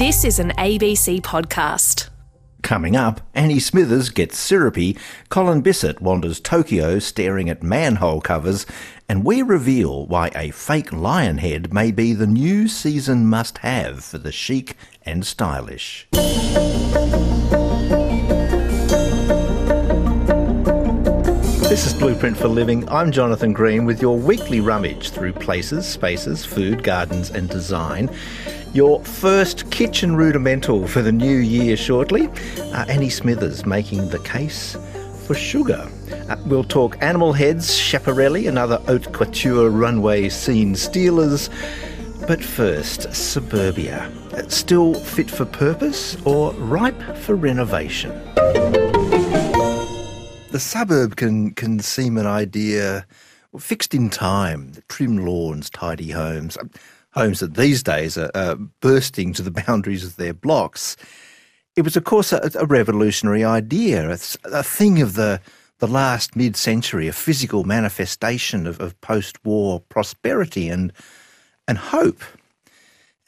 This 0.00 0.24
is 0.24 0.38
an 0.38 0.52
ABC 0.52 1.20
podcast. 1.20 2.08
Coming 2.62 2.96
up, 2.96 3.20
Annie 3.34 3.60
Smithers 3.60 4.08
gets 4.08 4.38
syrupy, 4.38 4.96
Colin 5.28 5.62
Bisset 5.62 6.00
wanders 6.00 6.40
Tokyo 6.40 6.98
staring 6.98 7.50
at 7.50 7.62
manhole 7.62 8.22
covers, 8.22 8.64
and 9.10 9.26
we 9.26 9.42
reveal 9.42 10.06
why 10.06 10.30
a 10.34 10.52
fake 10.52 10.90
lion 10.90 11.36
head 11.36 11.74
may 11.74 11.90
be 11.90 12.14
the 12.14 12.26
new 12.26 12.66
season 12.66 13.26
must 13.26 13.58
have 13.58 14.02
for 14.02 14.16
the 14.16 14.32
chic 14.32 14.74
and 15.02 15.26
stylish. 15.26 16.08
This 21.68 21.86
is 21.86 21.92
Blueprint 21.92 22.38
for 22.38 22.48
Living. 22.48 22.88
I'm 22.88 23.12
Jonathan 23.12 23.52
Green 23.52 23.84
with 23.84 24.00
your 24.00 24.18
weekly 24.18 24.60
rummage 24.60 25.10
through 25.10 25.34
places, 25.34 25.86
spaces, 25.86 26.44
food, 26.44 26.82
gardens, 26.82 27.30
and 27.30 27.50
design. 27.50 28.08
Your 28.72 29.02
first 29.04 29.68
kitchen 29.72 30.14
rudimental 30.14 30.86
for 30.86 31.02
the 31.02 31.10
new 31.10 31.38
year 31.38 31.76
shortly. 31.76 32.28
Uh, 32.72 32.84
Annie 32.88 33.10
Smithers 33.10 33.66
making 33.66 34.10
the 34.10 34.20
case 34.20 34.76
for 35.26 35.34
sugar. 35.34 35.90
Uh, 36.28 36.36
we'll 36.46 36.62
talk 36.62 36.96
animal 37.02 37.32
heads, 37.32 37.68
Schiaparelli, 37.68 38.46
and 38.48 38.56
other 38.56 38.76
haute 38.86 39.12
couture 39.12 39.70
runway 39.70 40.28
scene 40.28 40.76
stealers. 40.76 41.50
But 42.28 42.44
first, 42.44 43.12
suburbia. 43.12 44.08
Uh, 44.32 44.46
Still 44.48 44.94
fit 44.94 45.28
for 45.28 45.46
purpose 45.46 46.16
or 46.24 46.52
ripe 46.52 47.16
for 47.16 47.34
renovation? 47.34 48.12
The 50.52 50.60
suburb 50.60 51.16
can, 51.16 51.54
can 51.54 51.80
seem 51.80 52.16
an 52.16 52.26
idea 52.26 53.04
fixed 53.58 53.94
in 53.94 54.10
time, 54.10 54.74
trim 54.88 55.26
lawns, 55.26 55.70
tidy 55.70 56.10
homes, 56.10 56.56
homes 57.12 57.40
that 57.40 57.54
these 57.54 57.82
days 57.82 58.16
are, 58.16 58.30
are 58.34 58.56
bursting 58.80 59.32
to 59.34 59.42
the 59.42 59.50
boundaries 59.66 60.04
of 60.04 60.16
their 60.16 60.34
blocks. 60.34 60.96
It 61.76 61.82
was, 61.82 61.96
of 61.96 62.04
course, 62.04 62.32
a, 62.32 62.50
a 62.54 62.66
revolutionary 62.66 63.44
idea, 63.44 64.10
a, 64.10 64.18
a 64.44 64.62
thing 64.62 65.00
of 65.00 65.14
the, 65.14 65.40
the 65.78 65.88
last 65.88 66.36
mid 66.36 66.56
century, 66.56 67.08
a 67.08 67.12
physical 67.12 67.64
manifestation 67.64 68.66
of, 68.66 68.80
of 68.80 69.00
post 69.00 69.44
war 69.44 69.80
prosperity 69.80 70.68
and, 70.68 70.92
and 71.66 71.78
hope. 71.78 72.22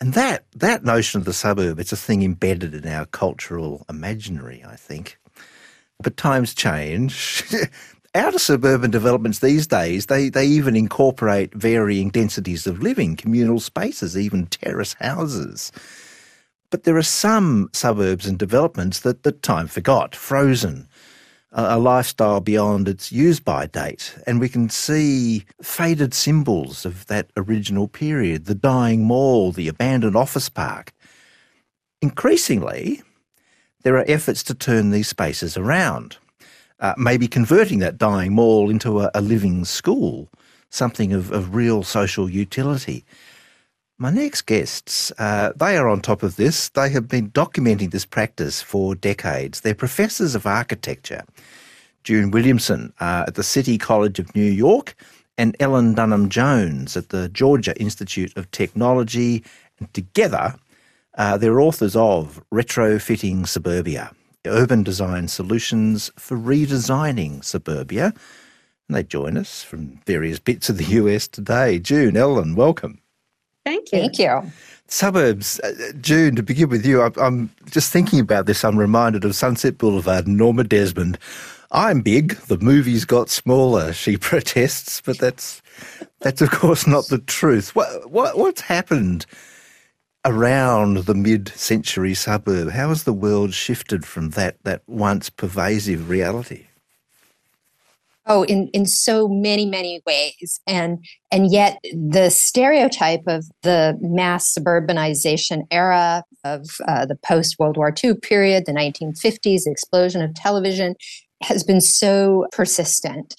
And 0.01 0.15
that, 0.15 0.45
that 0.57 0.85
notion 0.85 1.21
of 1.21 1.25
the 1.25 1.33
suburb, 1.33 1.79
it's 1.79 1.93
a 1.93 1.97
thing 1.97 2.23
embedded 2.23 2.75
in 2.75 2.87
our 2.89 3.07
cultural 3.07 3.87
imaginary, 3.89 4.65
I 4.67 4.75
think. 4.75 5.17
But 6.03 6.17
times 6.17 6.55
change. 6.55 7.45
Outer 8.15 8.39
suburban 8.39 8.91
developments 8.91 9.39
these 9.39 9.67
days, 9.67 10.07
they, 10.07 10.29
they 10.29 10.45
even 10.45 10.77
incorporate 10.77 11.55
varying 11.55 12.11
densities 12.11 12.67
of 12.67 12.83
living, 12.83 13.17
communal 13.17 13.59
spaces, 13.59 14.19
even 14.19 14.47
terrace 14.47 14.95
houses. 15.01 15.73
But 16.71 16.85
there 16.85 16.97
are 16.99 17.03
some 17.03 17.71
suburbs 17.73 18.27
and 18.27 18.39
developments 18.39 19.01
that, 19.01 19.23
that 19.23 19.43
time 19.43 19.67
forgot, 19.67 20.15
frozen, 20.15 20.89
a, 21.53 21.77
a 21.77 21.79
lifestyle 21.79 22.41
beyond 22.41 22.87
its 22.87 23.13
use 23.13 23.41
by 23.41 23.67
date. 23.67 24.15
And 24.27 24.41
we 24.41 24.49
can 24.51 24.69
see 24.69 25.45
faded 25.63 26.13
symbols 26.13 26.85
of 26.85 27.07
that 27.07 27.31
original 27.35 27.89
period 27.89 28.45
the 28.45 28.55
dying 28.55 29.05
mall, 29.05 29.53
the 29.53 29.69
abandoned 29.69 30.17
office 30.17 30.51
park. 30.51 30.93
Increasingly, 32.03 33.03
there 33.85 33.97
are 33.97 34.05
efforts 34.07 34.43
to 34.45 34.55
turn 34.55 34.91
these 34.91 35.09
spaces 35.09 35.57
around, 35.57 36.19
uh, 36.83 36.95
maybe 36.99 37.27
converting 37.27 37.79
that 37.79 37.97
dying 37.97 38.35
mall 38.35 38.69
into 38.69 39.01
a, 39.01 39.11
a 39.15 39.23
living 39.23 39.65
school, 39.65 40.29
something 40.69 41.13
of, 41.13 41.31
of, 41.33 41.55
real 41.55 41.83
social 41.83 42.29
utility. 42.29 43.05
My 43.99 44.11
next 44.11 44.43
guests, 44.43 45.13
uh, 45.19 45.53
they 45.55 45.77
are 45.77 45.89
on 45.89 46.01
top 46.01 46.25
of 46.25 46.35
this. 46.35 46.69
They 46.71 46.91
have 46.91 47.07
been 47.07 47.31
documenting 47.31 47.93
this 47.93 48.05
practice 48.05 48.61
for 48.61 48.97
decades. 48.97 49.61
They're 49.61 49.77
professors 49.77 50.35
of 50.35 50.45
architecture. 50.45 51.23
June 52.03 52.33
Williamson 52.33 52.93
uh, 52.99 53.25
at 53.29 53.37
the 53.37 53.45
City 53.45 53.79
College 53.79 54.19
of 54.19 54.35
New 54.35 54.51
York 54.51 54.97
and 55.39 55.57
Ellen 55.61 55.95
Dunham 55.95 56.29
Jones 56.29 56.97
at 56.97 57.11
the 57.11 57.29
Georgia 57.29 57.79
Institute 57.81 58.37
of 58.37 58.51
Technology. 58.51 59.45
And 59.79 59.93
together, 59.95 60.57
uh, 61.17 61.37
they're 61.37 61.61
authors 61.61 61.95
of 61.95 62.43
Retrofitting 62.53 63.47
Suburbia, 63.47 64.11
Urban 64.47 64.83
Design 64.83 65.29
Solutions 65.29 66.11
for 66.17 66.37
Redesigning 66.37 67.45
Suburbia. 67.45 68.13
And 68.89 68.97
they 68.97 69.03
join 69.05 69.37
us 69.37 69.63
from 69.63 70.01
various 70.07 70.39
bits 70.39 70.69
of 70.69 70.79
the 70.79 70.85
US 70.85 71.29
today. 71.29 71.79
June, 71.79 72.17
Ellen, 72.17 72.57
welcome. 72.57 73.01
Thank 73.65 73.93
you. 73.93 74.01
Thank 74.01 74.19
you. 74.19 74.53
Suburbs, 74.89 75.61
uh, 75.61 75.73
June, 76.01 76.37
to 76.37 76.43
begin 76.43 76.69
with 76.69 76.85
you, 76.85 77.01
I, 77.01 77.11
I'm 77.17 77.51
just 77.71 77.93
thinking 77.93 78.21
about 78.21 78.47
this. 78.47 78.65
I'm 78.65 78.77
reminded 78.79 79.25
of 79.25 79.35
Sunset 79.35 79.79
Boulevard, 79.79 80.27
Norma 80.27 80.65
Desmond. 80.65 81.19
I'm 81.71 82.03
big, 82.03 82.35
the 82.49 82.59
movies 82.59 83.05
got 83.05 83.31
smaller, 83.31 83.93
she 83.95 84.17
protests, 84.17 85.01
but 85.01 85.19
that's, 85.19 85.63
that's 86.21 86.43
of 86.43 86.51
course 86.51 86.87
not 86.87 87.07
the 87.07 87.19
truth. 87.19 87.75
What, 87.75 88.11
what, 88.11 88.37
what's 88.37 88.61
happened 88.61 89.25
around 90.25 90.99
the 90.99 91.15
mid-century 91.15 92.15
suburb? 92.15 92.71
How 92.71 92.89
has 92.89 93.05
the 93.05 93.13
world 93.13 93.55
shifted 93.55 94.05
from 94.05 94.31
that 94.31 94.57
that 94.65 94.83
once 94.87 95.31
pervasive 95.31 96.09
reality? 96.09 96.67
Oh, 98.27 98.45
in, 98.45 98.69
in 98.69 98.87
so 98.87 99.27
many, 99.27 99.67
many 99.67 100.01
ways. 100.07 100.61
And 100.67 101.05
and 101.33 101.51
yet 101.51 101.79
the 101.93 102.31
stereotype 102.31 103.23
of 103.27 103.47
the 103.63 103.99
mass 104.01 104.55
suburbanization 104.57 105.63
era 105.73 106.23
of 106.45 106.67
uh, 106.87 107.05
the 107.07 107.17
post-World 107.17 107.77
War 107.77 107.93
II 108.03 108.15
period, 108.15 108.67
the 108.67 108.73
1950s, 108.73 109.65
the 109.65 109.71
explosion 109.73 110.23
of 110.23 110.35
television, 110.35 110.95
has 111.43 111.65
been 111.65 111.81
so 111.81 112.47
persistent 112.53 113.35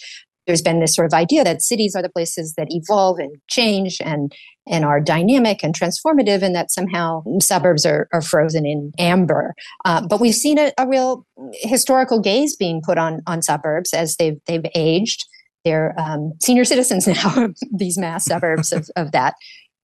there's 0.47 0.61
been 0.61 0.79
this 0.79 0.95
sort 0.95 1.05
of 1.05 1.13
idea 1.13 1.43
that 1.43 1.61
cities 1.61 1.95
are 1.95 2.01
the 2.01 2.09
places 2.09 2.53
that 2.55 2.67
evolve 2.69 3.19
and 3.19 3.35
change 3.49 3.99
and 4.03 4.33
and 4.65 4.85
are 4.85 5.01
dynamic 5.01 5.61
and 5.61 5.75
transformative 5.75 6.41
and 6.41 6.55
that 6.55 6.71
somehow 6.71 7.21
suburbs 7.41 7.85
are, 7.85 8.07
are 8.13 8.21
frozen 8.21 8.65
in 8.65 8.93
amber. 8.97 9.53
Uh, 9.83 10.05
but 10.07 10.21
we've 10.21 10.33
seen 10.33 10.57
a, 10.57 10.71
a, 10.77 10.87
real 10.87 11.25
historical 11.63 12.21
gaze 12.21 12.55
being 12.55 12.81
put 12.81 12.97
on 12.97 13.21
on 13.27 13.41
suburbs 13.41 13.93
as 13.93 14.15
they've 14.17 14.39
they've 14.47 14.65
aged. 14.75 15.25
They're 15.65 15.93
um, 15.97 16.33
senior 16.41 16.65
citizens 16.65 17.07
now 17.07 17.49
these 17.71 17.97
mass 17.97 18.25
suburbs 18.25 18.71
of, 18.71 18.89
of 18.95 19.11
that 19.11 19.35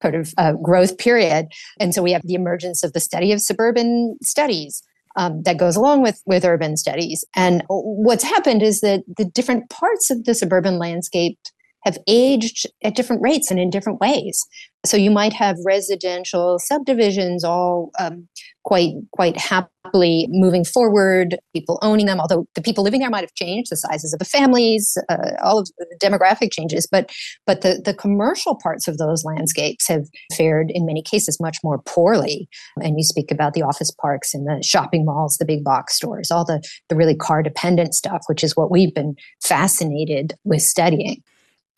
sort 0.02 0.16
of 0.16 0.34
uh, 0.38 0.54
growth 0.54 0.98
period. 0.98 1.48
And 1.80 1.94
so 1.94 2.02
we 2.02 2.14
have 2.14 2.22
the 2.24 2.34
emergence 2.34 2.84
of 2.84 2.94
the 2.94 3.00
study 3.02 3.34
of 3.34 3.42
suburban 3.42 4.18
studies 4.22 4.82
um, 5.20 5.44
that 5.44 5.58
goes 5.58 5.76
along 5.76 6.02
with 6.02 6.24
with 6.26 6.46
urban 6.46 6.78
studies. 6.78 7.26
And 7.36 7.64
what's 7.68 8.24
happened 8.24 8.64
is 8.64 8.80
that 8.80 9.04
the 9.18 9.26
different 9.26 9.70
parts 9.70 10.10
of 10.10 10.24
the 10.24 10.34
suburban 10.34 10.80
landscape 10.80 11.38
have 11.84 11.98
aged 12.08 12.66
at 12.84 12.96
different 12.96 13.22
rates 13.22 13.50
and 13.50 13.60
in 13.60 13.70
different 13.70 14.00
ways. 14.00 14.46
So 14.86 14.96
you 14.96 15.12
might 15.12 15.34
have 15.34 15.58
residential 15.66 16.58
subdivisions 16.58 17.44
all 17.44 17.92
um, 18.00 18.30
quite 18.64 18.94
quite 19.12 19.36
happily 19.36 20.28
moving 20.30 20.64
forward, 20.64 21.38
people 21.54 21.80
owning 21.82 22.06
them. 22.06 22.22
Although 22.22 22.46
the 22.56 22.62
people 22.62 22.84
living 22.84 23.02
there 23.02 23.10
might 23.10 23.24
have 23.24 23.34
changed, 23.34 23.72
the 23.72 23.76
sizes 23.76 24.14
of 24.14 24.20
the 24.20 24.26
families, 24.26 24.98
uh, 25.10 25.32
all 25.44 25.60
of 25.60 25.70
the 25.78 25.98
demographic 26.02 26.54
changes, 26.54 26.88
but 26.90 27.12
but 27.46 27.60
the 27.60 27.82
the 27.84 27.94
commercial 27.94 28.58
parts 28.62 28.88
of 28.88 28.98
those 28.98 29.26
landscapes 29.26 29.88
have 29.90 30.06
fared 30.34 30.72
in 30.74 30.86
many 30.86 31.02
cases 31.02 31.40
much 31.42 31.58
more 31.62 31.82
poorly. 31.86 32.48
And 32.82 32.98
you 32.98 33.04
speak 33.04 33.32
about 33.32 33.54
the 33.54 33.64
office 33.64 33.92
parks 33.92 34.34
and 34.34 34.48
the 34.48 34.64
shopping 34.64 35.04
malls, 35.04 35.38
the 35.38 35.46
big 35.46 35.64
box 35.64 35.96
stores, 35.96 36.32
all 36.32 36.46
the 36.46 36.64
the 36.88 36.96
really 36.96 37.16
car 37.16 37.44
dependent 37.44 37.96
stuff, 37.96 38.22
which 38.28 38.46
is 38.46 38.56
what 38.56 38.72
we've 38.72 38.94
been 38.94 39.16
fascinated 39.42 40.36
with 40.46 40.62
studying. 40.62 41.22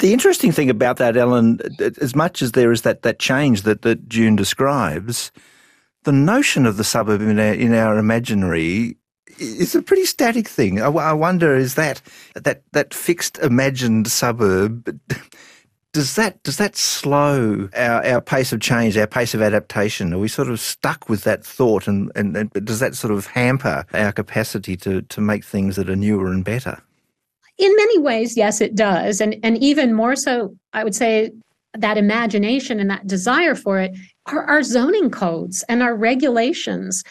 The 0.01 0.13
interesting 0.13 0.51
thing 0.51 0.72
about 0.72 0.97
that, 0.97 1.16
Ellen, 1.16 1.59
as 1.79 2.16
much 2.16 2.41
as 2.41 2.53
there 2.53 2.72
is 2.72 2.81
that, 2.81 3.03
that 3.03 3.19
change 3.19 3.62
that, 3.62 3.84
that 3.84 4.09
June 4.09 4.35
describes, 4.35 5.31
the 6.06 6.12
notion 6.12 6.65
of 6.65 6.77
the 6.77 6.83
suburb 6.83 7.21
in 7.21 7.38
our, 7.38 7.53
in 7.53 7.75
our 7.75 8.00
imaginary 8.00 8.98
is 9.38 9.75
a 9.75 9.81
pretty 9.83 10.06
static 10.06 10.48
thing. 10.48 10.81
I, 10.81 10.88
I 10.88 11.13
wonder 11.13 11.56
is 11.56 11.75
that 11.75 12.01
that 12.33 12.63
that 12.74 12.95
fixed 12.95 13.38
imagined 13.39 14.07
suburb 14.07 15.00
does 15.94 16.15
that 16.15 16.42
does 16.42 16.57
that 16.57 16.75
slow 16.75 17.69
our, 17.75 18.03
our 18.03 18.21
pace 18.21 18.51
of 18.51 18.59
change, 18.59 18.98
our 18.98 19.06
pace 19.06 19.36
of 19.36 19.42
adaptation? 19.44 20.15
Are 20.15 20.19
we 20.19 20.27
sort 20.27 20.50
of 20.50 20.59
stuck 20.59 21.09
with 21.09 21.25
that 21.25 21.45
thought, 21.45 21.88
and, 21.88 22.12
and, 22.15 22.36
and 22.36 22.51
does 22.65 22.80
that 22.80 22.95
sort 22.95 23.13
of 23.13 23.27
hamper 23.27 23.86
our 23.94 24.12
capacity 24.12 24.75
to 24.77 25.03
to 25.03 25.21
make 25.21 25.45
things 25.45 25.75
that 25.75 25.92
are 25.92 25.95
newer 25.95 26.31
and 26.31 26.44
better? 26.44 26.81
In 27.62 27.75
many 27.75 28.00
ways, 28.00 28.36
yes, 28.36 28.60
it 28.60 28.74
does. 28.74 29.22
And, 29.22 29.36
and 29.44 29.56
even 29.60 29.94
more 29.94 30.16
so, 30.16 30.56
I 30.74 30.84
would 30.84 30.96
say 30.96 31.31
that 31.78 31.96
imagination 31.96 32.80
and 32.80 32.90
that 32.90 33.06
desire 33.06 33.54
for 33.54 33.80
it 33.80 33.96
are 34.25 34.44
our 34.46 34.63
zoning 34.63 35.12
codes 35.12 35.63
and 35.69 35.84
our 35.84 35.96
regulations. 35.96 37.04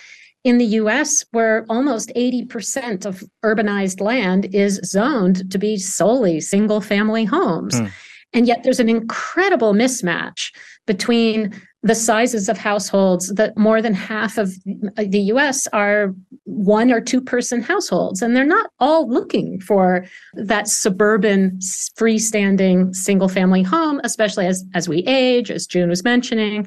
In 0.42 0.58
the 0.58 0.64
US, 0.64 1.24
where 1.30 1.66
almost 1.68 2.10
80% 2.16 3.04
of 3.04 3.22
urbanized 3.44 4.00
land 4.00 4.52
is 4.54 4.80
zoned 4.84 5.50
to 5.52 5.58
be 5.58 5.76
solely 5.76 6.40
single 6.40 6.80
family 6.80 7.24
homes. 7.24 7.78
Mm. 7.78 7.92
And 8.32 8.46
yet 8.48 8.62
there's 8.64 8.80
an 8.80 8.88
incredible 8.88 9.72
mismatch 9.72 10.50
between 10.86 11.54
the 11.82 11.94
sizes 11.94 12.48
of 12.48 12.58
households 12.58 13.32
that 13.34 13.56
more 13.56 13.80
than 13.80 13.94
half 13.94 14.36
of 14.36 14.52
the 14.64 15.20
US 15.32 15.66
are 15.68 16.14
one 16.44 16.90
or 16.90 17.00
two 17.00 17.20
person 17.22 17.62
households. 17.62 18.20
And 18.20 18.36
they're 18.36 18.44
not 18.44 18.70
all 18.80 19.08
looking 19.08 19.60
for 19.60 20.04
that 20.34 20.68
suburban, 20.68 21.58
freestanding 21.96 22.94
single 22.94 23.28
family 23.28 23.62
home, 23.62 24.00
especially 24.04 24.46
as, 24.46 24.64
as 24.74 24.88
we 24.88 24.98
age, 25.06 25.50
as 25.50 25.66
June 25.66 25.88
was 25.88 26.04
mentioning. 26.04 26.66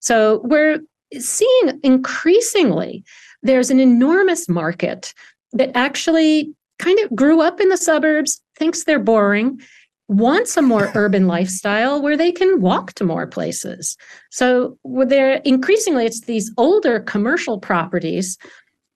So 0.00 0.40
we're 0.44 0.80
seeing 1.18 1.80
increasingly 1.82 3.02
there's 3.42 3.70
an 3.70 3.80
enormous 3.80 4.48
market 4.48 5.14
that 5.52 5.70
actually 5.74 6.54
kind 6.78 6.98
of 7.00 7.14
grew 7.14 7.40
up 7.40 7.60
in 7.60 7.68
the 7.68 7.76
suburbs, 7.76 8.40
thinks 8.56 8.84
they're 8.84 8.98
boring, 8.98 9.60
wants 10.10 10.56
a 10.56 10.62
more 10.62 10.90
urban 10.96 11.28
lifestyle 11.28 12.02
where 12.02 12.16
they 12.16 12.32
can 12.32 12.60
walk 12.60 12.92
to 12.94 13.04
more 13.04 13.28
places. 13.28 13.96
So 14.32 14.76
they're 14.84 15.36
increasingly 15.44 16.04
it's 16.04 16.22
these 16.22 16.50
older 16.58 16.98
commercial 16.98 17.60
properties 17.60 18.36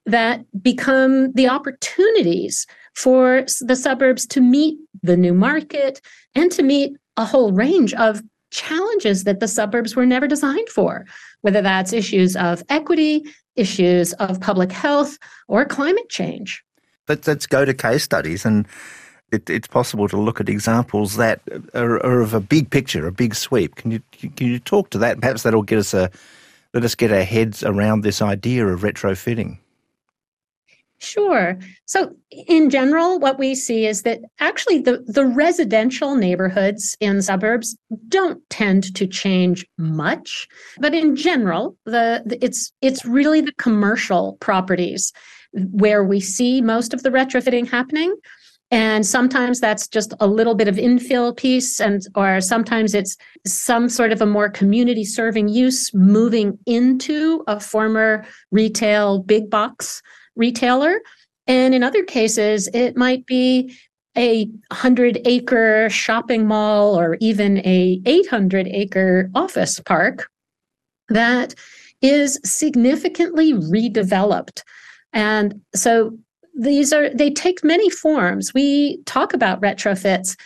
that 0.06 0.44
become 0.60 1.32
the 1.32 1.48
opportunities 1.48 2.66
for 2.96 3.46
the 3.60 3.76
suburbs 3.76 4.26
to 4.26 4.40
meet 4.40 4.76
the 5.04 5.16
new 5.16 5.32
market 5.32 6.00
and 6.34 6.50
to 6.50 6.64
meet 6.64 6.96
a 7.16 7.24
whole 7.24 7.52
range 7.52 7.94
of 7.94 8.20
challenges 8.50 9.22
that 9.22 9.38
the 9.38 9.48
suburbs 9.48 9.94
were 9.94 10.06
never 10.06 10.26
designed 10.26 10.68
for, 10.68 11.06
whether 11.42 11.62
that's 11.62 11.92
issues 11.92 12.34
of 12.34 12.64
equity, 12.68 13.24
issues 13.54 14.14
of 14.14 14.40
public 14.40 14.72
health, 14.72 15.16
or 15.46 15.64
climate 15.64 16.08
change. 16.08 16.60
Let's, 17.08 17.28
let's 17.28 17.46
go 17.46 17.64
to 17.64 17.72
case 17.72 18.02
studies 18.02 18.44
and 18.44 18.66
it, 19.34 19.50
it's 19.50 19.68
possible 19.68 20.08
to 20.08 20.16
look 20.16 20.40
at 20.40 20.48
examples 20.48 21.16
that 21.16 21.40
are, 21.74 22.04
are, 22.04 22.20
of 22.20 22.34
a 22.34 22.40
big 22.40 22.70
picture, 22.70 23.06
a 23.06 23.12
big 23.12 23.34
sweep. 23.34 23.74
Can 23.76 23.90
you 23.90 24.00
can 24.12 24.46
you 24.46 24.58
talk 24.58 24.90
to 24.90 24.98
that? 24.98 25.20
Perhaps 25.20 25.42
that'll 25.42 25.62
get 25.62 25.78
us 25.78 25.92
a 25.94 26.10
let 26.72 26.84
us 26.84 26.94
get 26.94 27.12
our 27.12 27.22
heads 27.22 27.62
around 27.62 28.00
this 28.00 28.20
idea 28.22 28.66
of 28.66 28.80
retrofitting. 28.80 29.58
Sure. 30.98 31.58
So, 31.84 32.14
in 32.30 32.70
general, 32.70 33.18
what 33.18 33.38
we 33.38 33.54
see 33.54 33.86
is 33.86 34.02
that 34.02 34.20
actually 34.40 34.78
the, 34.78 35.04
the 35.06 35.26
residential 35.26 36.14
neighborhoods 36.14 36.96
in 36.98 37.20
suburbs 37.20 37.76
don't 38.08 38.40
tend 38.48 38.94
to 38.94 39.06
change 39.06 39.66
much. 39.76 40.48
But 40.78 40.94
in 40.94 41.14
general, 41.14 41.76
the, 41.84 42.22
the 42.24 42.42
it's 42.42 42.72
it's 42.80 43.04
really 43.04 43.42
the 43.42 43.52
commercial 43.58 44.38
properties 44.40 45.12
where 45.52 46.02
we 46.02 46.20
see 46.20 46.60
most 46.60 46.94
of 46.94 47.02
the 47.02 47.10
retrofitting 47.10 47.68
happening. 47.68 48.14
And 48.74 49.06
sometimes 49.06 49.60
that's 49.60 49.86
just 49.86 50.14
a 50.18 50.26
little 50.26 50.56
bit 50.56 50.66
of 50.66 50.74
infill 50.74 51.36
piece, 51.36 51.80
and 51.80 52.02
or 52.16 52.40
sometimes 52.40 52.92
it's 52.92 53.16
some 53.46 53.88
sort 53.88 54.10
of 54.10 54.20
a 54.20 54.26
more 54.26 54.50
community 54.50 55.04
serving 55.04 55.46
use 55.46 55.94
moving 55.94 56.58
into 56.66 57.44
a 57.46 57.60
former 57.60 58.26
retail 58.50 59.20
big 59.20 59.48
box 59.48 60.02
retailer. 60.34 61.00
And 61.46 61.72
in 61.72 61.84
other 61.84 62.02
cases, 62.02 62.68
it 62.74 62.96
might 62.96 63.24
be 63.26 63.72
a 64.16 64.46
100 64.72 65.20
acre 65.24 65.88
shopping 65.88 66.44
mall 66.44 66.98
or 66.98 67.16
even 67.20 67.58
a 67.58 68.02
800 68.06 68.66
acre 68.66 69.30
office 69.36 69.78
park 69.78 70.28
that 71.10 71.54
is 72.02 72.40
significantly 72.42 73.52
redeveloped. 73.52 74.64
And 75.12 75.60
so 75.76 76.18
these 76.54 76.92
are 76.92 77.10
they 77.10 77.30
take 77.30 77.64
many 77.64 77.90
forms. 77.90 78.54
We 78.54 79.02
talk 79.04 79.34
about 79.34 79.60
retrofits 79.60 80.36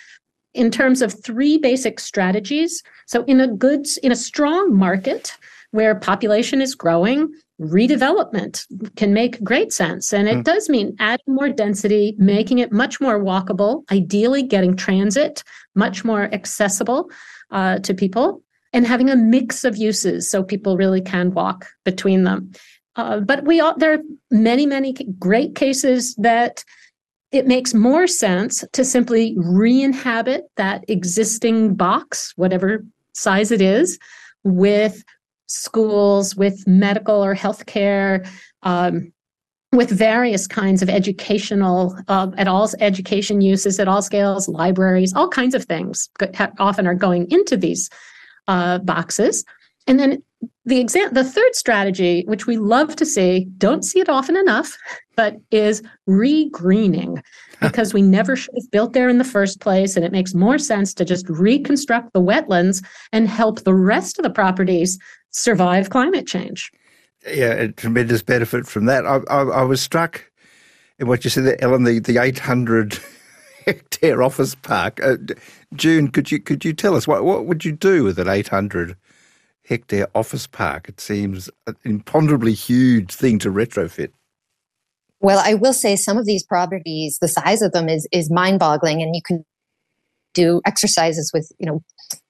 in 0.54 0.70
terms 0.70 1.02
of 1.02 1.22
three 1.22 1.58
basic 1.58 2.00
strategies. 2.00 2.82
So 3.06 3.24
in 3.24 3.40
a 3.40 3.48
goods 3.48 3.98
in 3.98 4.12
a 4.12 4.16
strong 4.16 4.74
market 4.74 5.36
where 5.70 5.94
population 5.94 6.62
is 6.62 6.74
growing 6.74 7.30
redevelopment 7.60 8.64
can 8.96 9.12
make 9.12 9.42
great 9.42 9.72
sense. 9.72 10.12
And 10.12 10.28
it 10.28 10.38
mm. 10.38 10.44
does 10.44 10.68
mean 10.68 10.96
adding 11.00 11.34
more 11.34 11.48
density 11.48 12.14
making 12.18 12.58
it 12.58 12.72
much 12.72 13.00
more 13.00 13.20
walkable 13.20 13.84
ideally 13.90 14.42
getting 14.42 14.76
transit 14.76 15.42
much 15.74 16.04
more 16.04 16.32
accessible 16.32 17.10
uh, 17.50 17.78
to 17.80 17.94
people 17.94 18.42
and 18.72 18.86
having 18.86 19.10
a 19.10 19.16
mix 19.16 19.64
of 19.64 19.76
uses 19.76 20.30
so 20.30 20.42
people 20.42 20.76
really 20.76 21.00
can 21.00 21.32
walk 21.32 21.66
between 21.84 22.24
them 22.24 22.52
uh, 22.98 23.20
but 23.20 23.44
we 23.44 23.60
all, 23.60 23.74
there 23.78 23.94
are 23.94 24.02
many, 24.30 24.66
many 24.66 24.92
great 25.18 25.54
cases 25.54 26.14
that 26.16 26.64
it 27.30 27.46
makes 27.46 27.72
more 27.72 28.08
sense 28.08 28.64
to 28.72 28.84
simply 28.84 29.34
re-inhabit 29.38 30.50
that 30.56 30.84
existing 30.88 31.76
box, 31.76 32.32
whatever 32.36 32.84
size 33.12 33.52
it 33.52 33.62
is, 33.62 33.98
with 34.42 35.04
schools, 35.46 36.34
with 36.34 36.66
medical 36.66 37.24
or 37.24 37.36
healthcare, 37.36 38.28
um, 38.64 39.12
with 39.72 39.90
various 39.90 40.48
kinds 40.48 40.82
of 40.82 40.88
educational, 40.88 41.96
uh, 42.08 42.30
at 42.36 42.48
all 42.48 42.68
education 42.80 43.40
uses 43.40 43.78
at 43.78 43.86
all 43.86 44.02
scales, 44.02 44.48
libraries, 44.48 45.14
all 45.14 45.28
kinds 45.28 45.54
of 45.54 45.64
things 45.66 46.08
often 46.58 46.86
are 46.86 46.94
going 46.94 47.30
into 47.30 47.56
these 47.56 47.90
uh, 48.48 48.78
boxes. 48.78 49.44
And 49.88 49.98
then 49.98 50.22
the 50.64 50.78
exam 50.78 51.12
the 51.12 51.24
third 51.24 51.54
strategy 51.54 52.24
which 52.28 52.46
we 52.46 52.58
love 52.58 52.94
to 52.94 53.06
see 53.06 53.46
don't 53.56 53.84
see 53.84 54.00
it 54.00 54.08
often 54.08 54.36
enough 54.36 54.76
but 55.16 55.36
is 55.50 55.82
regreening. 56.08 57.20
Because 57.60 57.92
we 57.92 58.02
never 58.02 58.36
should 58.36 58.54
have 58.54 58.70
built 58.70 58.92
there 58.92 59.08
in 59.08 59.18
the 59.18 59.24
first 59.24 59.58
place 59.58 59.96
and 59.96 60.04
it 60.04 60.12
makes 60.12 60.32
more 60.32 60.58
sense 60.58 60.94
to 60.94 61.04
just 61.04 61.28
reconstruct 61.28 62.12
the 62.12 62.22
wetlands 62.22 62.84
and 63.12 63.26
help 63.26 63.64
the 63.64 63.74
rest 63.74 64.18
of 64.18 64.22
the 64.22 64.30
properties 64.30 64.96
survive 65.30 65.90
climate 65.90 66.26
change. 66.26 66.70
Yeah 67.26 67.54
a 67.54 67.68
tremendous 67.72 68.22
benefit 68.22 68.66
from 68.66 68.84
that. 68.84 69.06
I, 69.06 69.20
I, 69.28 69.42
I 69.42 69.62
was 69.62 69.80
struck 69.80 70.30
in 70.98 71.08
what 71.08 71.24
you 71.24 71.30
said 71.30 71.44
there, 71.44 71.64
ellen 71.64 71.84
the, 71.84 71.98
the 71.98 72.18
800 72.18 72.98
hectare 73.64 74.22
office 74.22 74.54
park. 74.54 75.00
Uh, 75.02 75.16
june 75.74 76.08
could 76.08 76.30
you 76.30 76.38
could 76.38 76.64
you 76.64 76.72
tell 76.74 76.94
us 76.94 77.08
what, 77.08 77.24
what 77.24 77.46
would 77.46 77.64
you 77.64 77.72
do 77.72 78.04
with 78.04 78.18
an 78.18 78.28
800 78.28 78.96
hectare 79.68 80.08
office 80.14 80.46
park. 80.46 80.88
It 80.88 81.00
seems 81.00 81.50
an 81.66 81.76
imponderably 81.84 82.54
huge 82.54 83.12
thing 83.14 83.38
to 83.40 83.50
retrofit. 83.50 84.10
Well, 85.20 85.40
I 85.44 85.54
will 85.54 85.72
say 85.72 85.96
some 85.96 86.16
of 86.16 86.26
these 86.26 86.44
properties, 86.44 87.18
the 87.20 87.28
size 87.28 87.60
of 87.60 87.72
them 87.72 87.88
is 87.88 88.06
is 88.12 88.30
mind 88.30 88.58
boggling, 88.58 89.02
and 89.02 89.14
you 89.14 89.22
can 89.22 89.44
do 90.32 90.60
exercises 90.64 91.32
with 91.34 91.50
you 91.58 91.66
know 91.66 91.82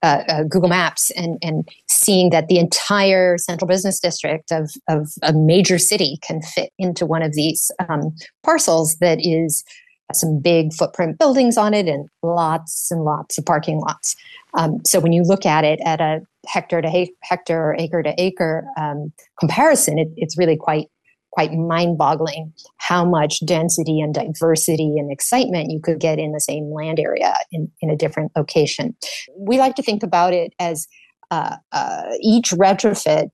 uh, 0.03 0.23
uh, 0.29 0.43
Google 0.45 0.71
Maps 0.71 1.11
and 1.11 1.39
and 1.43 1.69
seeing 1.89 2.31
that 2.31 2.49
the 2.49 2.59
entire 2.59 3.37
central 3.39 3.69
business 3.69 4.01
district 4.01 4.51
of 4.51 4.71
of 4.89 5.11
a 5.23 5.33
major 5.33 5.79
city 5.79 6.19
can 6.23 6.41
fit 6.41 6.71
into 6.79 7.05
one 7.05 7.23
of 7.23 7.35
these 7.35 7.71
um, 7.89 8.15
parcels 8.43 8.97
that 9.01 9.19
is 9.21 9.65
some 10.13 10.41
big 10.41 10.73
footprint 10.73 11.19
buildings 11.19 11.57
on 11.57 11.75
it 11.75 11.87
and 11.87 12.09
lots 12.23 12.91
and 12.91 13.05
lots 13.05 13.39
of 13.39 13.45
parking 13.45 13.79
lots. 13.79 14.17
Um, 14.55 14.79
so 14.85 15.01
when 15.01 15.13
you 15.13 15.23
look 15.23 15.45
at 15.45 15.65
it 15.65 15.81
at 15.85 16.01
a 16.01 16.21
hectare 16.47 16.81
to 16.81 17.07
hectare 17.23 17.71
or 17.71 17.77
acre 17.79 18.03
to 18.03 18.15
acre 18.19 18.67
um, 18.79 19.13
comparison, 19.39 19.99
it, 19.99 20.09
it's 20.17 20.39
really 20.39 20.57
quite 20.57 20.89
quite 21.31 21.53
mind-boggling 21.53 22.53
how 22.79 23.05
much 23.05 23.45
density 23.45 24.01
and 24.01 24.15
diversity 24.15 24.95
and 24.97 25.13
excitement 25.13 25.71
you 25.71 25.79
could 25.79 26.01
get 26.01 26.19
in 26.19 26.33
the 26.33 26.41
same 26.41 26.73
land 26.73 26.99
area 26.99 27.35
in, 27.53 27.71
in 27.83 27.91
a 27.91 27.97
different 27.97 28.33
location. 28.35 28.97
We 29.37 29.59
like 29.59 29.75
to 29.77 29.83
think 29.83 30.03
about 30.03 30.33
it 30.33 30.55
as 30.59 30.89
uh, 31.31 31.57
uh, 31.71 32.05
each 32.21 32.51
retrofit 32.53 33.29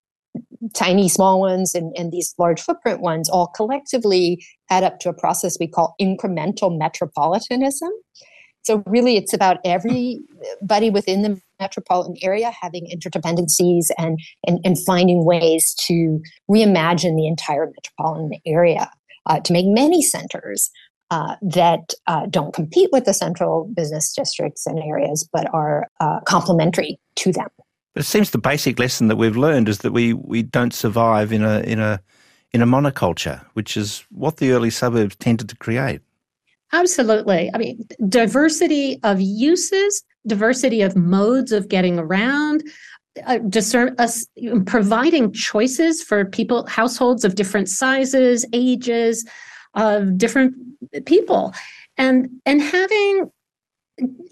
tiny 0.72 1.08
small 1.08 1.40
ones 1.40 1.74
and, 1.74 1.94
and 1.96 2.12
these 2.12 2.34
large 2.38 2.60
footprint 2.60 3.00
ones 3.00 3.28
all 3.28 3.48
collectively 3.48 4.44
add 4.70 4.84
up 4.84 4.98
to 4.98 5.08
a 5.08 5.14
process 5.14 5.56
we 5.60 5.68
call 5.68 5.94
incremental 6.00 6.76
metropolitanism 6.78 7.90
so 8.64 8.82
really, 8.86 9.16
it's 9.16 9.34
about 9.34 9.58
everybody 9.64 10.88
within 10.90 11.22
the 11.22 11.38
metropolitan 11.60 12.16
area 12.22 12.50
having 12.50 12.88
interdependencies 12.92 13.90
and, 13.98 14.18
and, 14.46 14.58
and 14.64 14.78
finding 14.84 15.24
ways 15.24 15.74
to 15.86 16.20
reimagine 16.50 17.14
the 17.16 17.26
entire 17.26 17.66
metropolitan 17.66 18.40
area 18.46 18.90
uh, 19.26 19.40
to 19.40 19.52
make 19.52 19.66
many 19.66 20.02
centers 20.02 20.70
uh, 21.10 21.36
that 21.42 21.92
uh, 22.06 22.24
don't 22.30 22.54
compete 22.54 22.88
with 22.90 23.04
the 23.04 23.12
central 23.12 23.70
business 23.76 24.14
districts 24.14 24.66
and 24.66 24.78
areas, 24.78 25.28
but 25.30 25.46
are 25.52 25.86
uh, 26.00 26.20
complementary 26.20 26.98
to 27.16 27.32
them. 27.32 27.48
But 27.94 28.02
it 28.02 28.06
seems 28.06 28.30
the 28.30 28.38
basic 28.38 28.78
lesson 28.78 29.08
that 29.08 29.16
we've 29.16 29.36
learned 29.36 29.68
is 29.68 29.78
that 29.78 29.92
we, 29.92 30.12
we 30.12 30.42
don't 30.42 30.74
survive 30.74 31.32
in 31.32 31.44
a 31.44 31.60
in 31.60 31.78
a 31.78 32.00
in 32.52 32.60
a 32.60 32.66
monoculture, 32.66 33.44
which 33.54 33.76
is 33.76 34.04
what 34.10 34.36
the 34.36 34.52
early 34.52 34.70
suburbs 34.70 35.16
tended 35.16 35.48
to 35.48 35.56
create. 35.56 36.00
Absolutely. 36.72 37.50
I 37.54 37.58
mean, 37.58 37.86
diversity 38.08 38.98
of 39.04 39.20
uses, 39.20 40.02
diversity 40.26 40.82
of 40.82 40.96
modes 40.96 41.52
of 41.52 41.68
getting 41.68 41.98
around, 41.98 42.64
uh, 43.26 43.38
discern 43.38 43.94
us 43.98 44.26
providing 44.66 45.32
choices 45.32 46.02
for 46.02 46.24
people, 46.24 46.66
households 46.66 47.24
of 47.24 47.36
different 47.36 47.68
sizes, 47.68 48.44
ages, 48.52 49.24
of 49.74 50.18
different 50.18 50.54
people, 51.06 51.54
and 51.96 52.28
and 52.44 52.60
having 52.60 53.30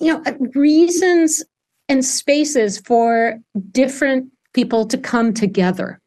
you 0.00 0.12
know 0.12 0.22
reasons 0.54 1.44
and 1.92 2.02
spaces 2.02 2.78
for 2.78 3.38
different 3.70 4.26
people 4.54 4.86
to 4.86 4.96
come 4.96 5.34
together, 5.34 6.00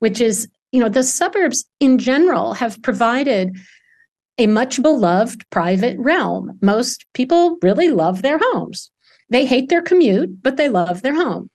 which 0.00 0.20
is, 0.20 0.46
you 0.70 0.80
know, 0.80 0.88
the 0.90 1.02
suburbs 1.02 1.64
in 1.80 1.96
general 1.96 2.52
have 2.52 2.82
provided 2.82 3.56
a 4.36 4.46
much 4.46 4.82
beloved 4.82 5.48
private 5.48 5.98
realm. 5.98 6.58
Most 6.60 7.06
people 7.14 7.56
really 7.62 7.88
love 7.88 8.20
their 8.20 8.38
homes. 8.38 8.90
They 9.30 9.46
hate 9.46 9.70
their 9.70 9.80
commute, 9.80 10.42
but 10.42 10.58
they 10.58 10.68
love 10.68 11.00
their 11.00 11.14
home. 11.14 11.48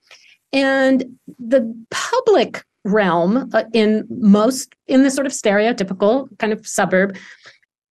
And 0.51 1.05
the 1.37 1.61
public 1.91 2.63
realm 2.85 3.51
uh, 3.53 3.65
in 3.71 4.07
most 4.09 4.73
in 4.87 5.03
the 5.03 5.11
sort 5.11 5.27
of 5.27 5.33
stereotypical 5.33 6.27
kind 6.39 6.53
of 6.53 6.65
suburb 6.67 7.15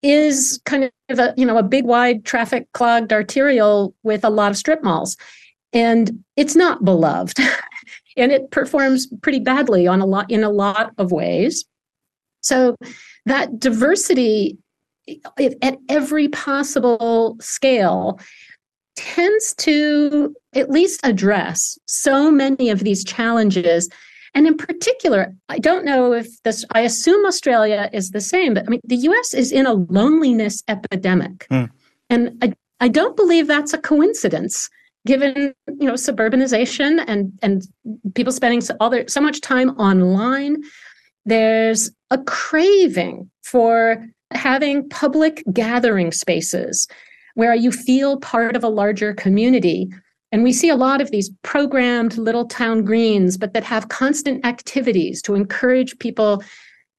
is 0.02 0.60
kind 0.64 0.90
of 1.08 1.18
a 1.20 1.34
you 1.36 1.46
know 1.46 1.56
a 1.56 1.62
big 1.62 1.84
wide 1.84 2.24
traffic 2.24 2.66
clogged 2.72 3.12
arterial 3.12 3.94
with 4.02 4.24
a 4.24 4.30
lot 4.30 4.50
of 4.50 4.56
strip 4.56 4.82
malls 4.82 5.16
and 5.74 6.24
it's 6.36 6.54
not 6.54 6.84
beloved 6.84 7.38
and 8.16 8.32
it 8.32 8.50
performs 8.50 9.06
pretty 9.20 9.40
badly 9.40 9.86
on 9.86 10.00
a 10.00 10.06
lot 10.06 10.30
in 10.30 10.42
a 10.42 10.50
lot 10.50 10.92
of 10.96 11.12
ways 11.12 11.64
so 12.40 12.76
that 13.26 13.58
diversity 13.58 14.56
at 15.38 15.76
every 15.90 16.28
possible 16.28 17.36
scale 17.40 18.18
tends 18.96 19.54
to 19.56 20.34
at 20.54 20.70
least 20.70 21.00
address 21.02 21.76
so 21.86 22.30
many 22.30 22.70
of 22.70 22.80
these 22.80 23.04
challenges 23.04 23.90
and 24.34 24.48
in 24.48 24.56
particular, 24.56 25.32
I 25.48 25.58
don't 25.58 25.84
know 25.84 26.12
if 26.12 26.42
this, 26.42 26.64
I 26.72 26.80
assume 26.80 27.24
Australia 27.24 27.88
is 27.92 28.10
the 28.10 28.20
same, 28.20 28.54
but 28.54 28.64
I 28.66 28.68
mean, 28.68 28.80
the 28.84 28.96
US 28.96 29.32
is 29.32 29.52
in 29.52 29.64
a 29.64 29.74
loneliness 29.74 30.62
epidemic. 30.66 31.46
Mm. 31.50 31.70
And 32.10 32.36
I, 32.42 32.52
I 32.80 32.88
don't 32.88 33.16
believe 33.16 33.46
that's 33.46 33.72
a 33.72 33.78
coincidence 33.78 34.68
given 35.06 35.54
you 35.66 35.86
know 35.86 35.94
suburbanization 35.94 37.04
and 37.06 37.32
and 37.42 37.66
people 38.14 38.32
spending 38.32 38.60
so, 38.60 38.74
all 38.80 38.90
their, 38.90 39.06
so 39.08 39.20
much 39.20 39.40
time 39.40 39.70
online 39.70 40.56
there's 41.26 41.90
a 42.10 42.18
craving 42.18 43.30
for 43.42 44.06
having 44.32 44.88
public 44.88 45.42
gathering 45.52 46.12
spaces 46.12 46.88
where 47.34 47.54
you 47.54 47.72
feel 47.72 48.18
part 48.20 48.56
of 48.56 48.64
a 48.64 48.68
larger 48.68 49.14
community 49.14 49.88
and 50.34 50.42
we 50.42 50.52
see 50.52 50.68
a 50.68 50.74
lot 50.74 51.00
of 51.00 51.12
these 51.12 51.30
programmed 51.44 52.18
little 52.18 52.44
town 52.44 52.84
greens, 52.84 53.36
but 53.36 53.52
that 53.52 53.62
have 53.62 53.88
constant 53.88 54.44
activities 54.44 55.22
to 55.22 55.36
encourage 55.36 55.96
people 56.00 56.42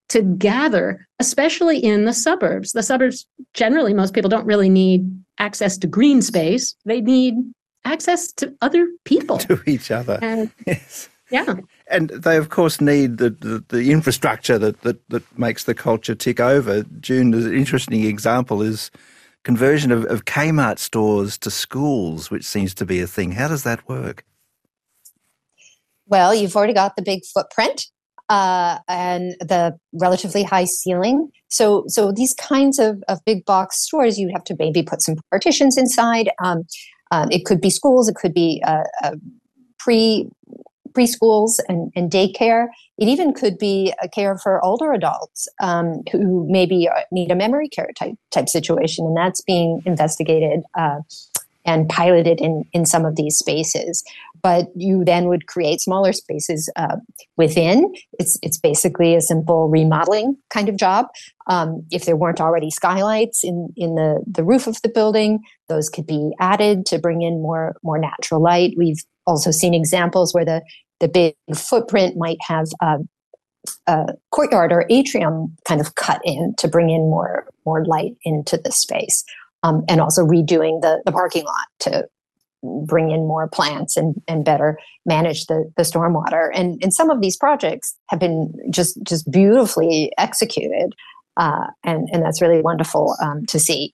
to 0.07 0.21
gather, 0.21 1.05
especially 1.19 1.77
in 1.77 2.05
the 2.05 2.13
suburbs. 2.13 2.71
The 2.71 2.81
suburbs, 2.81 3.27
generally, 3.53 3.93
most 3.93 4.13
people 4.13 4.29
don't 4.29 4.45
really 4.45 4.69
need 4.69 5.01
access 5.37 5.77
to 5.79 5.87
green 5.87 6.21
space, 6.21 6.75
they 6.85 7.01
need 7.01 7.35
access 7.85 8.31
to 8.33 8.53
other 8.61 8.87
people, 9.05 9.37
to 9.39 9.61
each 9.65 9.91
other. 9.91 10.19
And, 10.21 10.51
yes. 10.65 11.09
Yeah. 11.31 11.55
And 11.89 12.09
they, 12.09 12.37
of 12.37 12.49
course, 12.49 12.79
need 12.79 13.17
the, 13.17 13.31
the, 13.31 13.63
the, 13.69 13.91
infrastructure 13.91 14.59
that, 14.59 14.81
that, 14.81 15.09
that 15.09 15.39
makes 15.39 15.63
the 15.63 15.73
culture 15.73 16.13
tick 16.13 16.39
over. 16.39 16.83
June, 16.99 17.33
an 17.33 17.53
interesting 17.53 18.03
example 18.03 18.61
is 18.61 18.91
conversion 19.43 19.91
of, 19.91 20.05
of 20.05 20.25
Kmart 20.25 20.77
stores 20.77 21.37
to 21.39 21.49
schools, 21.49 22.29
which 22.29 22.43
seems 22.43 22.73
to 22.75 22.85
be 22.85 23.01
a 23.01 23.07
thing. 23.07 23.31
How 23.31 23.47
does 23.47 23.63
that 23.63 23.87
work? 23.89 24.23
Well, 26.07 26.35
you've 26.35 26.55
already 26.55 26.73
got 26.73 26.95
the 26.95 27.01
big 27.01 27.25
footprint 27.25 27.87
uh, 28.29 28.79
and 28.87 29.35
the 29.39 29.77
relatively 29.93 30.43
high 30.43 30.65
ceiling. 30.65 31.29
So, 31.47 31.85
so 31.87 32.11
these 32.11 32.33
kinds 32.33 32.79
of, 32.79 33.03
of 33.07 33.23
big 33.25 33.45
box 33.45 33.81
stores, 33.81 34.19
you 34.19 34.29
have 34.33 34.43
to 34.45 34.55
maybe 34.59 34.83
put 34.83 35.01
some 35.01 35.15
partitions 35.31 35.77
inside. 35.77 36.29
Um, 36.43 36.63
um, 37.11 37.29
it 37.31 37.45
could 37.45 37.61
be 37.61 37.69
schools, 37.69 38.09
it 38.09 38.15
could 38.15 38.33
be 38.33 38.61
uh, 38.65 38.83
uh, 39.03 39.15
pre 39.79 40.29
preschools 40.95 41.59
and, 41.67 41.91
and 41.95 42.09
daycare. 42.09 42.67
It 42.97 43.07
even 43.07 43.33
could 43.33 43.57
be 43.57 43.93
a 44.01 44.07
care 44.07 44.37
for 44.37 44.63
older 44.63 44.93
adults 44.93 45.47
um, 45.61 46.01
who 46.11 46.47
maybe 46.49 46.87
uh, 46.87 47.01
need 47.11 47.31
a 47.31 47.35
memory 47.35 47.67
care 47.67 47.89
type 47.99 48.15
type 48.31 48.49
situation, 48.49 49.05
and 49.05 49.15
that's 49.15 49.41
being 49.41 49.81
investigated 49.85 50.61
uh, 50.77 50.99
and 51.65 51.89
piloted 51.89 52.39
in 52.39 52.63
in 52.73 52.85
some 52.85 53.05
of 53.05 53.15
these 53.15 53.37
spaces. 53.37 54.03
But 54.41 54.67
you 54.75 55.03
then 55.03 55.27
would 55.27 55.47
create 55.47 55.81
smaller 55.81 56.13
spaces 56.13 56.69
uh, 56.75 56.97
within. 57.37 57.93
It's 58.19 58.37
it's 58.43 58.59
basically 58.59 59.15
a 59.15 59.21
simple 59.21 59.69
remodeling 59.69 60.37
kind 60.49 60.69
of 60.69 60.77
job. 60.77 61.07
Um, 61.47 61.85
if 61.91 62.05
there 62.05 62.15
weren't 62.15 62.41
already 62.41 62.69
skylights 62.69 63.43
in 63.43 63.69
in 63.75 63.95
the 63.95 64.23
the 64.27 64.43
roof 64.43 64.67
of 64.67 64.81
the 64.81 64.89
building, 64.89 65.39
those 65.67 65.89
could 65.89 66.05
be 66.05 66.31
added 66.39 66.85
to 66.87 66.99
bring 66.99 67.21
in 67.21 67.41
more 67.41 67.75
more 67.83 67.97
natural 67.97 68.41
light. 68.41 68.75
We've 68.77 69.03
also 69.25 69.51
seen 69.51 69.73
examples 69.73 70.33
where 70.33 70.45
the 70.45 70.61
the 70.99 71.07
big 71.07 71.35
footprint 71.53 72.15
might 72.17 72.37
have 72.41 72.67
a, 72.81 72.97
a 73.87 74.13
courtyard 74.31 74.71
or 74.71 74.85
atrium 74.89 75.55
kind 75.67 75.81
of 75.81 75.95
cut 75.95 76.21
in 76.23 76.55
to 76.57 76.67
bring 76.67 76.89
in 76.89 77.01
more 77.01 77.47
more 77.65 77.85
light 77.85 78.15
into 78.23 78.57
the 78.57 78.71
space, 78.71 79.23
um, 79.65 79.83
and 79.89 79.99
also 79.99 80.23
redoing 80.23 80.81
the, 80.81 81.01
the 81.05 81.11
parking 81.11 81.43
lot 81.43 81.67
to 81.79 82.07
bring 82.85 83.11
in 83.11 83.27
more 83.27 83.47
plants 83.47 83.95
and, 83.95 84.21
and 84.27 84.43
better 84.43 84.79
manage 85.05 85.45
the, 85.45 85.71
the 85.77 85.83
stormwater. 85.83 86.49
And, 86.53 86.81
and 86.83 86.93
some 86.93 87.09
of 87.09 87.21
these 87.21 87.37
projects 87.37 87.95
have 88.09 88.19
been 88.19 88.53
just 88.69 88.97
just 89.03 89.29
beautifully 89.31 90.11
executed, 90.17 90.93
uh, 91.37 91.67
and 91.83 92.07
and 92.11 92.23
that's 92.23 92.41
really 92.41 92.61
wonderful 92.61 93.15
um, 93.21 93.45
to 93.47 93.59
see 93.59 93.93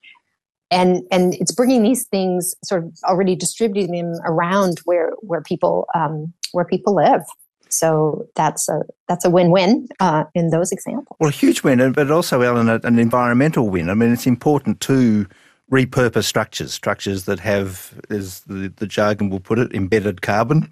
and 0.72 1.02
and 1.10 1.34
it's 1.34 1.52
bringing 1.52 1.82
these 1.82 2.06
things 2.08 2.54
sort 2.64 2.84
of 2.84 2.92
already 3.04 3.36
distributing 3.36 3.92
them 3.92 4.20
around 4.24 4.80
where 4.84 5.10
where 5.20 5.42
people 5.42 5.86
um, 5.94 6.32
where 6.52 6.64
people 6.64 6.94
live. 6.94 7.22
So 7.68 8.26
that's 8.36 8.68
a 8.68 8.82
that's 9.08 9.24
a 9.24 9.30
win-win 9.30 9.88
uh, 10.00 10.24
in 10.34 10.50
those 10.50 10.72
examples. 10.72 11.16
Well, 11.20 11.28
a 11.28 11.32
huge 11.32 11.62
win, 11.62 11.92
but 11.92 12.10
also, 12.10 12.40
Ellen, 12.40 12.68
an 12.68 12.98
environmental 12.98 13.68
win. 13.68 13.88
I 13.88 13.94
mean, 13.94 14.12
it's 14.12 14.26
important 14.26 14.80
to 14.82 15.26
repurpose 15.72 16.24
structures, 16.24 16.72
structures 16.72 17.24
that 17.24 17.40
have, 17.40 17.98
as 18.10 18.40
the, 18.40 18.72
the 18.76 18.86
jargon 18.86 19.30
will 19.30 19.40
put 19.40 19.58
it, 19.58 19.72
embedded 19.72 20.20
carbon, 20.20 20.70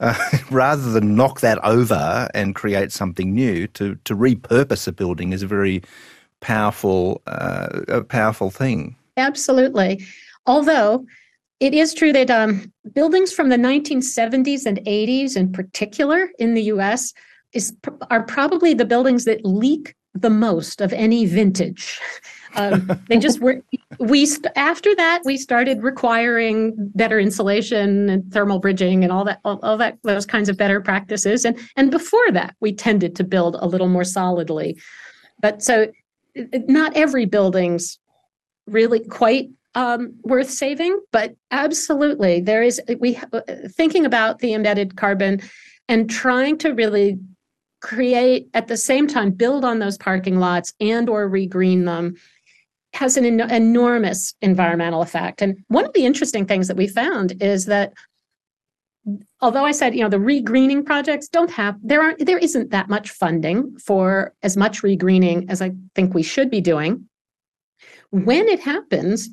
uh, 0.00 0.14
rather 0.50 0.92
than 0.92 1.16
knock 1.16 1.40
that 1.40 1.58
over 1.64 2.28
and 2.34 2.54
create 2.54 2.92
something 2.92 3.34
new. 3.34 3.66
To 3.68 3.96
to 4.04 4.14
repurpose 4.14 4.86
a 4.86 4.92
building 4.92 5.32
is 5.32 5.42
a 5.42 5.46
very 5.46 5.82
powerful 6.40 7.22
uh, 7.26 7.80
a 7.88 8.04
powerful 8.04 8.50
thing. 8.50 8.94
Absolutely. 9.16 10.04
Although 10.46 11.06
it 11.60 11.74
is 11.74 11.94
true 11.94 12.12
that 12.12 12.30
um, 12.30 12.72
buildings 12.92 13.32
from 13.32 13.48
the 13.48 13.56
1970s 13.56 14.66
and 14.66 14.78
80s, 14.78 15.36
in 15.36 15.52
particular 15.52 16.28
in 16.38 16.54
the 16.54 16.62
US, 16.64 17.14
is, 17.52 17.72
are 18.10 18.24
probably 18.24 18.74
the 18.74 18.84
buildings 18.84 19.24
that 19.26 19.44
leak 19.44 19.94
the 20.14 20.30
most 20.30 20.80
of 20.80 20.92
any 20.92 21.26
vintage. 21.26 22.00
Um, 22.54 23.00
they 23.08 23.18
just 23.18 23.40
were. 23.40 23.62
We 23.98 24.28
after 24.56 24.94
that 24.94 25.22
we 25.24 25.38
started 25.38 25.82
requiring 25.82 26.74
better 26.94 27.18
insulation 27.18 28.10
and 28.10 28.32
thermal 28.32 28.58
bridging 28.58 29.04
and 29.04 29.12
all 29.12 29.24
that, 29.24 29.40
all, 29.44 29.58
all, 29.62 29.78
that, 29.78 29.98
those 30.02 30.26
kinds 30.26 30.48
of 30.48 30.56
better 30.58 30.80
practices. 30.80 31.44
And 31.44 31.58
and 31.76 31.90
before 31.90 32.30
that, 32.32 32.54
we 32.60 32.74
tended 32.74 33.16
to 33.16 33.24
build 33.24 33.56
a 33.58 33.66
little 33.66 33.88
more 33.88 34.04
solidly. 34.04 34.78
But 35.40 35.62
so, 35.62 35.90
not 36.36 36.94
every 36.94 37.24
building's 37.24 37.98
really 38.66 39.00
quite 39.00 39.48
um, 39.74 40.14
worth 40.22 40.50
saving, 40.50 41.00
but 41.10 41.34
absolutely 41.50 42.40
there 42.40 42.62
is 42.62 42.80
we 42.98 43.18
thinking 43.68 44.04
about 44.04 44.40
the 44.40 44.52
embedded 44.52 44.96
carbon 44.96 45.40
and 45.88 46.08
trying 46.08 46.58
to 46.58 46.70
really 46.70 47.18
create 47.82 48.48
at 48.54 48.68
the 48.68 48.76
same 48.76 49.06
time 49.06 49.30
build 49.30 49.64
on 49.64 49.78
those 49.78 49.98
parking 49.98 50.38
lots 50.38 50.72
and 50.80 51.08
or 51.08 51.28
regreen 51.28 51.84
them 51.84 52.14
has 52.94 53.16
an 53.16 53.24
en- 53.24 53.50
enormous 53.50 54.34
environmental 54.40 55.02
effect. 55.02 55.42
And 55.42 55.56
one 55.68 55.84
of 55.84 55.92
the 55.92 56.06
interesting 56.06 56.46
things 56.46 56.68
that 56.68 56.76
we 56.76 56.86
found 56.86 57.42
is 57.42 57.66
that 57.66 57.92
although 59.40 59.64
I 59.64 59.72
said, 59.72 59.94
you 59.94 60.02
know, 60.02 60.08
the 60.08 60.18
regreening 60.18 60.86
projects 60.86 61.28
don't 61.28 61.50
have 61.50 61.76
there 61.82 62.00
aren't 62.00 62.24
there 62.24 62.38
isn't 62.38 62.70
that 62.70 62.88
much 62.88 63.10
funding 63.10 63.76
for 63.78 64.32
as 64.42 64.56
much 64.56 64.82
regreening 64.82 65.50
as 65.50 65.60
I 65.60 65.72
think 65.94 66.14
we 66.14 66.22
should 66.22 66.50
be 66.50 66.60
doing 66.60 67.08
when 68.12 68.46
it 68.46 68.60
happens, 68.60 69.30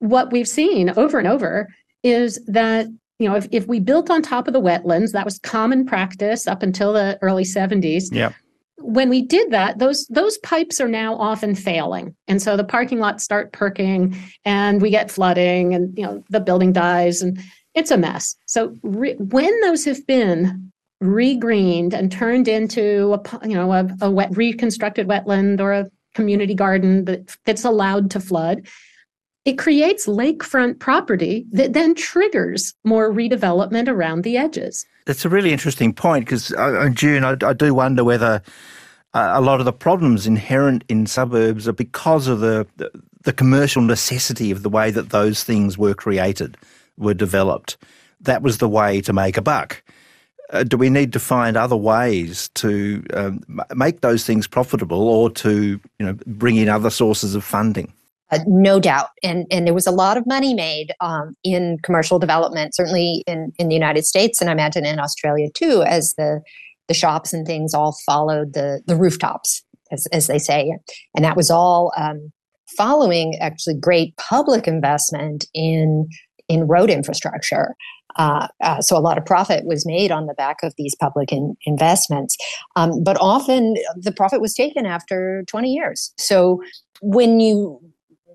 what 0.00 0.32
we've 0.32 0.48
seen 0.48 0.90
over 0.90 1.18
and 1.18 1.28
over 1.28 1.68
is 2.02 2.40
that 2.46 2.86
you 3.20 3.28
know 3.28 3.36
if, 3.36 3.46
if 3.52 3.66
we 3.68 3.78
built 3.78 4.10
on 4.10 4.22
top 4.22 4.48
of 4.48 4.52
the 4.52 4.60
wetlands 4.60 5.12
that 5.12 5.24
was 5.24 5.38
common 5.38 5.86
practice 5.86 6.46
up 6.46 6.62
until 6.62 6.92
the 6.92 7.18
early 7.22 7.44
70s 7.44 8.04
yeah 8.10 8.32
when 8.82 9.08
we 9.08 9.22
did 9.22 9.50
that 9.50 9.78
those 9.78 10.06
those 10.06 10.38
pipes 10.38 10.80
are 10.80 10.88
now 10.88 11.14
often 11.16 11.54
failing. 11.54 12.14
And 12.28 12.40
so 12.40 12.56
the 12.56 12.64
parking 12.64 12.98
lots 12.98 13.22
start 13.22 13.52
perking 13.52 14.16
and 14.44 14.80
we 14.80 14.90
get 14.90 15.10
flooding 15.10 15.74
and 15.74 15.96
you 15.96 16.04
know 16.04 16.24
the 16.30 16.40
building 16.40 16.72
dies 16.72 17.22
and 17.22 17.38
it's 17.74 17.90
a 17.90 17.98
mess. 17.98 18.36
So 18.46 18.76
re- 18.82 19.14
when 19.14 19.60
those 19.60 19.84
have 19.84 20.04
been 20.06 20.72
regreened 21.02 21.94
and 21.94 22.10
turned 22.10 22.48
into 22.48 23.14
a 23.14 23.48
you 23.48 23.54
know 23.54 23.72
a, 23.72 23.88
a 24.00 24.10
wet 24.10 24.36
reconstructed 24.36 25.06
wetland 25.06 25.60
or 25.60 25.72
a 25.72 25.90
community 26.14 26.54
garden 26.54 27.04
that, 27.04 27.36
that's 27.44 27.64
allowed 27.64 28.10
to 28.10 28.20
flood, 28.20 28.66
it 29.44 29.56
creates 29.56 30.06
lakefront 30.06 30.78
property 30.78 31.46
that 31.52 31.72
then 31.72 31.94
triggers 31.94 32.74
more 32.84 33.10
redevelopment 33.12 33.88
around 33.88 34.22
the 34.22 34.36
edges. 34.36 34.84
That's 35.06 35.24
a 35.24 35.30
really 35.30 35.52
interesting 35.52 35.92
point 35.92 36.26
because, 36.26 36.52
uh, 36.52 36.90
June, 36.92 37.24
I, 37.24 37.36
I, 37.42 37.52
do 37.54 37.72
wonder 37.72 38.04
whether 38.04 38.42
uh, 39.14 39.30
a 39.32 39.40
lot 39.40 39.60
of 39.60 39.64
the 39.64 39.72
problems 39.72 40.26
inherent 40.26 40.84
in 40.88 41.06
suburbs 41.06 41.66
are 41.66 41.72
because 41.72 42.28
of 42.28 42.40
the, 42.40 42.66
the, 42.76 42.90
the 43.22 43.32
commercial 43.32 43.82
necessity 43.82 44.50
of 44.50 44.62
the 44.62 44.68
way 44.68 44.90
that 44.90 45.10
those 45.10 45.42
things 45.42 45.78
were 45.78 45.94
created, 45.94 46.56
were 46.98 47.14
developed. 47.14 47.78
That 48.20 48.42
was 48.42 48.58
the 48.58 48.68
way 48.68 49.00
to 49.00 49.12
make 49.12 49.38
a 49.38 49.42
buck. 49.42 49.82
Uh, 50.50 50.64
do 50.64 50.76
we 50.76 50.90
need 50.90 51.12
to 51.12 51.20
find 51.20 51.56
other 51.56 51.76
ways 51.76 52.50
to 52.54 53.04
um, 53.14 53.42
make 53.74 54.00
those 54.00 54.26
things 54.26 54.46
profitable 54.46 55.08
or 55.08 55.30
to 55.30 55.80
you 55.98 56.06
know 56.06 56.16
bring 56.26 56.56
in 56.56 56.68
other 56.68 56.90
sources 56.90 57.34
of 57.34 57.44
funding? 57.44 57.92
Uh, 58.30 58.38
no 58.46 58.78
doubt. 58.78 59.08
And, 59.22 59.46
and 59.50 59.66
there 59.66 59.74
was 59.74 59.86
a 59.86 59.92
lot 59.92 60.16
of 60.16 60.26
money 60.26 60.54
made 60.54 60.92
um, 61.00 61.36
in 61.42 61.78
commercial 61.82 62.18
development, 62.18 62.74
certainly 62.74 63.24
in, 63.26 63.52
in 63.58 63.68
the 63.68 63.74
United 63.74 64.04
States, 64.04 64.40
and 64.40 64.48
I 64.48 64.52
imagine 64.52 64.86
in 64.86 65.00
Australia 65.00 65.48
too, 65.52 65.82
as 65.82 66.14
the, 66.16 66.40
the 66.88 66.94
shops 66.94 67.32
and 67.32 67.46
things 67.46 67.74
all 67.74 67.96
followed 68.06 68.52
the, 68.54 68.82
the 68.86 68.96
rooftops, 68.96 69.62
as, 69.90 70.06
as 70.12 70.26
they 70.28 70.38
say. 70.38 70.72
And 71.14 71.24
that 71.24 71.36
was 71.36 71.50
all 71.50 71.92
um, 71.96 72.32
following 72.76 73.36
actually 73.40 73.74
great 73.74 74.16
public 74.16 74.68
investment 74.68 75.46
in, 75.54 76.08
in 76.48 76.66
road 76.68 76.90
infrastructure. 76.90 77.74
Uh, 78.16 78.48
uh, 78.62 78.80
so 78.80 78.96
a 78.96 79.00
lot 79.00 79.18
of 79.18 79.24
profit 79.24 79.64
was 79.64 79.86
made 79.86 80.10
on 80.10 80.26
the 80.26 80.34
back 80.34 80.56
of 80.62 80.74
these 80.76 80.94
public 80.96 81.32
in, 81.32 81.56
investments, 81.64 82.36
um, 82.76 83.02
but 83.02 83.16
often 83.20 83.74
the 83.96 84.12
profit 84.12 84.40
was 84.40 84.54
taken 84.54 84.84
after 84.84 85.44
20 85.48 85.72
years. 85.72 86.12
So 86.18 86.60
when 87.02 87.40
you 87.40 87.80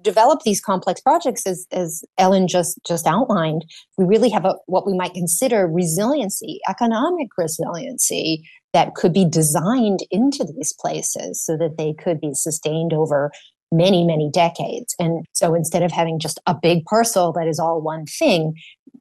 develop 0.06 0.42
these 0.44 0.62
complex 0.62 1.02
projects 1.02 1.46
as, 1.46 1.68
as 1.72 2.04
ellen 2.18 2.48
just 2.48 2.80
just 2.88 3.06
outlined 3.06 3.66
we 3.98 4.06
really 4.06 4.30
have 4.30 4.46
a 4.46 4.56
what 4.68 4.88
we 4.88 4.96
might 4.96 5.14
consider 5.14 5.68
resiliency 5.68 6.60
economic 6.70 7.28
resiliency 7.38 8.48
that 8.76 8.94
could 8.94 9.14
be 9.14 9.24
designed 9.26 10.02
into 10.12 10.44
these 10.44 10.74
places 10.80 11.42
so 11.44 11.56
that 11.56 11.78
they 11.78 11.94
could 11.94 12.20
be 12.20 12.34
sustained 12.34 12.92
over 12.92 13.32
many 13.72 14.06
many 14.06 14.30
decades. 14.30 14.96
And 15.00 15.26
so 15.34 15.56
instead 15.56 15.82
of 15.82 15.92
having 15.92 16.20
just 16.20 16.40
a 16.46 16.54
big 16.54 16.86
parcel 16.86 17.34
that 17.34 17.48
is 17.48 17.60
all 17.60 17.82
one 17.82 18.06
thing 18.06 18.54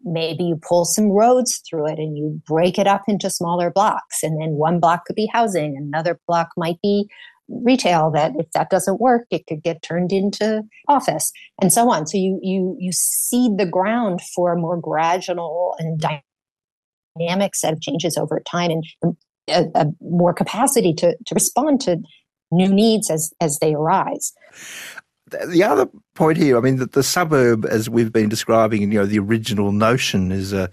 maybe 0.05 0.45
you 0.45 0.57
pull 0.57 0.85
some 0.85 1.09
roads 1.09 1.63
through 1.69 1.87
it 1.89 1.99
and 1.99 2.17
you 2.17 2.41
break 2.47 2.79
it 2.79 2.87
up 2.87 3.03
into 3.09 3.31
smaller 3.31 3.71
blocks 3.71 4.23
and 4.23 4.41
then 4.41 4.51
one 4.53 4.79
block 4.79 5.05
could 5.07 5.17
be 5.17 5.29
housing 5.33 5.77
another 5.77 6.21
block 6.29 6.49
might 6.57 6.81
be 6.83 7.09
retail 7.49 8.11
that 8.11 8.33
if 8.37 8.51
that 8.53 8.71
doesn't 8.71 9.01
work 9.01 9.27
it 9.31 9.47
could 9.47 9.63
get 9.63 9.83
turned 9.83 10.13
into 10.13 10.63
office 10.89 11.33
and 11.61 11.73
so 11.73 11.91
on. 11.91 12.07
So 12.07 12.17
you 12.17 12.39
you 12.43 12.77
you 12.79 12.93
seed 12.93 13.59
the 13.59 13.67
ground 13.67 14.21
for 14.35 14.53
a 14.53 14.59
more 14.59 14.79
gradual 14.79 15.75
and 15.79 16.03
dynamic 17.19 17.55
set 17.55 17.73
of 17.73 17.81
changes 17.81 18.17
over 18.17 18.41
time 18.41 18.71
and 18.71 19.17
a, 19.49 19.67
a 19.75 19.87
more 20.01 20.33
capacity 20.33 20.95
to 20.95 21.17
to 21.27 21.35
respond 21.35 21.81
to 21.83 21.99
new 22.51 22.73
needs 22.73 23.11
as 23.11 23.33
as 23.41 23.59
they 23.59 23.75
arise. 23.75 24.33
The 25.31 25.65
other 25.65 25.89
point 26.15 26.39
here 26.39 26.57
i 26.57 26.61
mean 26.61 26.77
that 26.77 26.93
the 26.93 27.03
suburb 27.03 27.65
as 27.65 27.91
we've 27.91 28.13
been 28.13 28.29
describing 28.29 28.83
you 28.83 29.01
know 29.01 29.07
the 29.07 29.19
original 29.19 29.73
notion 29.73 30.31
is 30.31 30.53
a 30.53 30.71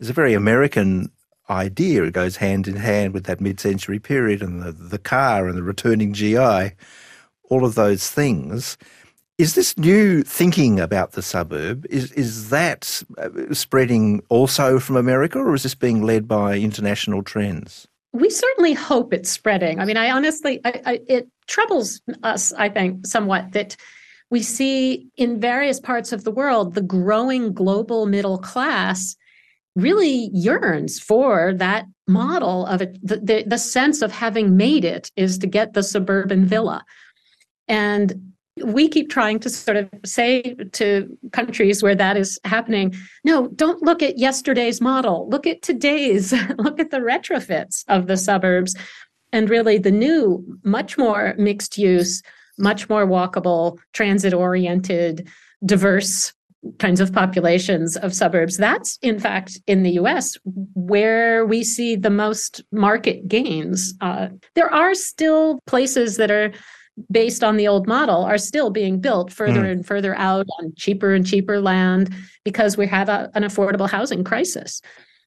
is 0.00 0.08
a 0.08 0.14
very 0.14 0.32
american 0.32 1.10
idea. 1.50 2.04
It 2.04 2.12
goes 2.12 2.36
hand 2.36 2.68
in 2.68 2.76
hand 2.76 3.14
with 3.14 3.24
that 3.24 3.40
mid 3.40 3.60
century 3.60 3.98
period 3.98 4.42
and 4.42 4.62
the, 4.62 4.72
the 4.72 4.98
car 4.98 5.48
and 5.48 5.56
the 5.56 5.62
returning 5.62 6.12
GI, 6.12 6.72
all 7.44 7.64
of 7.64 7.74
those 7.74 8.10
things. 8.10 8.76
Is 9.38 9.54
this 9.54 9.78
new 9.78 10.22
thinking 10.24 10.80
about 10.80 11.12
the 11.12 11.22
suburb, 11.22 11.86
is, 11.88 12.10
is 12.12 12.50
that 12.50 13.02
uh, 13.18 13.54
spreading 13.54 14.20
also 14.28 14.80
from 14.80 14.96
America 14.96 15.38
or 15.38 15.54
is 15.54 15.62
this 15.62 15.76
being 15.76 16.02
led 16.02 16.26
by 16.26 16.58
international 16.58 17.22
trends? 17.22 17.86
We 18.12 18.30
certainly 18.30 18.72
hope 18.72 19.12
it's 19.12 19.30
spreading. 19.30 19.78
I 19.78 19.84
mean, 19.84 19.96
I 19.96 20.10
honestly, 20.10 20.60
I, 20.64 20.80
I, 20.84 21.00
it 21.06 21.28
troubles 21.46 22.00
us, 22.24 22.52
I 22.54 22.68
think, 22.68 23.06
somewhat 23.06 23.52
that 23.52 23.76
we 24.30 24.42
see 24.42 25.06
in 25.16 25.40
various 25.40 25.78
parts 25.78 26.12
of 26.12 26.24
the 26.24 26.30
world 26.32 26.74
the 26.74 26.82
growing 26.82 27.52
global 27.52 28.06
middle 28.06 28.38
class 28.38 29.16
really 29.78 30.30
yearns 30.32 30.98
for 30.98 31.54
that 31.54 31.86
model 32.06 32.66
of 32.66 32.82
it. 32.82 32.98
The, 33.02 33.16
the, 33.16 33.44
the, 33.46 33.58
sense 33.58 34.02
of 34.02 34.10
having 34.10 34.56
made 34.56 34.84
it 34.84 35.10
is 35.16 35.38
to 35.38 35.46
get 35.46 35.72
the 35.72 35.82
suburban 35.82 36.46
villa. 36.46 36.84
And 37.68 38.32
we 38.64 38.88
keep 38.88 39.08
trying 39.08 39.38
to 39.40 39.50
sort 39.50 39.76
of 39.76 39.88
say 40.04 40.56
to 40.72 41.16
countries 41.32 41.82
where 41.82 41.94
that 41.94 42.16
is 42.16 42.40
happening 42.44 42.94
no, 43.24 43.48
don't 43.48 43.82
look 43.82 44.02
at 44.02 44.18
yesterday's 44.18 44.80
model, 44.80 45.28
look 45.28 45.46
at 45.46 45.62
today's, 45.62 46.32
look 46.58 46.80
at 46.80 46.90
the 46.90 46.98
retrofits 46.98 47.84
of 47.88 48.06
the 48.06 48.16
suburbs. 48.16 48.74
And 49.30 49.50
really, 49.50 49.76
the 49.76 49.90
new, 49.90 50.42
much 50.64 50.96
more 50.96 51.34
mixed 51.36 51.76
use, 51.76 52.22
much 52.56 52.88
more 52.88 53.06
walkable, 53.06 53.78
transit 53.92 54.32
oriented, 54.32 55.28
diverse 55.64 56.32
kinds 56.78 57.00
of 57.00 57.12
populations 57.12 57.96
of 57.96 58.14
suburbs. 58.14 58.56
That's, 58.56 58.98
in 59.02 59.18
fact, 59.18 59.58
in 59.66 59.82
the 59.82 59.92
US, 59.92 60.36
where 60.74 61.46
we 61.46 61.62
see 61.62 61.96
the 61.96 62.10
most 62.10 62.62
market 62.72 63.28
gains. 63.28 63.94
Uh, 64.00 64.28
there 64.54 64.72
are 64.72 64.94
still 64.94 65.60
places 65.66 66.16
that 66.16 66.30
are 66.30 66.52
based 67.12 67.44
on 67.44 67.56
the 67.56 67.68
old 67.68 67.86
model 67.86 68.24
are 68.24 68.38
still 68.38 68.70
being 68.70 69.00
built 69.00 69.32
further 69.32 69.62
mm. 69.62 69.70
and 69.70 69.86
further 69.86 70.16
out 70.16 70.46
on 70.58 70.72
cheaper 70.76 71.14
and 71.14 71.24
cheaper 71.24 71.60
land 71.60 72.12
because 72.44 72.76
we 72.76 72.88
have 72.88 73.08
a, 73.08 73.30
an 73.34 73.44
affordable 73.44 73.88
housing 73.88 74.24
crisis. 74.24 74.82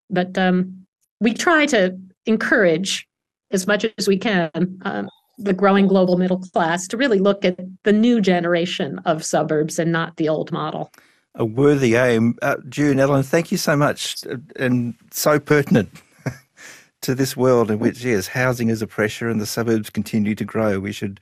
But 0.10 0.38
um, 0.38 0.86
we 1.22 1.34
try 1.34 1.65
to 1.67 1.98
encourage 2.26 3.08
as 3.52 3.67
much 3.67 3.86
as 3.98 4.08
we 4.08 4.17
can 4.17 4.80
um, 4.84 5.10
the 5.38 5.54
growing 5.54 5.88
global 5.88 6.17
middle 6.17 6.39
class 6.39 6.88
to 6.88 6.98
really 6.98 7.20
look 7.20 7.46
at 7.46 7.58
the 7.84 7.94
new 7.94 8.20
generation 8.20 9.00
of 9.06 9.24
suburbs 9.24 9.80
and 9.80 9.91
not 9.91 10.17
the 10.17 10.28
old 10.28 10.52
model 10.52 10.91
a 11.36 11.46
worthy 11.46 11.96
aim. 11.96 12.38
Uh, 12.41 12.58
June, 12.70 13.00
Ellen, 13.00 13.24
thank 13.24 13.52
you 13.52 13.58
so 13.58 13.76
much 13.76 14.26
uh, 14.28 14.38
and 14.58 14.96
so 15.12 15.39
pertinent 15.39 15.89
to 17.02 17.15
this 17.15 17.38
world 17.38 17.72
in 17.72 17.80
which, 17.80 18.04
yes, 18.04 18.28
housing 18.28 18.70
is 18.70 18.82
a 18.82 18.88
pressure 18.88 19.30
and 19.30 19.39
the 19.39 19.46
suburbs 19.46 19.89
continue 19.89 20.36
to 20.36 20.46
grow. 20.46 20.80
We 20.80 20.91
should, 20.91 21.20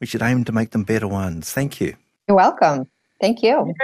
we 0.00 0.06
should 0.06 0.22
aim 0.22 0.44
to 0.44 0.52
make 0.52 0.70
them 0.70 0.84
better 0.84 1.08
ones. 1.08 1.52
Thank 1.52 1.80
you. 1.80 1.94
You're 2.28 2.36
welcome. 2.36 2.88
Thank 3.20 3.42
you. 3.42 3.74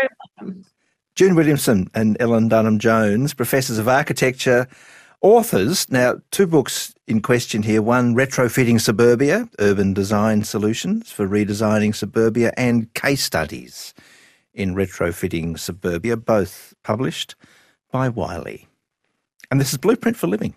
June 1.15 1.35
Williamson 1.35 1.91
and 1.95 2.17
Ellen 2.21 2.49
Dunham 2.49 2.79
Jones, 2.79 3.35
professors 3.35 3.79
of 3.79 3.89
architecture, 3.89 4.67
authors. 5.21 5.91
Now, 5.91 6.17
two 6.31 6.47
books 6.47 6.95
in 7.07 7.21
question 7.21 7.63
here 7.63 7.83
one, 7.83 8.15
Retrofitting 8.15 8.81
Suburbia 8.81 9.49
Urban 9.59 9.95
Design 9.95 10.45
Solutions 10.45 11.11
for 11.11 11.27
Redesigning 11.27 11.95
Suburbia, 11.95 12.53
and 12.57 12.93
Case 12.95 13.23
Studies 13.23 13.95
in 14.57 14.75
Retrofitting 14.75 15.59
Suburbia, 15.59 16.17
both 16.17 16.75
published 16.83 17.37
by 17.93 18.09
Wiley. 18.09 18.67
And 19.51 19.61
this 19.61 19.73
is 19.73 19.79
Blueprint 19.79 20.17
for 20.17 20.27
Living, 20.27 20.55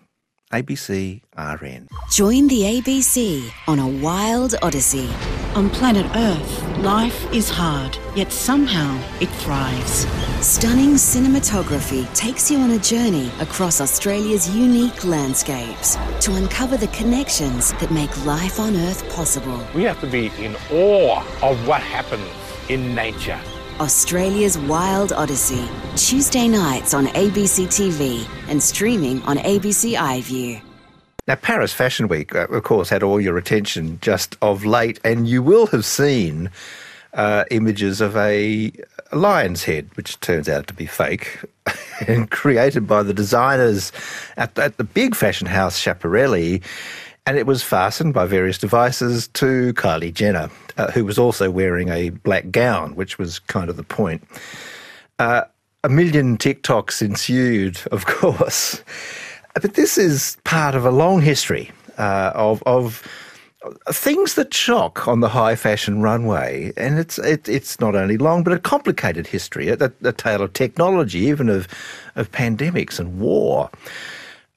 ABC 0.52 1.20
RN. 1.38 1.86
Join 2.10 2.48
the 2.48 2.62
ABC 2.62 3.48
on 3.68 3.78
a 3.78 3.86
wild 3.86 4.56
odyssey. 4.62 5.08
On 5.54 5.68
planet 5.68 6.06
Earth, 6.16 6.78
life 6.78 7.32
is 7.32 7.50
hard, 7.50 7.98
yet 8.16 8.32
somehow 8.32 8.98
it 9.20 9.28
thrives. 9.28 10.06
Stunning 10.44 10.94
cinematography 10.94 12.12
takes 12.14 12.50
you 12.50 12.58
on 12.58 12.70
a 12.70 12.78
journey 12.78 13.30
across 13.40 13.80
Australia's 13.80 14.48
unique 14.56 15.04
landscapes 15.04 15.96
to 16.20 16.34
uncover 16.34 16.76
the 16.76 16.88
connections 16.88 17.72
that 17.74 17.90
make 17.90 18.24
life 18.24 18.58
on 18.58 18.74
Earth 18.76 19.08
possible. 19.14 19.62
We 19.74 19.82
have 19.82 20.00
to 20.00 20.06
be 20.06 20.32
in 20.38 20.56
awe 20.72 21.22
of 21.42 21.66
what 21.66 21.82
happens 21.82 22.30
in 22.68 22.94
nature. 22.94 23.40
Australia's 23.80 24.58
Wild 24.58 25.10
Odyssey, 25.10 25.66
Tuesday 25.96 26.46
nights 26.46 26.92
on 26.92 27.06
ABC 27.06 27.66
TV 27.66 28.28
and 28.50 28.62
streaming 28.62 29.22
on 29.22 29.38
ABC 29.38 29.94
iView. 29.96 30.60
Now, 31.26 31.36
Paris 31.36 31.72
Fashion 31.72 32.06
Week, 32.06 32.34
uh, 32.34 32.46
of 32.48 32.62
course, 32.62 32.90
had 32.90 33.02
all 33.02 33.18
your 33.18 33.38
attention 33.38 33.98
just 34.02 34.36
of 34.42 34.66
late, 34.66 35.00
and 35.02 35.26
you 35.26 35.42
will 35.42 35.66
have 35.68 35.86
seen 35.86 36.50
uh, 37.14 37.44
images 37.50 38.02
of 38.02 38.14
a, 38.18 38.70
a 39.12 39.16
lion's 39.16 39.64
head, 39.64 39.88
which 39.94 40.20
turns 40.20 40.46
out 40.46 40.66
to 40.66 40.74
be 40.74 40.84
fake, 40.84 41.38
and 42.06 42.30
created 42.30 42.86
by 42.86 43.02
the 43.02 43.14
designers 43.14 43.92
at, 44.36 44.58
at 44.58 44.76
the 44.76 44.84
big 44.84 45.14
fashion 45.14 45.46
house 45.46 45.82
Schiaparelli 45.82 46.62
and 47.26 47.36
it 47.36 47.46
was 47.46 47.62
fastened 47.62 48.14
by 48.14 48.26
various 48.26 48.58
devices 48.58 49.28
to 49.28 49.72
Kylie 49.74 50.12
Jenner, 50.12 50.50
uh, 50.76 50.90
who 50.90 51.04
was 51.04 51.18
also 51.18 51.50
wearing 51.50 51.88
a 51.88 52.10
black 52.10 52.50
gown, 52.50 52.94
which 52.94 53.18
was 53.18 53.38
kind 53.38 53.68
of 53.68 53.76
the 53.76 53.82
point. 53.82 54.22
Uh, 55.18 55.42
a 55.84 55.88
million 55.88 56.36
TikToks 56.36 57.02
ensued, 57.02 57.80
of 57.92 58.06
course. 58.06 58.82
But 59.54 59.74
this 59.74 59.98
is 59.98 60.36
part 60.44 60.74
of 60.74 60.84
a 60.84 60.90
long 60.90 61.20
history 61.20 61.70
uh, 61.98 62.32
of, 62.34 62.62
of 62.66 63.06
things 63.90 64.34
that 64.34 64.54
shock 64.54 65.06
on 65.06 65.20
the 65.20 65.28
high 65.28 65.56
fashion 65.56 66.00
runway, 66.00 66.72
and 66.76 66.98
it's 66.98 67.18
it, 67.18 67.48
it's 67.48 67.78
not 67.80 67.94
only 67.94 68.16
long 68.16 68.42
but 68.42 68.52
a 68.52 68.58
complicated 68.58 69.26
history, 69.26 69.68
a, 69.68 69.92
a 70.02 70.12
tale 70.12 70.42
of 70.42 70.52
technology, 70.52 71.18
even 71.18 71.48
of 71.48 71.68
of 72.16 72.30
pandemics 72.32 72.98
and 72.98 73.20
war. 73.20 73.70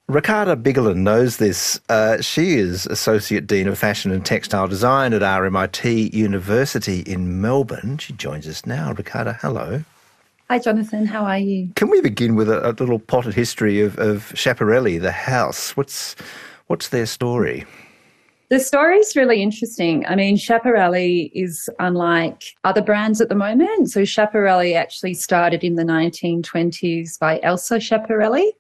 Ricarda 0.10 0.58
Bigolin 0.58 0.98
knows 0.98 1.38
this. 1.38 1.80
Uh, 1.88 2.22
she 2.22 2.58
is 2.58 2.86
Associate 2.88 3.48
Dean 3.48 3.70
of 3.70 3.80
Fashion 3.80 4.12
and 4.12 4.26
Textile 4.26 4.68
Design 4.68 5.14
at 5.14 5.22
RMIT 5.22 6.14
University 6.14 7.00
in 7.02 7.40
Melbourne. 7.40 7.98
She 8.00 8.12
joins 8.14 8.46
us 8.46 8.66
now. 8.66 8.92
Ricarda, 8.92 9.40
hello. 9.42 9.84
Hi, 10.50 10.60
Jonathan. 10.60 11.06
How 11.06 11.24
are 11.24 11.40
you? 11.40 11.72
Can 11.76 11.90
we 11.90 12.02
begin 12.02 12.36
with 12.36 12.50
a, 12.50 12.70
a 12.70 12.74
little 12.74 13.00
potted 13.00 13.34
history 13.34 13.80
of, 13.80 13.98
of 13.98 14.34
Schiaparelli, 14.36 15.02
the 15.02 15.12
house? 15.12 15.76
What's 15.78 16.18
what's 16.68 16.90
their 16.90 17.06
story? 17.06 17.66
The 18.50 18.60
story 18.60 18.98
is 18.98 19.16
really 19.16 19.42
interesting. 19.42 20.06
I 20.06 20.16
mean, 20.16 20.36
Schiaparelli 20.36 21.32
is 21.34 21.70
unlike 21.80 22.44
other 22.66 22.82
brands 22.82 23.22
at 23.22 23.30
the 23.30 23.36
moment. 23.36 23.90
So, 23.90 24.02
Schiaparelli 24.02 24.76
actually 24.76 25.14
started 25.14 25.64
in 25.64 25.76
the 25.76 25.84
1920s 25.84 27.18
by 27.18 27.40
Elsa 27.42 27.78
Schiaparelli. 27.78 28.52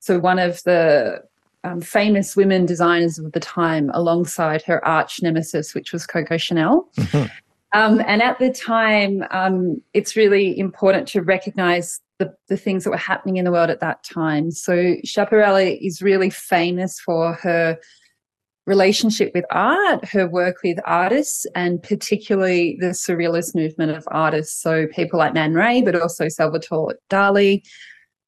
So, 0.00 0.18
one 0.18 0.38
of 0.38 0.62
the 0.64 1.22
um, 1.62 1.80
famous 1.80 2.36
women 2.36 2.66
designers 2.66 3.18
of 3.18 3.32
the 3.32 3.40
time, 3.40 3.90
alongside 3.92 4.62
her 4.62 4.84
arch 4.86 5.22
nemesis, 5.22 5.74
which 5.74 5.92
was 5.92 6.06
Coco 6.06 6.36
Chanel. 6.36 6.88
Mm-hmm. 6.96 7.26
Um, 7.72 8.02
and 8.06 8.20
at 8.20 8.38
the 8.38 8.50
time, 8.50 9.24
um, 9.30 9.80
it's 9.94 10.16
really 10.16 10.58
important 10.58 11.06
to 11.08 11.22
recognize 11.22 12.00
the, 12.18 12.34
the 12.48 12.56
things 12.56 12.82
that 12.84 12.90
were 12.90 12.96
happening 12.96 13.36
in 13.36 13.44
the 13.44 13.52
world 13.52 13.70
at 13.70 13.80
that 13.80 14.02
time. 14.02 14.50
So, 14.50 14.96
Schiaparelli 15.04 15.78
is 15.80 16.02
really 16.02 16.30
famous 16.30 16.98
for 16.98 17.34
her 17.34 17.78
relationship 18.66 19.32
with 19.34 19.44
art, 19.50 20.04
her 20.06 20.28
work 20.28 20.62
with 20.64 20.78
artists, 20.84 21.46
and 21.54 21.82
particularly 21.82 22.76
the 22.80 22.88
surrealist 22.88 23.54
movement 23.54 23.92
of 23.92 24.08
artists. 24.10 24.60
So, 24.60 24.86
people 24.88 25.18
like 25.18 25.34
Man 25.34 25.54
Ray, 25.54 25.82
but 25.82 25.94
also 25.94 26.28
Salvatore 26.28 26.96
Dali, 27.08 27.62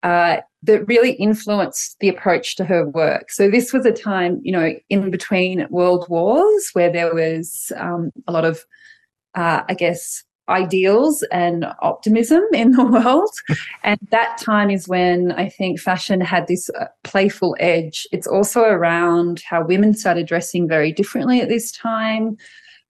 uh, 0.02 0.38
that 0.62 0.86
really 0.86 1.12
influenced 1.12 1.96
the 2.00 2.08
approach 2.08 2.56
to 2.56 2.64
her 2.64 2.88
work. 2.88 3.30
So 3.30 3.50
this 3.50 3.72
was 3.72 3.84
a 3.84 3.92
time, 3.92 4.40
you 4.42 4.52
know, 4.52 4.74
in 4.88 5.10
between 5.10 5.66
world 5.70 6.06
wars 6.08 6.70
where 6.72 6.90
there 6.90 7.14
was 7.14 7.72
um, 7.76 8.10
a 8.26 8.32
lot 8.32 8.44
of, 8.44 8.64
uh, 9.34 9.62
I 9.68 9.74
guess, 9.74 10.24
ideals 10.48 11.22
and 11.32 11.66
optimism 11.80 12.42
in 12.52 12.72
the 12.72 12.84
world. 13.04 13.30
and 13.84 13.98
that 14.10 14.38
time 14.38 14.70
is 14.70 14.88
when 14.88 15.32
I 15.32 15.48
think 15.48 15.80
fashion 15.80 16.20
had 16.20 16.46
this 16.46 16.68
uh, 16.70 16.86
playful 17.04 17.56
edge. 17.60 18.06
It's 18.12 18.26
also 18.26 18.62
around 18.62 19.42
how 19.48 19.64
women 19.64 19.94
started 19.94 20.26
dressing 20.26 20.68
very 20.68 20.92
differently 20.92 21.40
at 21.40 21.48
this 21.48 21.72
time. 21.72 22.36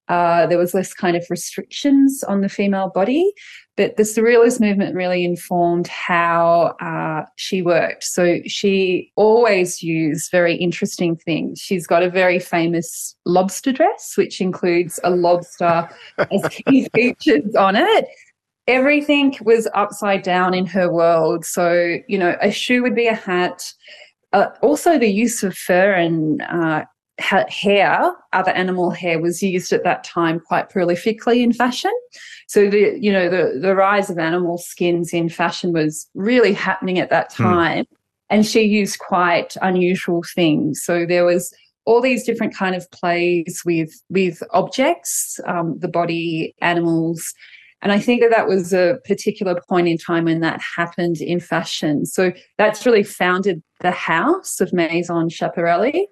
Uh, 0.08 0.46
there 0.46 0.58
was 0.58 0.74
less 0.74 0.92
kind 0.92 1.16
of 1.16 1.24
restrictions 1.30 2.24
on 2.24 2.40
the 2.40 2.48
female 2.48 2.90
body, 2.92 3.32
but 3.76 3.96
the 3.96 4.02
surrealist 4.02 4.60
movement 4.60 4.94
really 4.94 5.24
informed 5.24 5.86
how 5.88 6.76
uh, 6.80 7.24
she 7.36 7.62
worked. 7.62 8.04
So 8.04 8.40
she 8.46 9.10
always 9.16 9.82
used 9.82 10.30
very 10.30 10.54
interesting 10.56 11.16
things. 11.16 11.58
She's 11.58 11.86
got 11.86 12.02
a 12.02 12.10
very 12.10 12.38
famous 12.38 13.16
lobster 13.24 13.72
dress, 13.72 14.12
which 14.16 14.40
includes 14.40 15.00
a 15.04 15.10
lobster 15.10 15.88
as 16.18 16.48
key 16.48 16.88
features 16.94 17.54
on 17.54 17.76
it. 17.76 18.08
Everything 18.68 19.36
was 19.40 19.66
upside 19.74 20.22
down 20.22 20.54
in 20.54 20.66
her 20.66 20.92
world. 20.92 21.44
So, 21.46 21.96
you 22.08 22.18
know, 22.18 22.36
a 22.40 22.50
shoe 22.50 22.82
would 22.82 22.94
be 22.94 23.06
a 23.06 23.14
hat. 23.14 23.72
Uh, 24.34 24.48
also, 24.60 24.98
the 24.98 25.10
use 25.10 25.42
of 25.42 25.56
fur 25.56 25.92
and 25.94 26.42
uh, 26.42 26.84
hair, 27.22 28.12
other 28.32 28.50
animal 28.52 28.90
hair, 28.90 29.20
was 29.20 29.42
used 29.42 29.72
at 29.72 29.84
that 29.84 30.04
time 30.04 30.40
quite 30.40 30.68
prolifically 30.70 31.42
in 31.42 31.52
fashion. 31.52 31.92
So 32.48 32.68
the 32.68 32.98
you 33.00 33.12
know 33.12 33.28
the 33.28 33.58
the 33.60 33.74
rise 33.74 34.10
of 34.10 34.18
animal 34.18 34.58
skins 34.58 35.12
in 35.12 35.28
fashion 35.28 35.72
was 35.72 36.08
really 36.14 36.52
happening 36.52 36.98
at 36.98 37.10
that 37.10 37.32
hmm. 37.32 37.42
time, 37.42 37.84
mm. 37.84 37.96
and 38.30 38.46
she 38.46 38.62
used 38.62 38.98
quite 38.98 39.56
unusual 39.62 40.22
things. 40.34 40.82
So 40.84 41.06
there 41.06 41.24
was 41.24 41.54
all 41.84 42.00
these 42.00 42.24
different 42.24 42.54
kind 42.54 42.74
of 42.74 42.90
plays 42.90 43.62
with 43.64 43.92
with 44.08 44.42
objects, 44.50 45.40
um, 45.46 45.78
the 45.78 45.88
body, 45.88 46.54
animals. 46.60 47.34
And 47.82 47.90
I 47.90 47.98
think 47.98 48.20
that 48.22 48.30
that 48.30 48.46
was 48.46 48.72
a 48.72 48.98
particular 49.04 49.60
point 49.68 49.88
in 49.88 49.98
time 49.98 50.26
when 50.26 50.40
that 50.40 50.60
happened 50.76 51.20
in 51.20 51.40
fashion. 51.40 52.06
So 52.06 52.32
that's 52.56 52.86
really 52.86 53.02
founded 53.02 53.60
the 53.80 53.90
house 53.90 54.60
of 54.60 54.72
Maison 54.72 55.28
Schiaparelli. 55.28 56.04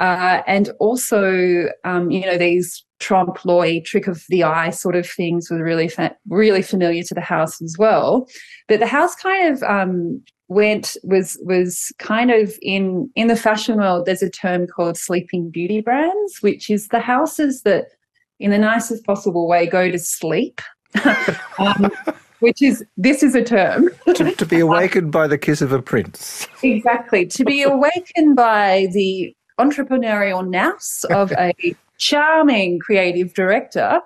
Uh, 0.00 0.42
and 0.46 0.70
also, 0.80 1.68
um, 1.84 2.10
you 2.10 2.22
know, 2.22 2.38
these 2.38 2.84
trompe 3.00 3.44
l'oeil, 3.44 3.82
trick 3.84 4.06
of 4.06 4.24
the 4.30 4.42
eye 4.42 4.70
sort 4.70 4.96
of 4.96 5.06
things 5.06 5.50
were 5.50 5.62
really, 5.62 5.88
fa- 5.88 6.16
really 6.28 6.62
familiar 6.62 7.02
to 7.02 7.14
the 7.14 7.20
house 7.20 7.60
as 7.60 7.76
well. 7.78 8.26
But 8.66 8.80
the 8.80 8.86
house 8.86 9.14
kind 9.14 9.52
of 9.52 9.62
um, 9.62 10.22
went 10.48 10.96
was 11.04 11.38
was 11.42 11.92
kind 11.98 12.30
of 12.30 12.58
in 12.62 13.10
in 13.14 13.28
the 13.28 13.36
fashion 13.36 13.76
world. 13.76 14.06
There's 14.06 14.22
a 14.22 14.30
term 14.30 14.66
called 14.66 14.96
sleeping 14.96 15.50
beauty 15.50 15.82
brands, 15.82 16.38
which 16.40 16.70
is 16.70 16.88
the 16.88 17.00
houses 17.00 17.62
that, 17.62 17.86
in 18.38 18.50
the 18.50 18.58
nicest 18.58 19.04
possible 19.04 19.46
way, 19.46 19.66
go 19.66 19.90
to 19.90 19.98
sleep. 19.98 20.62
um, 21.58 21.92
which 22.40 22.62
is 22.62 22.84
this 22.96 23.22
is 23.22 23.34
a 23.34 23.44
term 23.44 23.90
to, 24.14 24.34
to, 24.34 24.46
be 24.46 24.58
awakened 24.60 25.12
by 25.12 25.28
the 25.28 25.38
kiss 25.38 25.62
of 25.62 25.72
a 25.72 25.80
prince 25.80 26.48
exactly 26.64 27.24
to 27.24 27.44
be 27.44 27.62
awakened 27.76 28.34
by 28.34 28.88
the 28.92 29.32
entrepreneurial 29.60 30.48
nous 30.48 31.04
of 31.10 31.32
a 31.32 31.52
charming 31.98 32.78
creative 32.78 33.34
director 33.34 34.00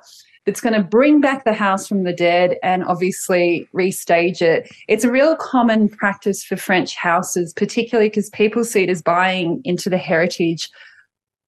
that's 0.47 0.61
going 0.61 0.75
to 0.75 0.83
bring 0.83 1.21
back 1.21 1.45
the 1.45 1.55
house 1.55 1.87
from 1.87 2.05
the 2.05 2.13
dead 2.13 2.59
and 2.63 2.85
obviously 2.85 3.67
restage 3.75 4.43
it. 4.43 4.71
It's 4.89 5.05
a 5.05 5.11
real 5.11 5.37
common 5.37 5.89
practice 5.89 6.45
for 6.45 6.57
French 6.57 6.97
houses, 6.97 7.55
particularly 7.55 8.11
because 8.11 8.29
people 8.31 8.65
see 8.65 8.83
it 8.83 8.91
as 8.91 9.01
buying 9.01 9.63
into 9.65 9.89
the 9.89 9.97
heritage 9.97 10.69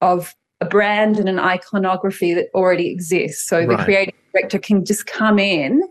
of 0.01 0.35
a 0.61 0.65
brand 0.65 1.19
and 1.19 1.29
an 1.29 1.39
iconography 1.39 2.33
that 2.35 2.49
already 2.55 2.91
exists. 2.91 3.47
So 3.47 3.59
right. 3.59 3.77
the 3.77 3.85
creative 3.85 4.15
director 4.33 4.59
can 4.59 4.85
just 4.85 5.07
come 5.07 5.39
in, 5.39 5.83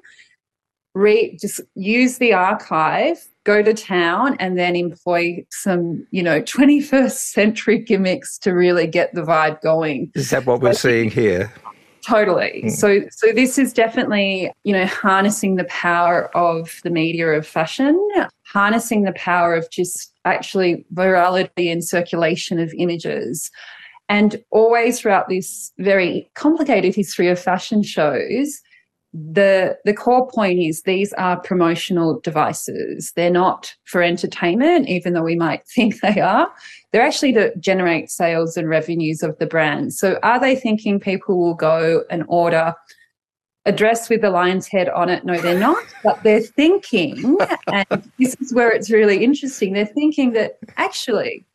re- 0.95 1.37
just 1.39 1.61
use 1.75 2.17
the 2.17 2.33
archive, 2.33 3.23
go 3.45 3.61
to 3.61 3.73
town 3.73 4.35
and 4.39 4.57
then 4.57 4.75
employ 4.75 5.45
some, 5.51 6.05
you 6.11 6.21
know, 6.21 6.41
21st 6.41 7.11
century 7.11 7.79
gimmicks 7.79 8.37
to 8.39 8.51
really 8.51 8.87
get 8.87 9.13
the 9.13 9.21
vibe 9.21 9.61
going. 9.61 10.11
Is 10.15 10.31
that 10.31 10.45
what 10.45 10.59
we're 10.59 10.73
seeing 10.73 11.09
here? 11.09 11.53
Totally. 12.05 12.63
Mm. 12.65 12.71
So 12.71 13.01
so 13.09 13.31
this 13.31 13.57
is 13.57 13.73
definitely, 13.73 14.51
you 14.63 14.73
know, 14.73 14.85
harnessing 14.85 15.55
the 15.55 15.63
power 15.65 16.35
of 16.35 16.79
the 16.83 16.91
media 16.91 17.29
of 17.29 17.47
fashion, 17.47 17.99
harnessing 18.43 19.03
the 19.03 19.13
power 19.13 19.55
of 19.55 19.69
just 19.71 20.11
actually 20.25 20.85
virality 20.93 21.71
and 21.71 21.83
circulation 21.83 22.59
of 22.59 22.73
images. 22.77 23.49
And 24.07 24.43
always 24.51 24.99
throughout 24.99 25.29
this 25.29 25.71
very 25.79 26.29
complicated 26.35 26.93
history 26.93 27.27
of 27.27 27.39
fashion 27.39 27.81
shows, 27.81 28.61
the 29.15 29.77
the 29.85 29.93
core 29.93 30.27
point 30.27 30.59
is 30.59 30.81
these 30.81 31.13
are 31.13 31.39
promotional 31.39 32.19
devices. 32.19 33.13
They're 33.15 33.31
not 33.31 33.73
for 33.85 34.01
entertainment 34.01 34.89
even 34.89 35.13
though 35.13 35.23
we 35.23 35.37
might 35.37 35.65
think 35.75 36.01
they 36.01 36.19
are. 36.19 36.51
They're 36.91 37.05
actually 37.05 37.33
to 37.33 37.55
generate 37.57 38.09
sales 38.09 38.57
and 38.57 38.67
revenues 38.67 39.23
of 39.23 39.37
the 39.37 39.45
brand. 39.45 39.93
So 39.93 40.19
are 40.21 40.39
they 40.39 40.55
thinking 40.55 40.99
people 40.99 41.39
will 41.39 41.53
go 41.53 42.03
and 42.09 42.23
order 42.27 42.73
a 43.67 43.71
dress 43.71 44.09
with 44.09 44.21
the 44.21 44.29
lion's 44.29 44.67
head 44.67 44.89
on 44.89 45.09
it? 45.09 45.23
No 45.23 45.39
they're 45.39 45.57
not. 45.57 45.83
But 46.03 46.21
they're 46.23 46.41
thinking 46.41 47.37
and 47.71 48.11
this 48.19 48.35
is 48.41 48.53
where 48.53 48.69
it's 48.69 48.91
really 48.91 49.23
interesting 49.23 49.73
they're 49.73 49.85
thinking 49.85 50.33
that 50.33 50.57
actually 50.75 51.45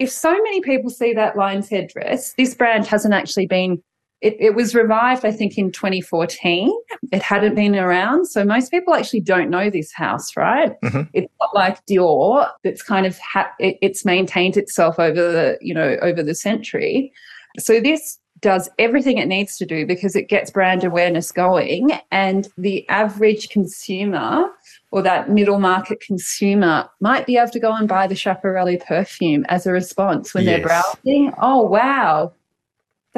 if 0.00 0.10
so 0.10 0.32
many 0.32 0.60
people 0.62 0.90
see 0.90 1.12
that 1.12 1.36
lion's 1.36 1.68
head 1.68 1.88
dress 1.88 2.34
this 2.34 2.54
brand 2.54 2.86
hasn't 2.86 3.14
actually 3.14 3.46
been 3.46 3.82
it, 4.20 4.36
it, 4.40 4.54
was 4.54 4.74
revived, 4.74 5.24
I 5.24 5.30
think, 5.30 5.56
in 5.56 5.70
2014. 5.70 6.72
It 7.12 7.22
hadn't 7.22 7.54
been 7.54 7.76
around. 7.76 8.26
So 8.26 8.44
most 8.44 8.70
people 8.70 8.94
actually 8.94 9.20
don't 9.20 9.48
know 9.48 9.70
this 9.70 9.92
house, 9.92 10.36
right? 10.36 10.72
Mm-hmm. 10.82 11.02
It's 11.12 11.32
not 11.40 11.54
like 11.54 11.84
Dior 11.86 12.50
that's 12.64 12.82
kind 12.82 13.06
of, 13.06 13.18
ha- 13.18 13.52
it, 13.60 13.78
it's 13.80 14.04
maintained 14.04 14.56
itself 14.56 14.98
over 14.98 15.20
the, 15.20 15.58
you 15.60 15.72
know, 15.72 15.96
over 16.02 16.22
the 16.22 16.34
century. 16.34 17.12
So 17.58 17.80
this 17.80 18.18
does 18.40 18.68
everything 18.78 19.18
it 19.18 19.26
needs 19.26 19.56
to 19.56 19.66
do 19.66 19.84
because 19.84 20.14
it 20.14 20.28
gets 20.28 20.50
brand 20.50 20.84
awareness 20.84 21.32
going 21.32 21.90
and 22.12 22.48
the 22.56 22.88
average 22.88 23.48
consumer 23.48 24.48
or 24.92 25.02
that 25.02 25.28
middle 25.28 25.58
market 25.58 26.00
consumer 26.00 26.88
might 27.00 27.26
be 27.26 27.36
able 27.36 27.50
to 27.50 27.58
go 27.58 27.74
and 27.74 27.88
buy 27.88 28.06
the 28.06 28.14
Schiaparelli 28.14 28.84
perfume 28.84 29.44
as 29.48 29.66
a 29.66 29.72
response 29.72 30.34
when 30.34 30.44
yes. 30.44 30.56
they're 30.56 30.66
browsing. 30.66 31.32
Oh, 31.40 31.62
wow 31.62 32.32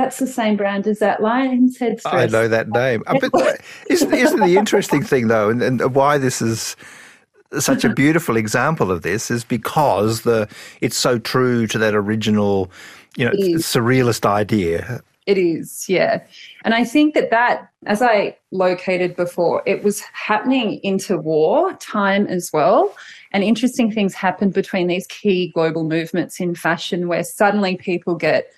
that's 0.00 0.18
the 0.18 0.26
same 0.26 0.56
brand 0.56 0.86
as 0.86 0.98
that 1.00 1.22
lion's 1.22 1.78
head 1.78 2.00
I 2.06 2.26
know 2.26 2.48
that 2.48 2.70
name. 2.70 3.02
But 3.06 3.60
isn't, 3.90 4.12
isn't 4.12 4.40
the 4.40 4.56
interesting 4.56 5.02
thing, 5.02 5.28
though, 5.28 5.50
and, 5.50 5.62
and 5.62 5.94
why 5.94 6.16
this 6.16 6.40
is 6.40 6.74
such 7.58 7.84
a 7.84 7.88
uh-huh. 7.88 7.94
beautiful 7.94 8.36
example 8.36 8.90
of 8.90 9.02
this 9.02 9.30
is 9.30 9.44
because 9.44 10.22
the 10.22 10.48
it's 10.80 10.96
so 10.96 11.18
true 11.18 11.66
to 11.66 11.78
that 11.78 11.94
original, 11.94 12.70
you 13.16 13.26
know, 13.26 13.32
surrealist 13.32 14.24
idea. 14.24 15.02
It 15.26 15.36
is, 15.36 15.86
yeah. 15.88 16.22
And 16.64 16.72
I 16.72 16.84
think 16.84 17.14
that 17.14 17.30
that, 17.30 17.68
as 17.84 18.00
I 18.00 18.38
located 18.52 19.16
before, 19.16 19.62
it 19.66 19.84
was 19.84 20.00
happening 20.00 20.80
into 20.82 21.18
war 21.18 21.74
time 21.74 22.26
as 22.26 22.50
well. 22.52 22.94
And 23.32 23.44
interesting 23.44 23.92
things 23.92 24.14
happened 24.14 24.54
between 24.54 24.86
these 24.86 25.06
key 25.06 25.52
global 25.54 25.84
movements 25.84 26.40
in 26.40 26.54
fashion 26.54 27.06
where 27.06 27.22
suddenly 27.22 27.76
people 27.76 28.14
get, 28.14 28.50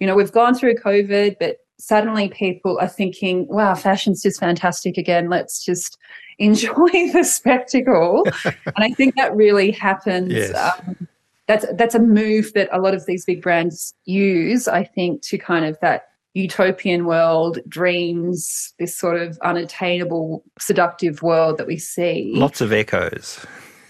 you 0.00 0.06
know, 0.06 0.16
we've 0.16 0.32
gone 0.32 0.54
through 0.54 0.74
COVID, 0.76 1.36
but 1.38 1.58
suddenly 1.78 2.28
people 2.28 2.78
are 2.80 2.88
thinking, 2.88 3.46
wow, 3.48 3.74
fashion's 3.74 4.22
just 4.22 4.40
fantastic 4.40 4.96
again. 4.96 5.28
Let's 5.28 5.64
just 5.64 5.98
enjoy 6.38 7.12
the 7.12 7.22
spectacle. 7.22 8.26
and 8.44 8.74
I 8.78 8.90
think 8.90 9.14
that 9.16 9.36
really 9.36 9.70
happens. 9.70 10.32
Yes. 10.32 10.54
Um, 10.54 11.08
that's 11.46 11.66
that's 11.74 11.96
a 11.96 11.98
move 11.98 12.52
that 12.54 12.68
a 12.70 12.80
lot 12.80 12.94
of 12.94 13.06
these 13.06 13.24
big 13.24 13.42
brands 13.42 13.92
use, 14.04 14.68
I 14.68 14.84
think, 14.84 15.22
to 15.22 15.38
kind 15.38 15.64
of 15.64 15.76
that 15.80 16.04
utopian 16.34 17.06
world, 17.06 17.58
dreams, 17.68 18.72
this 18.78 18.96
sort 18.96 19.20
of 19.20 19.36
unattainable, 19.42 20.44
seductive 20.60 21.22
world 21.22 21.58
that 21.58 21.66
we 21.66 21.76
see. 21.76 22.32
Lots 22.36 22.60
of 22.60 22.72
echoes. 22.72 23.44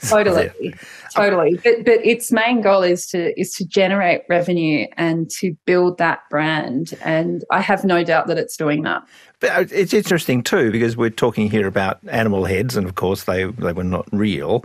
Totally, 0.09 0.51
yeah. 0.61 0.71
totally. 1.15 1.55
But 1.63 1.85
but 1.85 2.05
its 2.05 2.33
main 2.33 2.61
goal 2.61 2.83
is 2.83 3.07
to 3.09 3.39
is 3.39 3.53
to 3.55 3.67
generate 3.67 4.23
revenue 4.29 4.87
and 4.97 5.31
to 5.39 5.55
build 5.67 5.99
that 5.99 6.21
brand. 6.31 6.95
And 7.03 7.45
I 7.51 7.61
have 7.61 7.85
no 7.85 8.03
doubt 8.03 8.27
that 8.29 8.39
it's 8.39 8.57
doing 8.57 8.83
that. 8.83 9.03
But 9.41 9.51
uh, 9.51 9.65
it's 9.71 9.93
interesting 9.93 10.43
too 10.43 10.71
because 10.71 10.97
we're 10.97 11.11
talking 11.11 11.51
here 11.51 11.67
about 11.67 11.99
animal 12.09 12.45
heads, 12.45 12.77
and 12.77 12.87
of 12.87 12.95
course 12.95 13.25
they 13.25 13.45
they 13.45 13.73
were 13.73 13.85
not 13.85 14.09
real. 14.13 14.65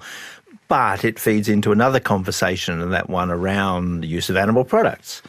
But 0.67 1.05
it 1.05 1.19
feeds 1.19 1.47
into 1.47 1.71
another 1.71 1.99
conversation, 1.99 2.81
and 2.81 2.91
that 2.93 3.09
one 3.09 3.29
around 3.29 4.01
the 4.01 4.07
use 4.07 4.29
of 4.29 4.37
animal 4.37 4.63
products. 4.63 5.21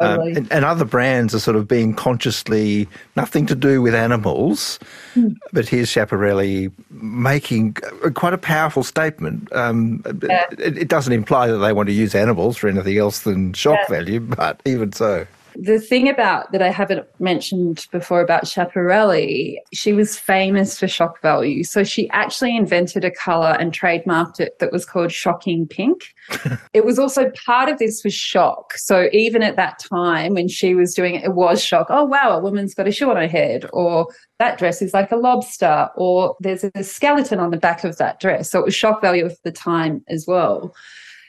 Um, 0.00 0.20
and, 0.22 0.52
and, 0.52 0.64
other 0.64 0.84
brands 0.84 1.36
are 1.36 1.38
sort 1.38 1.56
of 1.56 1.68
being 1.68 1.94
consciously 1.94 2.88
nothing 3.14 3.46
to 3.46 3.54
do 3.54 3.80
with 3.80 3.94
animals, 3.94 4.80
mm. 5.14 5.36
but 5.52 5.68
here's 5.68 5.88
Schiaparelli 5.88 6.72
making 6.90 7.74
quite 8.14 8.34
a 8.34 8.38
powerful 8.38 8.82
statement. 8.82 9.52
Um, 9.52 10.02
yeah. 10.20 10.46
it, 10.58 10.78
it, 10.78 10.88
doesn't 10.88 11.12
imply 11.12 11.46
that 11.46 11.58
they 11.58 11.72
want 11.72 11.88
to 11.88 11.92
use 11.92 12.12
animals 12.16 12.56
for 12.56 12.66
anything 12.66 12.98
else 12.98 13.20
than 13.20 13.52
shock 13.52 13.78
yeah. 13.82 13.94
value, 13.94 14.18
but 14.18 14.60
even 14.64 14.90
so 14.90 15.28
the 15.56 15.78
thing 15.78 16.08
about 16.08 16.50
that 16.52 16.62
I 16.62 16.70
haven't 16.70 17.06
mentioned 17.20 17.86
before 17.92 18.20
about 18.20 18.44
Schiaparelli, 18.44 19.56
she 19.72 19.92
was 19.92 20.18
famous 20.18 20.78
for 20.78 20.88
shock 20.88 21.20
value. 21.22 21.62
So 21.62 21.84
she 21.84 22.10
actually 22.10 22.56
invented 22.56 23.04
a 23.04 23.10
color 23.10 23.56
and 23.58 23.72
trademarked 23.72 24.40
it 24.40 24.58
that 24.58 24.72
was 24.72 24.84
called 24.84 25.12
shocking 25.12 25.66
pink. 25.66 26.14
it 26.72 26.84
was 26.84 26.98
also 26.98 27.30
part 27.30 27.68
of 27.68 27.78
this 27.78 28.02
was 28.02 28.14
shock. 28.14 28.74
So 28.76 29.08
even 29.12 29.42
at 29.42 29.56
that 29.56 29.78
time 29.78 30.34
when 30.34 30.48
she 30.48 30.74
was 30.74 30.94
doing 30.94 31.14
it, 31.14 31.24
it 31.24 31.34
was 31.34 31.62
shock. 31.62 31.86
Oh 31.90 32.04
wow, 32.04 32.30
a 32.30 32.40
woman's 32.40 32.74
got 32.74 32.88
a 32.88 32.92
shoe 32.92 33.10
on 33.10 33.16
her 33.16 33.28
head, 33.28 33.68
or 33.72 34.08
that 34.38 34.58
dress 34.58 34.82
is 34.82 34.92
like 34.92 35.12
a 35.12 35.16
lobster, 35.16 35.88
or 35.96 36.36
there's 36.40 36.64
a 36.64 36.82
skeleton 36.82 37.38
on 37.38 37.50
the 37.50 37.56
back 37.56 37.84
of 37.84 37.96
that 37.98 38.18
dress. 38.18 38.50
So 38.50 38.58
it 38.58 38.64
was 38.64 38.74
shock 38.74 39.00
value 39.00 39.24
of 39.24 39.36
the 39.44 39.52
time 39.52 40.04
as 40.08 40.26
well. 40.26 40.74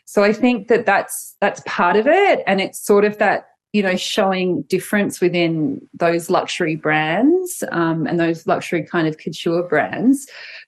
So 0.06 0.24
I 0.24 0.34
think 0.34 0.68
that 0.70 0.86
that's 0.86 1.36
that's 1.42 1.62
part 1.66 1.96
of 1.96 2.08
it, 2.08 2.44
and 2.48 2.62
it's 2.62 2.84
sort 2.84 3.06
of 3.06 3.18
that 3.20 3.48
you 3.76 3.84
know, 3.84 3.98
showing 3.98 4.62
difference 4.70 5.20
within 5.20 5.86
those 5.94 6.30
luxury 6.30 6.78
brands 6.78 7.62
um, 7.74 8.08
and 8.08 8.18
those 8.22 8.48
luxury 8.48 8.82
kind 8.82 9.06
of 9.06 9.18
couture 9.18 9.64
brands. 9.64 10.28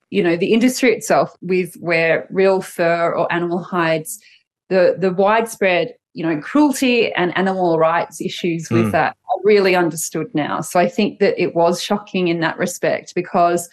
You 0.09 0.21
know, 0.21 0.35
the 0.35 0.51
industry 0.51 0.93
itself, 0.93 1.33
with 1.39 1.75
where 1.75 2.27
real 2.29 2.59
fur 2.59 3.15
or 3.15 3.31
animal 3.31 3.63
hides, 3.63 4.19
the 4.67 4.97
the 4.99 5.13
widespread 5.13 5.95
you 6.15 6.25
know 6.25 6.41
cruelty 6.41 7.13
and 7.13 7.37
animal 7.37 7.79
rights 7.79 8.19
issues 8.19 8.69
with 8.69 8.87
mm. 8.87 8.91
that 8.91 9.11
are 9.11 9.41
really 9.45 9.73
understood 9.73 10.27
now. 10.33 10.59
So 10.59 10.77
I 10.77 10.89
think 10.89 11.19
that 11.19 11.41
it 11.41 11.55
was 11.55 11.81
shocking 11.81 12.27
in 12.27 12.41
that 12.41 12.57
respect 12.57 13.15
because 13.15 13.69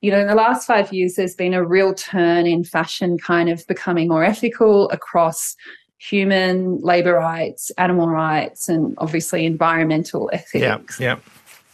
you 0.00 0.10
know, 0.10 0.20
in 0.20 0.26
the 0.26 0.34
last 0.34 0.66
five 0.66 0.90
years, 0.90 1.16
there's 1.16 1.34
been 1.34 1.52
a 1.52 1.64
real 1.66 1.92
turn 1.92 2.46
in 2.46 2.64
fashion 2.64 3.18
kind 3.18 3.50
of 3.50 3.66
becoming 3.66 4.08
more 4.08 4.24
ethical 4.24 4.88
across 4.90 5.54
human 5.98 6.78
labor 6.80 7.14
rights, 7.14 7.70
animal 7.78 8.08
rights, 8.08 8.68
and 8.68 8.94
obviously 8.98 9.46
environmental 9.46 10.30
ethics. 10.32 11.00
Yeah, 11.00 11.16
yeah. 11.16 11.18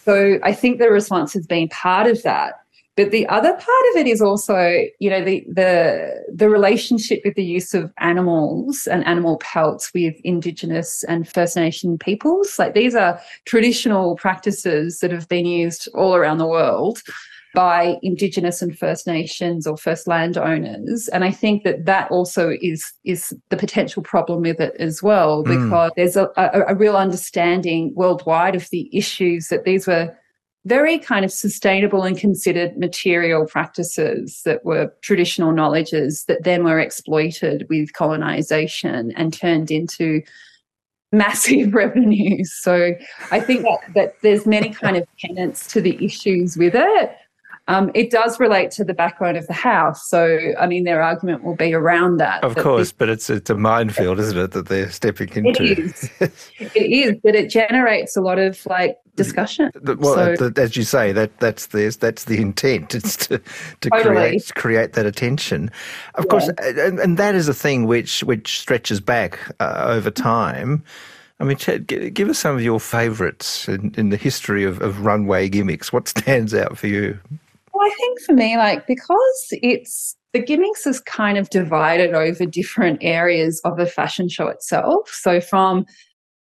So 0.05 0.39
I 0.43 0.53
think 0.53 0.79
the 0.79 0.91
response 0.91 1.33
has 1.35 1.47
been 1.47 1.69
part 1.69 2.07
of 2.07 2.23
that. 2.23 2.55
But 2.97 3.13
the 3.13 3.27
other 3.29 3.53
part 3.53 3.85
of 3.93 3.97
it 3.97 4.07
is 4.07 4.21
also, 4.21 4.85
you 4.99 5.09
know, 5.09 5.25
the 5.25 5.45
the 5.49 6.25
the 6.35 6.51
relationship 6.51 7.23
with 7.25 7.35
the 7.35 7.45
use 7.45 7.73
of 7.73 7.91
animals 7.99 8.87
and 8.87 9.07
animal 9.07 9.39
pelts 9.39 9.91
with 9.95 10.17
Indigenous 10.23 11.03
and 11.05 11.27
First 11.27 11.57
Nation 11.57 11.97
peoples. 11.97 12.59
Like 12.59 12.75
these 12.75 12.95
are 12.95 13.21
traditional 13.47 14.17
practices 14.17 14.99
that 14.99 15.13
have 15.13 15.29
been 15.29 15.47
used 15.47 15.89
all 15.95 16.15
around 16.15 16.39
the 16.39 16.47
world 16.47 17.01
by 17.55 17.97
Indigenous 18.03 18.63
and 18.63 18.77
First 18.79 19.07
Nations 19.07 19.67
or 19.67 19.77
First 19.77 20.07
landowners. 20.07 21.09
And 21.09 21.25
I 21.25 21.31
think 21.31 21.65
that 21.65 21.85
that 21.87 22.11
also 22.11 22.57
is 22.61 22.93
is 23.05 23.35
the 23.49 23.57
potential 23.57 24.03
problem 24.03 24.43
with 24.43 24.61
it 24.61 24.75
as 24.79 25.03
well, 25.03 25.43
hmm. 25.43 25.51
because 25.51 25.91
mm. 25.91 25.95
there's 25.97 26.17
a, 26.17 26.31
a, 26.37 26.65
a 26.69 26.75
real 26.75 26.97
understanding 26.97 27.93
worldwide 27.95 28.55
of 28.55 28.69
the 28.71 28.89
issues 28.97 29.49
that 29.49 29.65
these 29.65 29.87
were 29.87 30.17
very 30.67 30.99
kind 30.99 31.25
of 31.25 31.33
sustainable 31.33 32.03
and 32.03 32.19
considered 32.19 32.77
material 32.77 33.47
practices 33.47 34.43
that 34.45 34.65
were 34.65 34.93
traditional 35.01 35.53
knowledges 35.53 36.25
that 36.25 36.45
then 36.45 36.65
were 36.65 36.79
exploited 36.79 37.67
with 37.71 37.95
colonization 37.95 39.11
and 39.17 39.33
turned 39.33 39.71
into 39.71 40.21
massive 41.13 41.75
revenues. 41.75 42.53
So 42.53 42.93
I 43.31 43.41
think 43.41 43.63
that, 43.63 43.79
that 43.95 44.15
there's 44.23 44.47
many 44.47 44.71
kind 44.71 44.97
of 44.97 45.07
tenants 45.19 45.67
to 45.69 45.81
the 45.81 46.03
issues 46.05 46.57
with 46.57 46.75
it. 46.75 47.17
Um, 47.71 47.93
it 47.95 48.11
does 48.11 48.41
relate 48.41 48.73
to 48.73 48.85
the 48.85 48.95
background 48.95 49.37
of 49.37 49.47
the 49.47 49.53
house. 49.53 50.09
So, 50.09 50.39
I 50.59 50.67
mean, 50.67 50.83
their 50.83 51.01
argument 51.01 51.45
will 51.45 51.55
be 51.55 51.73
around 51.73 52.17
that. 52.17 52.43
Of 52.43 52.57
course, 52.57 52.91
but 52.91 53.09
it's 53.09 53.31
it's 53.31 53.49
a 53.49 53.55
minefield, 53.55 54.19
isn't 54.19 54.37
it, 54.37 54.51
that 54.51 54.67
they're 54.67 54.91
stepping 54.91 55.29
into? 55.35 55.63
It 55.63 55.79
is. 55.79 56.11
it 56.21 56.73
is, 56.75 57.15
but 57.23 57.37
it 57.37 57.49
generates 57.49 58.17
a 58.17 58.21
lot 58.21 58.41
of 58.41 58.67
like 58.67 58.97
discussion. 59.15 59.71
Well, 59.85 60.37
so, 60.37 60.51
as 60.57 60.77
you 60.77 60.83
say, 60.83 61.13
that 61.13 61.39
that's 61.39 61.67
the 61.67 61.97
that's 62.01 62.25
the 62.25 62.41
intent. 62.41 62.95
It's 63.01 63.17
to 63.29 63.39
to 63.81 63.91
totally. 63.91 64.15
create 64.15 64.55
create 64.57 64.93
that 64.95 65.07
attention. 65.07 65.71
Of 66.17 66.25
yeah. 66.25 66.31
course, 66.31 66.49
and, 66.59 66.99
and, 66.99 67.19
that 67.19 67.35
is 67.37 67.49
a 67.49 67.55
thing 67.55 67.87
which 67.87 68.25
which 68.25 68.59
stretches 68.59 69.01
back 69.01 69.39
uh, 69.61 69.85
over 69.87 70.11
time. 70.11 70.83
I 71.39 71.45
mean, 71.45 71.57
Chad, 71.57 71.87
give 71.87 72.29
us 72.29 72.39
some 72.39 72.55
of 72.55 72.63
your 72.63 72.79
favourites 72.79 73.67
in, 73.67 73.95
in 73.97 74.11
the 74.11 74.19
history 74.19 74.65
of, 74.65 74.83
of 74.83 75.07
runway 75.07 75.49
gimmicks. 75.49 75.91
What 75.91 76.07
stands 76.09 76.53
out 76.53 76.77
for 76.77 76.87
you? 76.87 77.19
Well, 77.81 77.89
I 77.91 77.95
think 77.95 78.21
for 78.21 78.35
me, 78.35 78.59
like, 78.59 78.87
because 78.87 79.47
it's 79.53 80.15
the 80.35 80.43
gimmicks 80.43 80.87
is 80.87 81.01
kind 81.01 81.39
of 81.39 81.49
divided 81.49 82.13
over 82.15 82.45
different 82.45 82.99
areas 83.01 83.59
of 83.65 83.79
the 83.79 83.87
fashion 83.87 84.29
show 84.29 84.49
itself. 84.49 85.09
So, 85.09 85.41
from 85.41 85.87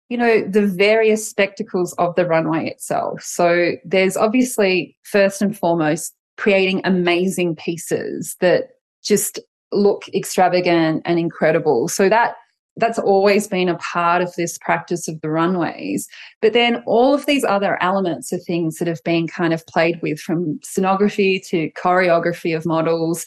you 0.08 0.16
know, 0.18 0.46
the 0.46 0.66
various 0.66 1.28
spectacles 1.28 1.92
of 1.94 2.14
the 2.14 2.24
runway 2.24 2.68
itself. 2.68 3.20
So, 3.22 3.72
there's 3.84 4.16
obviously, 4.16 4.96
first 5.02 5.42
and 5.42 5.58
foremost, 5.58 6.14
creating 6.36 6.82
amazing 6.84 7.56
pieces 7.56 8.36
that 8.40 8.68
just 9.02 9.40
look 9.72 10.08
extravagant 10.14 11.02
and 11.04 11.18
incredible. 11.18 11.88
So, 11.88 12.08
that 12.08 12.36
that's 12.76 12.98
always 12.98 13.46
been 13.46 13.68
a 13.68 13.78
part 13.78 14.20
of 14.22 14.34
this 14.34 14.58
practice 14.58 15.06
of 15.06 15.20
the 15.20 15.30
runways. 15.30 16.08
But 16.42 16.52
then 16.52 16.82
all 16.86 17.14
of 17.14 17.26
these 17.26 17.44
other 17.44 17.80
elements 17.82 18.32
are 18.32 18.38
things 18.38 18.78
that 18.78 18.88
have 18.88 19.02
been 19.04 19.28
kind 19.28 19.52
of 19.52 19.66
played 19.66 20.00
with 20.02 20.18
from 20.18 20.58
scenography 20.58 21.44
to 21.48 21.70
choreography 21.72 22.56
of 22.56 22.66
models, 22.66 23.26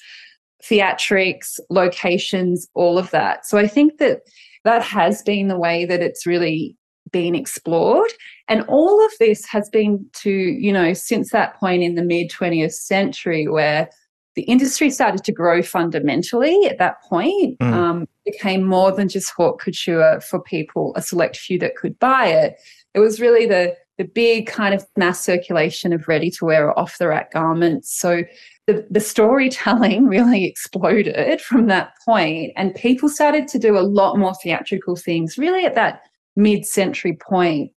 theatrics, 0.64 1.60
locations, 1.70 2.68
all 2.74 2.98
of 2.98 3.10
that. 3.12 3.46
So 3.46 3.58
I 3.58 3.68
think 3.68 4.00
that 4.00 4.22
that 4.64 4.84
has 4.84 5.22
been 5.22 5.48
the 5.48 5.58
way 5.58 5.86
that 5.86 6.02
it's 6.02 6.26
really 6.26 6.76
been 7.12 7.36
explored. 7.36 8.12
And 8.50 8.64
all 8.68 9.06
of 9.06 9.12
this 9.20 9.46
has 9.46 9.70
been 9.70 10.06
to, 10.16 10.30
you 10.30 10.74
know, 10.74 10.94
since 10.94 11.32
that 11.32 11.56
point 11.58 11.84
in 11.84 11.96
the 11.96 12.04
mid 12.04 12.32
20th 12.32 12.74
century 12.74 13.48
where 13.48 13.90
the 14.36 14.44
industry 14.44 14.90
started 14.90 15.24
to 15.24 15.32
grow 15.32 15.62
fundamentally 15.62 16.66
at 16.66 16.78
that 16.78 17.02
point. 17.02 17.58
Mm. 17.60 17.74
Um, 17.74 18.08
became 18.32 18.64
more 18.64 18.92
than 18.92 19.10
just 19.10 19.32
haute 19.36 19.60
couture 19.60 20.22
for 20.22 20.42
people, 20.42 20.94
a 20.96 21.02
select 21.02 21.38
few 21.38 21.58
that 21.60 21.76
could 21.76 21.98
buy 22.00 22.28
it. 22.28 22.56
It 22.94 23.00
was 23.00 23.22
really 23.22 23.46
the 23.46 23.76
the 23.98 24.04
big 24.04 24.46
kind 24.46 24.76
of 24.76 24.86
mass 24.96 25.26
circulation 25.26 25.92
of 25.92 26.08
ready 26.08 26.30
to 26.30 26.46
wear 26.46 26.68
or 26.68 26.80
off 26.80 27.00
the 27.00 27.08
rack 27.08 27.32
garments. 27.34 28.00
So 28.00 28.24
the, 28.68 28.86
the 28.92 29.00
storytelling 29.00 30.06
really 30.08 30.46
exploded 30.46 31.42
from 31.42 31.66
that 31.68 31.94
point, 32.06 32.54
and 32.56 32.76
people 32.76 33.10
started 33.10 33.48
to 33.50 33.60
do 33.60 33.78
a 33.78 33.82
lot 33.82 34.18
more 34.18 34.36
theatrical 34.36 34.96
things 34.96 35.38
really 35.38 35.66
at 35.66 35.76
that 35.76 36.02
mid 36.36 36.66
century 36.66 37.18
point. 37.20 37.72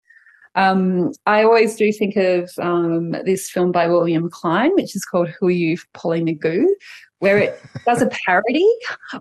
Um, 0.55 1.11
I 1.25 1.43
always 1.43 1.75
do 1.75 1.91
think 1.93 2.15
of 2.15 2.49
um, 2.59 3.11
this 3.11 3.49
film 3.49 3.71
by 3.71 3.87
William 3.87 4.29
Klein, 4.29 4.73
which 4.75 4.95
is 4.95 5.05
called 5.05 5.29
Who 5.29 5.47
Are 5.47 5.51
You 5.51 5.77
Polly 5.93 6.21
Maggoo, 6.21 6.65
where 7.19 7.37
it 7.37 7.61
does 7.85 8.01
a 8.01 8.09
parody 8.25 8.67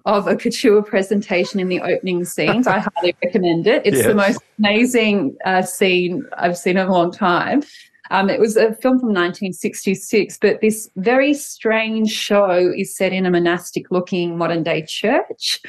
of 0.05 0.27
a 0.27 0.37
couture 0.37 0.83
presentation 0.83 1.61
in 1.61 1.69
the 1.69 1.81
opening 1.81 2.25
scenes. 2.25 2.67
I 2.67 2.79
highly 2.79 3.15
recommend 3.23 3.67
it. 3.67 3.83
It's 3.85 3.99
Yes. 3.99 4.07
the 4.07 4.15
most 4.15 4.41
amazing 4.59 5.37
uh, 5.45 5.63
scene 5.63 6.25
I've 6.37 6.57
seen 6.57 6.77
in 6.79 6.87
a 6.87 6.93
long 6.93 7.13
time. 7.13 7.63
Um, 8.11 8.31
it 8.31 8.41
was 8.41 8.57
a 8.57 8.73
film 8.77 8.99
from 8.99 9.13
1966, 9.13 10.39
but 10.41 10.61
this 10.63 10.89
very 10.97 11.35
strange 11.35 12.11
show 12.11 12.73
is 12.75 12.97
set 12.97 13.13
in 13.13 13.27
a 13.27 13.31
monastic 13.31 13.91
looking 13.91 14.39
modern 14.39 14.63
day 14.63 14.83
church. 14.87 15.61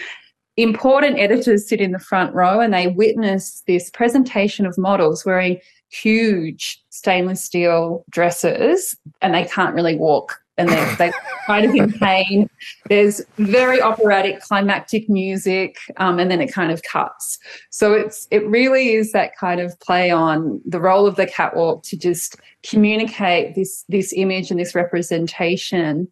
Important 0.59 1.17
editors 1.17 1.69
sit 1.69 1.79
in 1.79 1.91
the 1.91 1.99
front 1.99 2.35
row 2.35 2.59
and 2.59 2.73
they 2.73 2.87
witness 2.87 3.63
this 3.65 3.89
presentation 3.89 4.65
of 4.65 4.77
models 4.77 5.25
wearing 5.25 5.57
huge 5.87 6.83
stainless 6.89 7.41
steel 7.41 8.03
dresses 8.09 8.93
and 9.21 9.33
they 9.33 9.45
can't 9.45 9.73
really 9.73 9.95
walk 9.95 10.41
and 10.57 10.67
they're, 10.67 10.95
they're 10.97 11.13
kind 11.47 11.65
of 11.65 11.73
in 11.73 11.93
pain. 11.93 12.49
There's 12.89 13.21
very 13.37 13.81
operatic 13.81 14.41
climactic 14.41 15.09
music 15.09 15.77
um, 15.95 16.19
and 16.19 16.29
then 16.29 16.41
it 16.41 16.51
kind 16.51 16.73
of 16.73 16.83
cuts. 16.83 17.39
So 17.69 17.93
it's 17.93 18.27
it 18.29 18.45
really 18.45 18.95
is 18.95 19.13
that 19.13 19.37
kind 19.37 19.61
of 19.61 19.79
play 19.79 20.11
on 20.11 20.59
the 20.65 20.81
role 20.81 21.07
of 21.07 21.15
the 21.15 21.25
catwalk 21.25 21.83
to 21.83 21.97
just 21.97 22.35
communicate 22.63 23.55
this 23.55 23.85
this 23.87 24.11
image 24.13 24.51
and 24.51 24.59
this 24.59 24.75
representation 24.75 26.09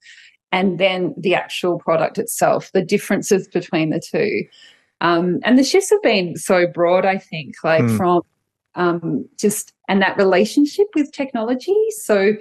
and 0.51 0.79
then 0.79 1.13
the 1.17 1.35
actual 1.35 1.79
product 1.79 2.17
itself, 2.17 2.71
the 2.71 2.83
differences 2.83 3.47
between 3.47 3.89
the 3.89 3.99
two. 3.99 4.43
Um, 5.01 5.39
and 5.43 5.59
the 5.59 5.63
shifts 5.63 5.89
have 5.91 6.01
been 6.01 6.35
so 6.35 6.65
broad, 6.67 7.05
I 7.05 7.17
think, 7.17 7.55
like 7.63 7.83
Mm. 7.83 7.97
from 7.97 8.21
um, 8.75 9.27
just 9.37 9.73
and 9.89 10.01
that 10.01 10.17
relationship 10.17 10.87
with 10.95 11.11
technology. 11.11 11.75
So 11.89 12.33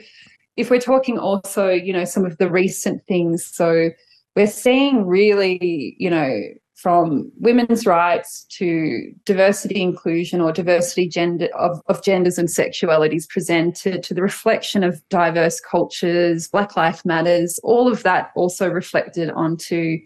if 0.57 0.71
we're 0.71 0.81
talking 0.81 1.19
also, 1.19 1.71
you 1.71 1.93
know, 1.93 2.05
some 2.05 2.27
of 2.27 2.37
the 2.39 2.51
recent 2.51 3.05
things, 3.07 3.45
so 3.45 3.91
we're 4.35 4.47
seeing 4.47 5.07
really, 5.07 5.97
you 5.99 6.11
know, 6.11 6.41
from 6.77 7.33
women's 7.39 7.87
rights 7.87 8.45
to 8.51 9.11
diversity 9.25 9.81
inclusion 9.81 10.43
or 10.43 10.53
diversity 10.53 11.09
gender 11.09 11.49
of, 11.59 11.81
of 11.87 12.03
genders 12.05 12.39
and 12.39 12.49
sexualities 12.49 13.27
presented 13.27 14.03
to 14.03 14.13
the 14.13 14.21
reflection 14.21 14.85
of 14.85 15.03
diverse 15.09 15.59
cultures, 15.59 16.49
Black 16.49 16.77
life 16.77 17.03
Matters, 17.05 17.59
all 17.63 17.91
of 17.91 18.03
that 18.03 18.31
also 18.37 18.69
reflected 18.69 19.31
onto 19.31 19.99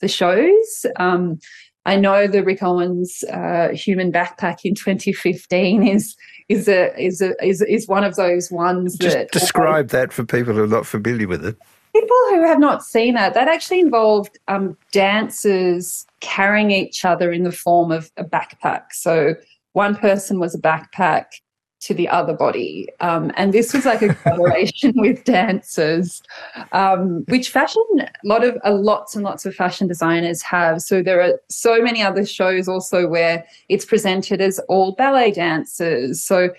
the 0.00 0.08
shows. 0.08 0.86
Um, 0.96 1.38
I 1.86 1.96
know 1.96 2.26
the 2.26 2.42
Rick 2.42 2.62
Owens 2.62 3.22
uh, 3.32 3.68
human 3.72 4.10
backpack 4.10 4.58
in 4.64 4.74
2015 4.74 5.86
is 5.86 6.16
is 6.48 6.68
a 6.68 6.94
is 7.00 7.20
a 7.20 7.32
is, 7.42 7.62
is 7.62 7.86
one 7.86 8.04
of 8.04 8.16
those 8.16 8.50
ones 8.50 8.96
Just 8.98 9.16
that 9.16 9.30
describe 9.30 9.88
that 9.90 10.12
for 10.12 10.24
people 10.24 10.52
who 10.52 10.64
are 10.64 10.66
not 10.66 10.84
familiar 10.84 11.28
with 11.28 11.44
it. 11.46 11.56
People 12.00 12.16
who 12.30 12.46
have 12.46 12.58
not 12.58 12.84
seen 12.84 13.14
that, 13.14 13.34
that 13.34 13.48
actually 13.48 13.80
involved 13.80 14.38
um, 14.48 14.76
dancers 14.92 16.06
carrying 16.20 16.70
each 16.70 17.04
other 17.04 17.32
in 17.32 17.42
the 17.42 17.52
form 17.52 17.90
of 17.90 18.10
a 18.16 18.24
backpack. 18.24 18.92
So 18.92 19.34
one 19.72 19.94
person 19.94 20.38
was 20.38 20.54
a 20.54 20.58
backpack 20.58 21.26
to 21.80 21.94
the 21.94 22.08
other 22.08 22.34
body. 22.34 22.88
Um, 23.00 23.30
and 23.36 23.52
this 23.52 23.72
was 23.72 23.84
like 23.86 24.02
a 24.02 24.14
collaboration 24.14 24.92
with 24.96 25.22
dancers, 25.24 26.22
um, 26.72 27.24
which 27.28 27.50
fashion, 27.50 27.82
a 28.00 28.08
lot 28.24 28.44
of, 28.44 28.58
uh, 28.64 28.74
lots 28.74 29.14
and 29.14 29.24
lots 29.24 29.46
of 29.46 29.54
fashion 29.54 29.86
designers 29.86 30.42
have. 30.42 30.82
So 30.82 31.02
there 31.02 31.22
are 31.22 31.40
so 31.48 31.80
many 31.80 32.02
other 32.02 32.26
shows 32.26 32.66
also 32.66 33.06
where 33.06 33.46
it's 33.68 33.84
presented 33.84 34.40
as 34.40 34.58
all 34.68 34.92
ballet 34.96 35.30
dancers. 35.30 36.20
So 36.22 36.50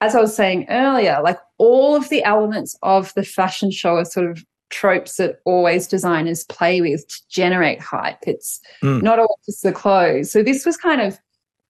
as 0.00 0.16
I 0.16 0.20
was 0.20 0.34
saying 0.34 0.66
earlier, 0.68 1.20
like 1.22 1.38
all 1.58 1.94
of 1.94 2.08
the 2.08 2.24
elements 2.24 2.76
of 2.82 3.14
the 3.14 3.22
fashion 3.24 3.70
show 3.70 3.96
are 3.96 4.04
sort 4.04 4.28
of 4.28 4.44
tropes 4.74 5.16
that 5.16 5.38
always 5.44 5.86
designers 5.86 6.44
play 6.44 6.80
with 6.80 7.06
to 7.08 7.20
generate 7.30 7.80
hype. 7.80 8.18
It's 8.26 8.60
Mm. 8.82 9.02
not 9.02 9.18
always 9.18 9.44
just 9.46 9.62
the 9.62 9.72
clothes. 9.72 10.32
So 10.32 10.42
this 10.42 10.66
was 10.66 10.76
kind 10.76 11.00
of, 11.00 11.18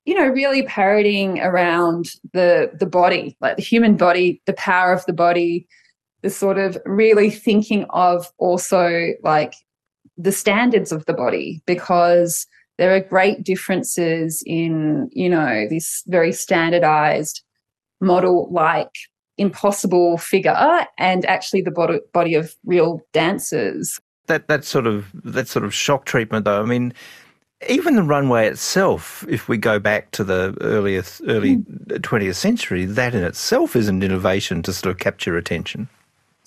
you 0.04 0.14
know, 0.14 0.26
really 0.26 0.62
parodying 0.62 1.40
around 1.40 2.06
the 2.32 2.70
the 2.78 2.86
body, 2.86 3.36
like 3.40 3.56
the 3.56 3.62
human 3.62 3.96
body, 3.96 4.40
the 4.46 4.54
power 4.54 4.92
of 4.92 5.04
the 5.06 5.12
body, 5.12 5.66
the 6.22 6.30
sort 6.30 6.58
of 6.58 6.78
really 6.86 7.30
thinking 7.30 7.84
of 7.90 8.30
also 8.38 9.10
like 9.22 9.54
the 10.16 10.32
standards 10.32 10.90
of 10.92 11.04
the 11.06 11.14
body 11.14 11.62
because 11.66 12.46
there 12.78 12.94
are 12.94 13.00
great 13.00 13.44
differences 13.44 14.42
in, 14.46 15.08
you 15.12 15.28
know, 15.28 15.66
this 15.68 16.02
very 16.06 16.32
standardized 16.32 17.42
model 18.00 18.48
like 18.50 18.90
impossible 19.38 20.18
figure 20.18 20.86
and 20.98 21.24
actually 21.26 21.62
the 21.62 21.70
body, 21.70 22.00
body 22.12 22.34
of 22.34 22.54
real 22.64 23.00
dancers. 23.12 24.00
That 24.26 24.48
that 24.48 24.64
sort 24.64 24.86
of 24.86 25.10
that 25.24 25.48
sort 25.48 25.64
of 25.64 25.74
shock 25.74 26.06
treatment, 26.06 26.44
though. 26.44 26.62
I 26.62 26.64
mean, 26.64 26.94
even 27.68 27.96
the 27.96 28.02
runway 28.02 28.48
itself. 28.48 29.24
If 29.28 29.48
we 29.48 29.58
go 29.58 29.78
back 29.78 30.10
to 30.12 30.24
the 30.24 30.56
earliest 30.60 31.20
early 31.28 31.62
twentieth 32.02 32.36
century, 32.36 32.86
that 32.86 33.14
in 33.14 33.22
itself 33.22 33.76
is 33.76 33.88
an 33.88 34.02
innovation 34.02 34.62
to 34.62 34.72
sort 34.72 34.92
of 34.94 34.98
capture 34.98 35.36
attention. 35.36 35.88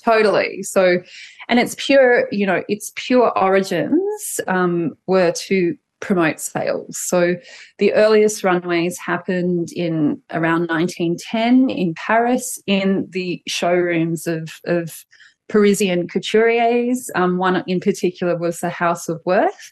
Totally. 0.04 0.64
So, 0.64 1.00
and 1.50 1.60
it's 1.60 1.76
pure, 1.78 2.28
you 2.32 2.46
know, 2.46 2.64
its 2.70 2.94
pure 2.96 3.38
origins 3.38 4.40
um, 4.48 4.98
were 5.06 5.34
to 5.34 5.76
promote 6.00 6.40
sales. 6.40 6.98
So, 6.98 7.36
the 7.80 7.94
earliest 7.94 8.44
runways 8.44 8.98
happened 8.98 9.70
in 9.76 10.22
around 10.32 10.68
1910 10.68 11.70
in 11.70 11.94
Paris 11.96 12.62
in 12.68 13.08
the 13.10 13.42
showrooms 13.48 14.28
of, 14.28 14.50
of 14.66 15.06
Parisian 15.50 16.08
couturiers. 16.08 17.10
Um, 17.16 17.38
one 17.38 17.64
in 17.68 17.80
particular 17.80 18.38
was 18.38 18.60
the 18.60 18.70
House 18.70 19.10
of 19.10 19.22
Worth. 19.26 19.72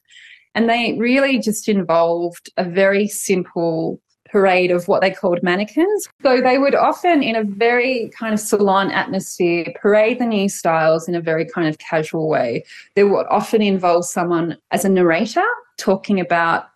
And 0.53 0.69
they 0.69 0.95
really 0.97 1.38
just 1.39 1.67
involved 1.67 2.49
a 2.55 2.63
very 2.63 3.07
simple 3.07 3.99
parade 4.29 4.71
of 4.71 4.88
what 4.88 5.01
they 5.01 5.11
called 5.11 5.41
mannequins. 5.43 6.07
So 6.23 6.41
they 6.41 6.57
would 6.57 6.75
often, 6.75 7.23
in 7.23 7.35
a 7.35 7.43
very 7.43 8.09
kind 8.17 8.33
of 8.33 8.39
salon 8.39 8.91
atmosphere, 8.91 9.65
parade 9.79 10.19
the 10.19 10.25
new 10.25 10.49
styles 10.49 11.07
in 11.07 11.15
a 11.15 11.21
very 11.21 11.45
kind 11.45 11.67
of 11.67 11.77
casual 11.77 12.27
way. 12.27 12.65
They 12.95 13.03
would 13.03 13.27
often 13.27 13.61
involve 13.61 14.05
someone 14.05 14.57
as 14.71 14.83
a 14.85 14.89
narrator 14.89 15.45
talking 15.77 16.19
about 16.19 16.67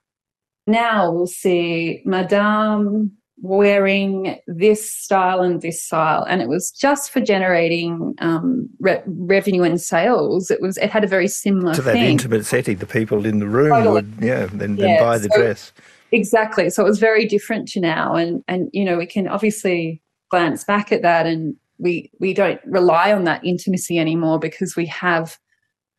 now 0.67 1.11
we'll 1.11 1.27
see 1.27 2.01
Madame 2.05 3.11
wearing 3.41 4.37
this 4.47 4.91
style 4.91 5.41
and 5.41 5.61
this 5.61 5.81
style 5.81 6.23
and 6.23 6.41
it 6.41 6.49
was 6.49 6.71
just 6.71 7.09
for 7.09 7.21
generating 7.21 8.13
um, 8.19 8.69
re- 8.79 9.01
revenue 9.05 9.63
and 9.63 9.79
sales 9.79 10.51
it 10.51 10.61
was 10.61 10.77
it 10.77 10.89
had 10.89 11.05
a 11.05 11.07
very 11.07 11.27
similar 11.27 11.73
to 11.73 11.81
that 11.81 11.93
thing 11.93 12.11
intimate 12.11 12.45
setting, 12.45 12.77
the 12.77 12.85
people 12.85 13.25
in 13.25 13.39
the 13.39 13.47
room 13.47 13.69
Totally. 13.69 13.93
would 13.93 14.13
yeah 14.19 14.45
then, 14.51 14.75
then 14.75 14.99
buy 14.99 15.17
the 15.17 15.29
so- 15.29 15.37
dress. 15.37 15.71
Exactly. 16.11 16.69
So 16.69 16.83
it 16.83 16.89
was 16.89 16.99
very 16.99 17.25
different 17.25 17.67
to 17.69 17.79
now, 17.79 18.15
and 18.15 18.43
and 18.47 18.69
you 18.73 18.83
know 18.83 18.97
we 18.97 19.05
can 19.05 19.27
obviously 19.27 20.01
glance 20.29 20.63
back 20.63 20.91
at 20.91 21.01
that, 21.01 21.25
and 21.25 21.55
we 21.77 22.11
we 22.19 22.33
don't 22.33 22.61
rely 22.65 23.13
on 23.13 23.23
that 23.23 23.43
intimacy 23.43 23.97
anymore 23.97 24.39
because 24.39 24.75
we 24.75 24.85
have, 24.87 25.37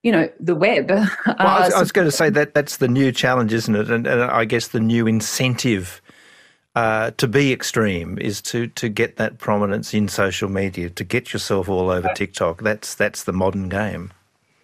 you 0.02 0.12
know, 0.12 0.28
the 0.38 0.54
web. 0.54 0.90
Well, 0.90 1.08
I 1.38 1.60
was, 1.60 1.72
Uh, 1.72 1.76
I 1.76 1.80
was 1.80 1.92
going 1.92 2.06
to 2.06 2.12
say 2.12 2.30
that 2.30 2.54
that's 2.54 2.76
the 2.78 2.88
new 2.88 3.12
challenge, 3.12 3.52
isn't 3.52 3.74
it? 3.74 3.90
And, 3.90 4.06
and 4.06 4.22
I 4.22 4.44
guess 4.44 4.68
the 4.68 4.80
new 4.80 5.06
incentive 5.06 6.00
uh, 6.74 7.10
to 7.12 7.26
be 7.26 7.52
extreme 7.52 8.18
is 8.18 8.40
to 8.42 8.66
to 8.68 8.88
get 8.88 9.16
that 9.16 9.38
prominence 9.38 9.92
in 9.94 10.08
social 10.08 10.48
media, 10.48 10.90
to 10.90 11.04
get 11.04 11.32
yourself 11.32 11.68
all 11.68 11.90
over 11.90 12.10
TikTok. 12.14 12.62
That's 12.62 12.94
that's 12.94 13.24
the 13.24 13.32
modern 13.32 13.68
game. 13.68 14.12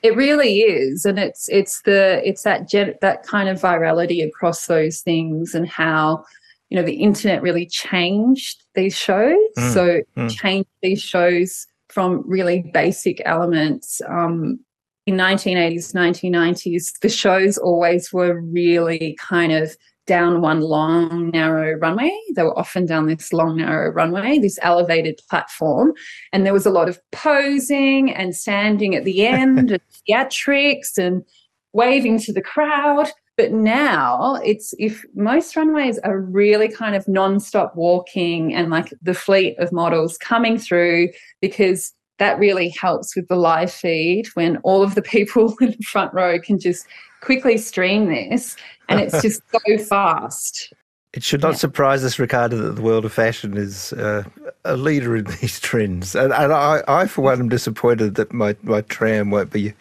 It 0.07 0.15
really 0.15 0.59
is, 0.61 1.05
and 1.05 1.19
it's 1.19 1.49
it's 1.49 1.83
the 1.83 2.23
it's 2.25 2.43
that 2.43 2.69
gen, 2.69 2.95
that 3.01 3.25
kind 3.25 3.49
of 3.49 3.61
virality 3.61 4.25
across 4.25 4.67
those 4.67 5.01
things, 5.01 5.53
and 5.53 5.69
how 5.69 6.25
you 6.69 6.77
know 6.77 6.85
the 6.85 6.95
internet 6.95 7.43
really 7.43 7.67
changed 7.67 8.63
these 8.77 8.97
shows. 8.97 9.37
Mm, 9.59 9.73
so 9.73 10.01
mm. 10.17 10.31
changed 10.31 10.69
these 10.81 11.03
shows 11.03 11.67
from 11.89 12.23
really 12.25 12.71
basic 12.73 13.21
elements. 13.25 14.01
Um, 14.09 14.61
in 15.07 15.17
1980s, 15.17 15.93
1990s, 15.93 17.01
the 17.01 17.09
shows 17.09 17.59
always 17.59 18.13
were 18.13 18.41
really 18.41 19.17
kind 19.21 19.51
of 19.51 19.77
down 20.07 20.41
one 20.41 20.61
long, 20.61 21.31
narrow 21.31 21.79
runway. 21.79 22.17
They 22.35 22.43
were 22.43 22.59
often 22.59 22.87
down 22.87 23.07
this 23.07 23.33
long, 23.33 23.57
narrow 23.57 23.91
runway, 23.91 24.39
this 24.39 24.59
elevated 24.63 25.21
platform. 25.29 25.95
And 26.33 26.47
there 26.47 26.53
was 26.53 26.67
a 26.67 26.71
lot 26.71 26.89
of 26.89 27.01
posing 27.13 28.15
and 28.15 28.35
standing 28.35 28.95
at 28.95 29.05
the 29.05 29.27
end 29.27 29.71
and 29.71 29.81
theatrics 30.09 30.97
and 30.97 31.25
waving 31.73 32.21
to 32.21 32.33
the 32.33 32.43
crowd. 32.43 33.09
But 33.37 33.53
now 33.53 34.37
it's 34.45 34.73
if 34.79 35.05
most 35.15 35.55
runways 35.57 35.99
are 35.99 36.21
really 36.21 36.69
kind 36.69 36.95
of 36.95 37.07
non-stop 37.07 37.77
walking 37.77 38.55
and 38.55 38.71
like 38.71 38.95
the 39.03 39.13
fleet 39.13 39.59
of 39.59 39.73
models 39.73 40.17
coming 40.17 40.57
through 40.57 41.11
because 41.43 41.93
that 42.19 42.39
really 42.39 42.71
helps 42.71 43.15
with 43.15 43.29
the 43.29 43.37
live 43.37 43.73
feed 43.73 44.27
when 44.35 44.57
all 44.59 44.83
of 44.83 44.95
the 44.95 45.03
people 45.03 45.55
in 45.61 45.71
the 45.71 45.85
front 45.85 46.13
row 46.15 46.39
can 46.39 46.59
just 46.59 46.87
quickly 47.21 47.59
stream 47.59 48.07
this 48.07 48.57
and 48.89 49.01
it's 49.01 49.21
just 49.23 49.43
so 49.51 49.79
fast. 49.89 50.73
It 51.13 51.25
should 51.25 51.41
not 51.41 51.59
surprise 51.59 52.05
us, 52.05 52.19
Ricardo, 52.19 52.59
that 52.59 52.73
the 52.73 52.83
world 52.83 53.07
of 53.07 53.13
fashion 53.13 53.57
is 53.57 53.95
uh, 53.95 54.25
a 54.67 54.77
leader 54.77 55.17
in 55.17 55.25
these 55.41 55.59
trends. 55.59 56.15
And, 56.15 56.33
and 56.33 56.53
I, 56.53 56.83
I, 56.87 57.07
for 57.07 57.23
one, 57.23 57.41
am 57.41 57.49
disappointed 57.49 58.17
that 58.17 58.33
my, 58.33 58.55
my 58.63 58.83
tram 58.83 59.31
won't 59.31 59.51
be 59.51 59.73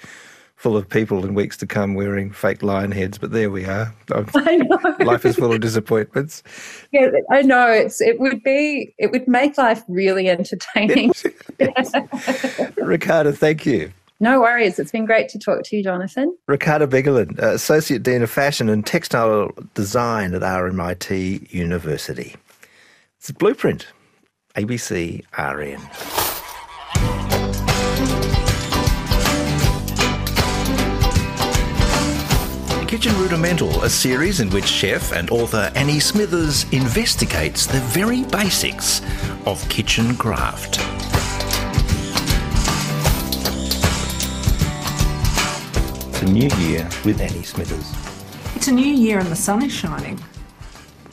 full 0.55 0.77
of 0.77 0.87
people 0.89 1.25
in 1.25 1.33
weeks 1.33 1.57
to 1.57 1.67
come 1.67 1.93
wearing 1.93 2.31
fake 2.31 2.63
lion 2.63 2.91
heads. 2.91 3.17
But 3.17 3.31
there 3.31 3.49
we 3.49 3.65
are. 3.65 3.93
I 4.35 4.57
know. 4.57 4.95
Life 5.05 5.25
is 5.25 5.35
full 5.35 5.53
of 5.53 5.61
disappointments. 5.61 6.43
Yeah, 6.91 7.11
I 7.31 7.41
know. 7.41 7.69
It's 7.69 8.01
it 8.01 8.19
would 8.19 8.43
be 8.43 8.93
it 8.97 9.11
would 9.11 9.27
make 9.27 9.57
life 9.57 9.83
really 9.87 10.29
entertaining. 10.29 11.13
Ricardo, 12.77 13.31
thank 13.31 13.65
you. 13.65 13.91
No 14.21 14.39
worries. 14.39 14.79
It's 14.79 14.91
been 14.91 15.05
great 15.05 15.27
to 15.29 15.39
talk 15.39 15.63
to 15.63 15.75
you, 15.75 15.83
Jonathan. 15.83 16.35
Ricardo 16.47 16.87
Bigolin, 16.87 17.41
uh, 17.41 17.49
Associate 17.49 18.01
Dean 18.01 18.23
of 18.23 18.31
Fashion 18.31 18.69
and 18.69 18.85
Textile 18.85 19.51
Design 19.73 20.33
at 20.33 20.41
RMIT 20.41 21.51
University. 21.53 22.35
It's 23.19 23.31
Blueprint, 23.31 23.87
ABC 24.55 25.21
RN. 25.37 25.81
Kitchen 32.87 33.17
Rudimental, 33.17 33.83
a 33.83 33.89
series 33.89 34.39
in 34.39 34.49
which 34.51 34.65
chef 34.65 35.11
and 35.11 35.31
author 35.31 35.71
Annie 35.73 35.99
Smithers 35.99 36.71
investigates 36.71 37.65
the 37.65 37.79
very 37.79 38.23
basics 38.25 39.01
of 39.47 39.67
kitchen 39.69 40.15
craft. 40.15 40.77
It's 46.09 46.21
a 46.21 46.25
new 46.31 46.49
year 46.67 46.87
with 47.03 47.19
Annie 47.19 47.41
Smithers. 47.41 47.91
It's 48.55 48.67
a 48.67 48.71
new 48.71 48.85
year 48.85 49.17
and 49.17 49.29
the 49.29 49.35
sun 49.35 49.63
is 49.63 49.71
shining. 49.71 50.23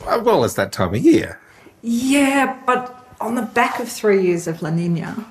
Well, 0.05 0.43
it's 0.43 0.53
that 0.53 0.71
time 0.71 0.93
of 0.93 1.01
year. 1.01 1.39
Yeah, 1.81 2.61
but 2.67 3.07
on 3.19 3.33
the 3.33 3.41
back 3.41 3.79
of 3.79 3.89
three 3.89 4.23
years 4.23 4.47
of 4.47 4.61
La 4.61 4.69
Nina, 4.69 5.25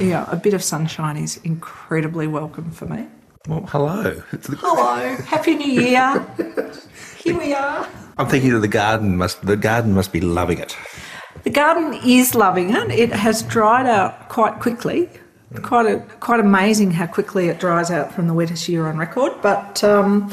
yeah, 0.00 0.26
a 0.30 0.36
bit 0.36 0.54
of 0.54 0.62
sunshine 0.62 1.16
is 1.16 1.38
incredibly 1.38 2.28
welcome 2.28 2.70
for 2.70 2.86
me. 2.86 3.08
Well, 3.48 3.64
hello. 3.68 4.22
Hello, 4.58 5.16
Happy 5.24 5.54
New 5.54 5.80
Year. 5.80 6.20
Here 7.16 7.38
we 7.38 7.54
are. 7.54 7.88
I'm 8.18 8.26
thinking 8.26 8.52
that 8.52 8.58
the 8.58 8.68
garden 8.68 9.16
must 9.16 9.40
the 9.40 9.56
garden 9.56 9.94
must 9.94 10.12
be 10.12 10.20
loving 10.20 10.58
it. 10.58 10.76
The 11.44 11.50
garden 11.50 11.98
is 12.04 12.34
loving 12.34 12.74
it. 12.74 12.90
It 12.90 13.10
has 13.10 13.42
dried 13.42 13.86
out 13.86 14.28
quite 14.28 14.60
quickly. 14.60 15.08
Quite 15.62 15.86
a, 15.86 16.00
quite 16.20 16.40
amazing 16.40 16.90
how 16.90 17.06
quickly 17.06 17.48
it 17.48 17.58
dries 17.58 17.90
out 17.90 18.12
from 18.12 18.26
the 18.26 18.34
wettest 18.34 18.68
year 18.68 18.86
on 18.86 18.98
record. 18.98 19.32
But 19.40 19.82
um, 19.82 20.30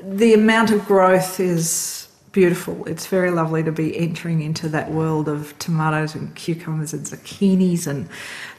the 0.00 0.32
amount 0.32 0.70
of 0.70 0.86
growth 0.86 1.40
is 1.40 2.06
beautiful. 2.30 2.86
It's 2.86 3.08
very 3.08 3.32
lovely 3.32 3.64
to 3.64 3.72
be 3.72 3.98
entering 3.98 4.40
into 4.40 4.68
that 4.68 4.92
world 4.92 5.28
of 5.28 5.58
tomatoes 5.58 6.14
and 6.14 6.32
cucumbers 6.36 6.92
and 6.92 7.04
zucchinis, 7.04 7.88
and 7.88 8.08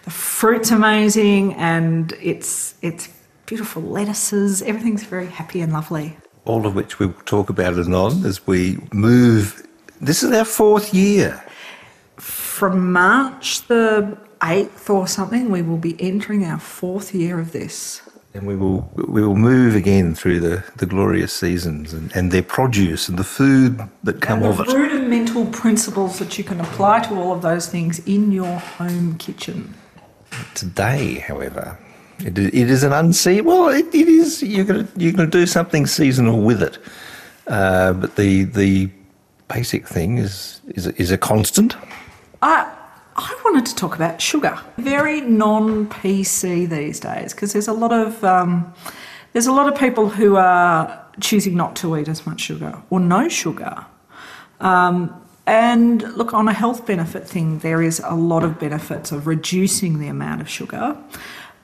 the 0.04 0.12
fruit's 0.12 0.72
amazing, 0.72 1.54
and 1.54 2.12
it's 2.22 2.76
it's 2.82 3.08
beautiful 3.52 3.82
lettuces. 3.82 4.62
Everything's 4.62 5.04
very 5.04 5.28
happy 5.28 5.60
and 5.60 5.74
lovely. 5.74 6.16
All 6.46 6.66
of 6.66 6.74
which 6.74 7.00
we 7.00 7.08
will 7.08 7.26
talk 7.26 7.50
about 7.50 7.74
anon 7.78 8.26
as 8.26 8.48
we 8.48 8.78
move. 8.94 9.68
This 10.00 10.24
is 10.24 10.32
our 10.32 10.46
fourth 10.46 10.94
year. 10.94 11.44
From 12.16 12.94
March 12.94 13.68
the 13.68 14.18
8th 14.40 14.90
or 14.90 15.06
something, 15.06 15.50
we 15.52 15.62
will 15.62 15.84
be 15.90 15.98
entering 16.00 16.46
our 16.46 16.62
fourth 16.62 17.14
year 17.14 17.42
of 17.42 17.52
this. 17.52 18.02
And 18.34 18.48
we 18.48 18.56
will 18.56 18.90
we 18.96 19.22
will 19.22 19.36
move 19.36 19.76
again 19.76 20.16
through 20.16 20.40
the, 20.40 20.64
the 20.78 20.86
glorious 20.86 21.34
seasons 21.34 21.92
and, 21.92 22.16
and 22.16 22.32
their 22.32 22.48
produce 22.58 23.10
and 23.10 23.20
the 23.20 23.26
food 23.26 23.82
that 24.04 24.22
come 24.22 24.44
of 24.44 24.56
the 24.60 24.64
it. 24.64 24.74
rudimental 24.74 25.46
principles 25.48 26.20
that 26.20 26.38
you 26.38 26.46
can 26.46 26.62
apply 26.62 27.02
to 27.02 27.16
all 27.16 27.34
of 27.34 27.42
those 27.42 27.68
things 27.68 28.00
in 28.08 28.32
your 28.32 28.60
home 28.78 29.18
kitchen. 29.18 29.74
Today, 30.56 31.16
however, 31.16 31.78
it, 32.26 32.38
it 32.38 32.70
is 32.70 32.84
an 32.84 32.94
unseen. 32.94 33.46
Well, 33.46 33.70
it, 33.70 33.94
it 33.94 34.08
is. 34.08 34.42
You're 34.44 34.66
gonna 34.66 34.88
you're 34.96 35.14
gonna 35.14 35.30
do 35.30 35.46
something 35.46 35.88
seasonal 35.88 36.42
with 36.42 36.62
it, 36.62 36.78
uh, 37.48 37.94
but 37.94 38.16
the 38.16 38.44
the 38.44 38.90
basic 39.48 39.88
thing 39.88 40.18
is 40.18 40.62
is 40.70 40.88
is 40.88 41.12
a 41.12 41.18
constant. 41.18 41.76
I 42.42 42.72
I 43.16 43.42
wanted 43.44 43.66
to 43.68 43.76
talk 43.76 43.96
about 43.96 44.22
sugar. 44.22 44.60
Very 44.78 45.22
non-PC 45.22 46.70
these 46.70 47.00
days 47.00 47.34
because 47.34 47.54
there's 47.54 47.68
a 47.68 47.74
lot 47.74 47.92
of 47.92 48.24
um, 48.24 48.74
there's 49.34 49.48
a 49.48 49.54
lot 49.54 49.72
of 49.72 49.80
people 49.80 50.10
who 50.10 50.36
are 50.38 51.06
choosing 51.20 51.56
not 51.56 51.76
to 51.78 51.98
eat 51.98 52.08
as 52.08 52.26
much 52.26 52.42
sugar 52.42 52.82
or 52.90 53.00
no 53.00 53.30
sugar. 53.30 53.86
Um, 54.60 55.22
and 55.48 56.02
look, 56.16 56.34
on 56.34 56.48
a 56.48 56.54
health 56.54 56.86
benefit 56.86 57.28
thing, 57.28 57.60
there 57.60 57.82
is 57.82 58.00
a 58.06 58.16
lot 58.16 58.44
of 58.44 58.60
benefits 58.60 59.12
of 59.12 59.28
reducing 59.28 60.00
the 60.00 60.08
amount 60.08 60.42
of 60.42 60.50
sugar, 60.50 60.96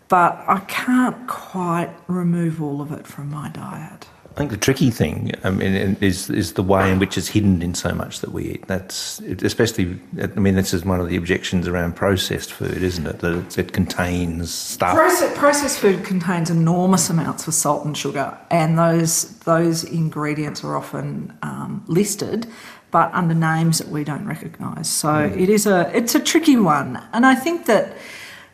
but 0.10 0.44
I 0.48 0.60
can't 0.68 1.28
quite 1.28 1.92
remove 2.08 2.62
all 2.62 2.82
of 2.82 2.92
it 2.92 3.06
from 3.06 3.30
my 3.30 3.50
diet. 3.50 4.08
I 4.38 4.42
think 4.42 4.52
the 4.52 4.58
tricky 4.58 4.92
thing 4.92 5.32
I 5.44 5.50
mean, 5.50 5.98
is 6.00 6.30
is 6.30 6.54
the 6.54 6.62
way 6.62 6.92
in 6.92 7.00
which 7.00 7.18
it's 7.18 7.28
hidden 7.28 7.64
in 7.64 7.74
so 7.74 7.92
much 7.96 8.20
that 8.20 8.32
we 8.34 8.44
eat. 8.44 8.68
That's 8.68 9.20
especially. 9.20 10.00
I 10.22 10.28
mean, 10.28 10.54
this 10.54 10.76
is 10.76 10.86
one 10.86 11.00
of 11.00 11.10
the 11.10 11.18
objections 11.18 11.68
around 11.68 11.96
processed 11.96 12.54
food, 12.54 12.84
isn't 12.84 13.08
it? 13.08 13.18
That 13.18 13.36
it, 13.36 13.58
it 13.58 13.74
contains 13.74 14.54
stuff. 14.54 14.94
Processed, 14.94 15.36
processed 15.36 15.80
food 15.80 16.06
contains 16.06 16.52
enormous 16.52 17.10
amounts 17.10 17.48
of 17.48 17.56
salt 17.56 17.84
and 17.84 17.98
sugar, 17.98 18.38
and 18.52 18.78
those 18.78 19.40
those 19.40 19.84
ingredients 19.84 20.64
are 20.64 20.76
often 20.76 21.36
um, 21.42 21.84
listed, 21.88 22.46
but 22.92 23.12
under 23.16 23.34
names 23.34 23.80
that 23.80 23.88
we 23.88 24.04
don't 24.04 24.28
recognise. 24.28 24.88
So 24.88 25.18
it 25.18 25.50
is 25.50 25.66
a 25.66 25.90
it's 25.98 26.14
a 26.14 26.20
tricky 26.20 26.58
one, 26.58 27.04
and 27.12 27.26
I 27.26 27.34
think 27.34 27.66
that 27.66 27.98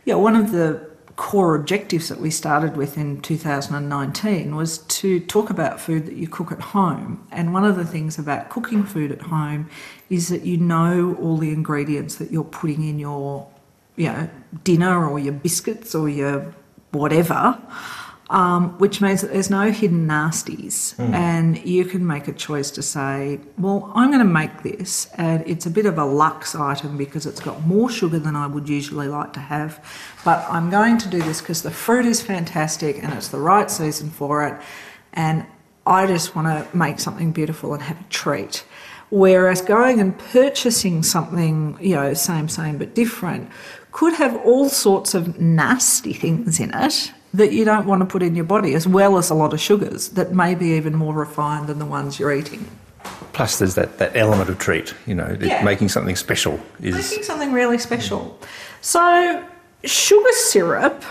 yeah, 0.06 0.16
one 0.16 0.38
of 0.38 0.54
the 0.54 0.93
core 1.16 1.56
objectives 1.56 2.10
that 2.10 2.20
we 2.20 2.32
started 2.32 2.76
with 2.76 2.98
in 2.98 3.22
2019 3.22 4.56
was 4.56 4.80
to 4.80 5.20
talk 5.20 5.50
about 5.50 5.80
food 5.80 6.06
that 6.08 6.16
you 6.16 6.28
cook 6.28 6.52
at 6.52 6.60
home. 6.60 7.28
And 7.32 7.54
one 7.54 7.66
of 7.66 7.76
the 7.76 7.86
things 7.86 8.18
about 8.18 8.50
cooking 8.50 8.84
food 8.84 9.12
at 9.12 9.22
home 9.22 9.70
is 10.10 10.30
that 10.30 10.44
you 10.44 10.58
know 10.58 11.16
all 11.22 11.38
the 11.38 11.52
ingredients 11.52 12.16
that 12.16 12.32
you're 12.32 12.44
putting 12.44 12.88
in 12.88 12.98
your 13.00 13.48
you 13.96 14.08
know, 14.08 14.30
dinner 14.64 15.08
or 15.08 15.20
your 15.20 15.34
biscuits 15.34 15.94
or 15.94 16.10
your 16.10 16.54
whatever, 16.92 17.60
um, 18.30 18.78
which 18.80 19.02
means 19.02 19.22
that 19.22 19.32
there's 19.34 19.50
no 19.50 19.72
hidden 19.72 20.08
nasties. 20.08 20.96
And 21.14 21.64
you 21.66 21.86
can 21.86 22.06
make 22.06 22.28
a 22.28 22.34
choice 22.34 22.72
to 22.72 22.82
say, 22.82 23.40
well, 23.58 23.92
I'm 23.96 24.10
going 24.10 24.26
to 24.26 24.32
make 24.32 24.64
this, 24.64 25.08
and 25.16 25.44
it's 25.46 25.66
a 25.66 25.70
bit 25.70 25.86
of 25.86 25.98
a 25.98 26.06
luxe 26.06 26.56
item 26.56 26.98
because 26.98 27.26
it's 27.26 27.42
got 27.42 27.66
more 27.66 27.90
sugar 27.90 28.20
than 28.20 28.36
I 28.36 28.48
would 28.48 28.70
usually 28.70 29.08
like 29.08 29.34
to 29.34 29.40
have. 29.40 29.84
But 30.24 30.46
I'm 30.50 30.70
going 30.70 30.98
to 31.00 31.10
do 31.10 31.22
this 31.22 31.42
because 31.42 31.64
the 31.64 31.72
fruit 31.72 32.06
is 32.06 32.22
fantastic 32.22 33.04
and 33.04 33.14
it's 33.14 33.28
the 33.28 33.40
right 33.40 33.70
season 33.70 34.10
for 34.10 34.48
it. 34.48 34.62
And 35.14 35.46
I 35.86 36.08
just 36.08 36.36
want 36.36 36.48
to 36.48 36.78
make 36.78 37.00
something 37.00 37.34
beautiful 37.34 37.74
and 37.74 37.84
have 37.84 38.00
a 38.00 38.06
treat. 38.06 38.64
Whereas 39.10 39.62
going 39.62 40.00
and 40.00 40.18
purchasing 40.18 41.04
something, 41.04 41.78
you 41.80 41.94
know, 41.94 42.14
same, 42.16 42.50
same, 42.50 42.80
but 42.80 42.96
different, 42.96 43.50
could 43.92 44.14
have 44.14 44.36
all 44.44 44.70
sorts 44.70 45.14
of 45.14 45.40
nasty 45.40 46.14
things 46.14 46.60
in 46.60 46.74
it 46.74 47.12
that 47.34 47.52
you 47.52 47.66
don't 47.66 47.88
want 47.88 48.02
to 48.02 48.06
put 48.06 48.22
in 48.22 48.36
your 48.36 48.46
body, 48.46 48.76
as 48.76 48.88
well 48.88 49.18
as 49.18 49.30
a 49.30 49.34
lot 49.34 49.54
of 49.54 49.60
sugars 49.60 50.10
that 50.10 50.34
may 50.34 50.54
be 50.56 50.68
even 50.68 50.94
more 50.96 51.14
refined 51.14 51.68
than 51.68 51.80
the 51.80 51.86
ones 51.86 52.20
you're 52.20 52.34
eating. 52.34 52.68
Plus, 53.34 53.58
there's 53.60 53.76
that, 53.76 53.98
that 53.98 54.16
element 54.16 54.50
of 54.50 54.60
treat. 54.60 54.94
You 55.08 55.16
know, 55.16 55.36
Yeah. 55.40 55.64
making 55.64 55.90
something 55.90 56.16
special 56.16 56.60
is. 56.80 56.96
Making 57.10 57.24
something 57.24 57.52
really 57.52 57.78
special. 57.80 58.38
So, 58.82 59.44
sugar 59.84 60.32
syrup 60.34 61.04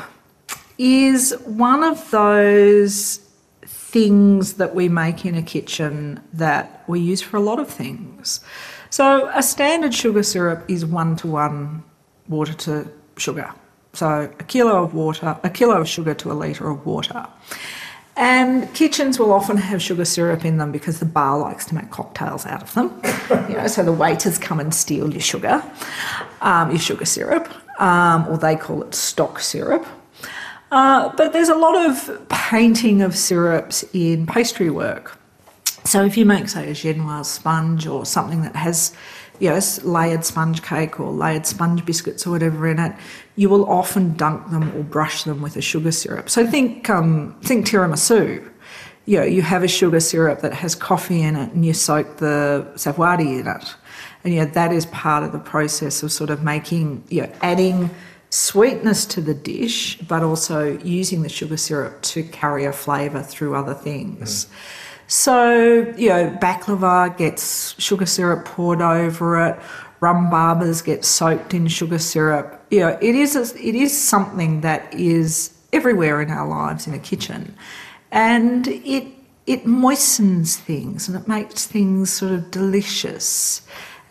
is 0.78 1.32
one 1.44 1.82
of 1.82 2.10
those 2.10 3.20
things 3.66 4.54
that 4.54 4.74
we 4.74 4.88
make 4.88 5.26
in 5.26 5.34
a 5.34 5.42
kitchen 5.42 6.20
that 6.32 6.82
we 6.86 7.00
use 7.00 7.20
for 7.20 7.36
a 7.36 7.40
lot 7.40 7.58
of 7.58 7.68
things. 7.68 8.40
So, 8.90 9.28
a 9.34 9.42
standard 9.42 9.92
sugar 9.94 10.22
syrup 10.22 10.64
is 10.68 10.86
one 10.86 11.16
to 11.16 11.26
one 11.26 11.82
water 12.28 12.54
to 12.54 12.88
sugar. 13.16 13.52
So, 13.94 14.32
a 14.38 14.44
kilo 14.44 14.82
of 14.82 14.94
water, 14.94 15.38
a 15.42 15.50
kilo 15.50 15.80
of 15.80 15.88
sugar 15.88 16.14
to 16.14 16.32
a 16.32 16.34
litre 16.34 16.70
of 16.70 16.86
water. 16.86 17.26
And 18.16 18.72
kitchens 18.74 19.18
will 19.18 19.32
often 19.32 19.56
have 19.56 19.82
sugar 19.82 20.04
syrup 20.04 20.44
in 20.44 20.58
them 20.58 20.70
because 20.70 20.98
the 20.98 21.06
bar 21.06 21.38
likes 21.38 21.64
to 21.66 21.74
make 21.74 21.90
cocktails 21.90 22.44
out 22.46 22.62
of 22.62 22.74
them. 22.74 23.00
you 23.50 23.56
know, 23.56 23.66
so 23.66 23.82
the 23.82 23.92
waiters 23.92 24.38
come 24.38 24.60
and 24.60 24.74
steal 24.74 25.10
your 25.10 25.20
sugar, 25.20 25.62
um, 26.40 26.70
your 26.70 26.78
sugar 26.78 27.06
syrup, 27.06 27.50
um, 27.80 28.26
or 28.28 28.36
they 28.36 28.56
call 28.56 28.82
it 28.82 28.94
stock 28.94 29.40
syrup. 29.40 29.86
Uh, 30.70 31.14
but 31.16 31.32
there's 31.32 31.48
a 31.50 31.54
lot 31.54 31.74
of 31.74 32.28
painting 32.28 33.02
of 33.02 33.16
syrups 33.16 33.84
in 33.92 34.26
pastry 34.26 34.70
work. 34.70 35.18
So 35.84 36.04
if 36.04 36.16
you 36.16 36.24
make, 36.24 36.48
say, 36.48 36.70
a 36.70 36.72
genoise 36.72 37.26
sponge 37.26 37.86
or 37.86 38.06
something 38.06 38.42
that 38.42 38.56
has, 38.56 38.94
you 39.40 39.50
know, 39.50 39.60
layered 39.82 40.24
sponge 40.24 40.62
cake 40.62 41.00
or 41.00 41.10
layered 41.10 41.46
sponge 41.46 41.84
biscuits 41.84 42.26
or 42.26 42.30
whatever 42.30 42.68
in 42.68 42.78
it, 42.78 42.92
you 43.36 43.48
will 43.48 43.68
often 43.68 44.14
dunk 44.16 44.50
them 44.50 44.74
or 44.76 44.82
brush 44.82 45.24
them 45.24 45.42
with 45.42 45.56
a 45.56 45.62
sugar 45.62 45.92
syrup. 45.92 46.30
So 46.30 46.46
think, 46.46 46.88
um, 46.90 47.36
think 47.42 47.66
tiramisu. 47.66 48.48
you 49.06 49.18
know, 49.18 49.24
you 49.24 49.42
have 49.42 49.62
a 49.62 49.68
sugar 49.68 50.00
syrup 50.00 50.40
that 50.42 50.52
has 50.54 50.74
coffee 50.74 51.22
in 51.22 51.34
it 51.34 51.52
and 51.52 51.66
you 51.66 51.72
soak 51.72 52.18
the 52.18 52.70
savoiardi 52.74 53.40
in 53.40 53.46
it. 53.46 53.74
And, 54.24 54.32
you 54.32 54.40
know, 54.40 54.46
that 54.46 54.72
is 54.72 54.86
part 54.86 55.24
of 55.24 55.32
the 55.32 55.40
process 55.40 56.02
of 56.02 56.12
sort 56.12 56.30
of 56.30 56.44
making, 56.44 57.02
you 57.08 57.22
know, 57.22 57.32
adding 57.42 57.90
sweetness 58.30 59.04
to 59.06 59.20
the 59.20 59.34
dish, 59.34 59.98
but 59.98 60.22
also 60.22 60.78
using 60.78 61.22
the 61.22 61.28
sugar 61.28 61.56
syrup 61.56 62.00
to 62.02 62.22
carry 62.22 62.64
a 62.64 62.72
flavour 62.72 63.22
through 63.22 63.54
other 63.56 63.74
things. 63.74 64.46
So, 65.06 65.92
you 65.96 66.08
know, 66.08 66.38
baklava 66.40 67.16
gets 67.16 67.80
sugar 67.80 68.06
syrup 68.06 68.44
poured 68.44 68.80
over 68.80 69.44
it, 69.46 69.58
rum 70.00 70.30
babas 70.30 70.82
get 70.82 71.04
soaked 71.04 71.54
in 71.54 71.68
sugar 71.68 71.98
syrup. 71.98 72.64
You 72.70 72.80
know, 72.80 72.98
it 73.00 73.14
is, 73.14 73.36
a, 73.36 73.42
it 73.60 73.74
is 73.74 73.98
something 73.98 74.62
that 74.62 74.92
is 74.94 75.58
everywhere 75.72 76.20
in 76.20 76.30
our 76.30 76.46
lives 76.46 76.86
in 76.86 76.94
a 76.94 76.98
kitchen 76.98 77.56
and 78.10 78.68
it 78.68 79.06
it 79.46 79.66
moistens 79.66 80.56
things 80.56 81.08
and 81.08 81.16
it 81.16 81.26
makes 81.26 81.66
things 81.66 82.12
sort 82.12 82.30
of 82.30 82.50
delicious 82.50 83.62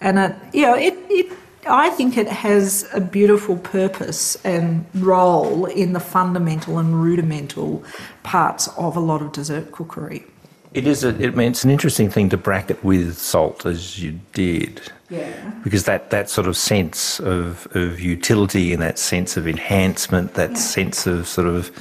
and 0.02 0.20
it 0.20 0.36
you 0.54 0.64
know 0.64 0.74
it, 0.74 0.96
it 1.10 1.32
I 1.68 1.92
think 1.92 2.18
it 2.18 2.28
has 2.28 2.90
a 2.92 3.00
beautiful 3.00 3.56
purpose 3.56 4.36
and 4.44 4.84
role 4.96 5.66
in 5.66 5.94
the 5.94 6.00
fundamental 6.00 6.80
and 6.80 7.00
rudimental 7.04 7.84
parts 8.24 8.68
of 8.70 8.98
a 8.98 9.00
lot 9.00 9.22
of 9.22 9.32
dessert 9.32 9.72
cookery. 9.72 10.26
It 10.74 10.88
is. 10.88 11.04
A, 11.04 11.10
it, 11.10 11.34
I 11.34 11.36
mean, 11.36 11.52
it's 11.52 11.64
an 11.64 11.70
interesting 11.70 12.10
thing 12.10 12.30
to 12.30 12.38
bracket 12.38 12.84
with 12.84 13.18
salt, 13.18 13.66
as 13.66 14.02
you 14.02 14.20
did. 14.34 14.82
Yeah. 15.10 15.52
Because 15.64 15.84
that, 15.86 16.10
that 16.12 16.30
sort 16.30 16.48
of 16.48 16.56
sense 16.56 17.20
of, 17.20 17.68
of 17.76 18.00
utility 18.00 18.72
and 18.72 18.82
that 18.82 18.98
sense 18.98 19.36
of 19.36 19.48
enhancement, 19.48 20.36
that 20.36 20.52
Yeah. 20.52 20.56
sense 20.56 21.06
of 21.06 21.28
sort 21.28 21.48
of 21.48 21.72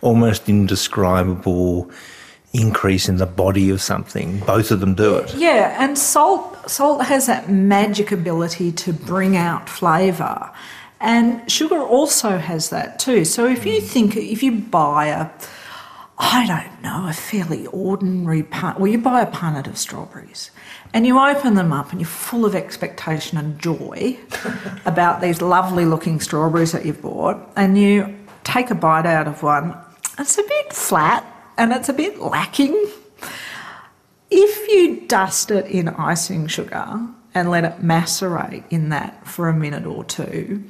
almost 0.00 0.48
indescribable 0.48 1.90
increase 2.54 3.08
in 3.08 3.16
the 3.18 3.26
body 3.26 3.68
of 3.68 3.82
something, 3.82 4.38
both 4.40 4.70
of 4.70 4.80
them 4.80 4.94
do 4.94 5.16
it. 5.16 5.34
Yeah, 5.34 5.76
and 5.78 5.98
salt 5.98 6.70
salt 6.70 7.04
has 7.04 7.26
that 7.26 7.50
magic 7.50 8.10
ability 8.12 8.72
to 8.72 8.92
bring 8.92 9.36
out 9.36 9.68
flavour. 9.68 10.50
And 11.00 11.48
sugar 11.50 11.78
also 11.80 12.38
has 12.38 12.70
that 12.70 12.98
too. 12.98 13.24
So 13.24 13.46
if 13.46 13.64
you 13.66 13.80
mm. 13.80 13.86
think 13.86 14.16
if 14.16 14.42
you 14.42 14.52
buy 14.52 15.06
a 15.06 15.28
I 16.20 16.46
don't 16.46 16.82
know, 16.82 17.08
a 17.08 17.12
fairly 17.12 17.66
ordinary 17.68 18.42
pun 18.42 18.74
well, 18.76 18.88
you 18.88 18.98
buy 18.98 19.22
a 19.22 19.26
punnet 19.26 19.68
of 19.68 19.78
strawberries 19.78 20.50
and 20.92 21.06
you 21.06 21.18
open 21.18 21.54
them 21.54 21.72
up 21.72 21.92
and 21.92 22.00
you're 22.00 22.08
full 22.08 22.44
of 22.44 22.56
expectation 22.56 23.38
and 23.38 23.58
joy 23.60 24.18
about 24.84 25.20
these 25.20 25.40
lovely 25.40 25.84
looking 25.84 26.18
strawberries 26.18 26.72
that 26.72 26.84
you've 26.84 27.02
bought 27.02 27.38
and 27.54 27.78
you 27.78 28.16
take 28.42 28.70
a 28.70 28.74
bite 28.74 29.06
out 29.06 29.28
of 29.28 29.44
one, 29.44 29.76
it's 30.18 30.36
a 30.38 30.42
bit 30.42 30.72
flat 30.72 31.24
and 31.56 31.72
it's 31.72 31.88
a 31.88 31.92
bit 31.92 32.18
lacking. 32.20 32.74
If 34.30 34.68
you 34.68 35.06
dust 35.06 35.52
it 35.52 35.66
in 35.66 35.88
icing 35.88 36.48
sugar 36.48 37.06
and 37.32 37.48
let 37.48 37.64
it 37.64 37.80
macerate 37.80 38.64
in 38.70 38.88
that 38.88 39.24
for 39.24 39.48
a 39.48 39.54
minute 39.54 39.86
or 39.86 40.02
two, 40.02 40.64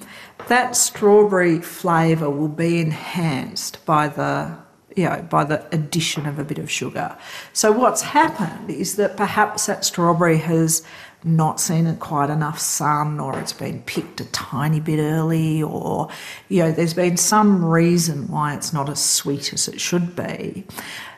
that 0.48 0.76
strawberry 0.76 1.60
flavour 1.60 2.28
will 2.28 2.48
be 2.48 2.80
enhanced 2.80 3.84
by 3.86 4.08
the 4.08 4.58
you 4.98 5.04
know, 5.04 5.24
by 5.30 5.44
the 5.44 5.64
addition 5.72 6.26
of 6.26 6.38
a 6.40 6.44
bit 6.44 6.58
of 6.58 6.68
sugar. 6.68 7.16
So 7.52 7.70
what's 7.70 8.02
happened 8.02 8.68
is 8.68 8.96
that 8.96 9.16
perhaps 9.16 9.66
that 9.66 9.84
strawberry 9.84 10.38
has 10.38 10.82
not 11.22 11.60
seen 11.60 11.94
quite 11.96 12.30
enough 12.30 12.58
sun 12.58 13.20
or 13.20 13.38
it's 13.38 13.52
been 13.52 13.82
picked 13.82 14.20
a 14.20 14.24
tiny 14.26 14.80
bit 14.80 14.98
early 15.00 15.62
or 15.62 16.08
you 16.48 16.62
know 16.62 16.70
there's 16.70 16.94
been 16.94 17.16
some 17.16 17.64
reason 17.64 18.28
why 18.28 18.54
it's 18.54 18.72
not 18.72 18.88
as 18.88 19.04
sweet 19.04 19.52
as 19.52 19.66
it 19.66 19.80
should 19.80 20.14
be 20.14 20.64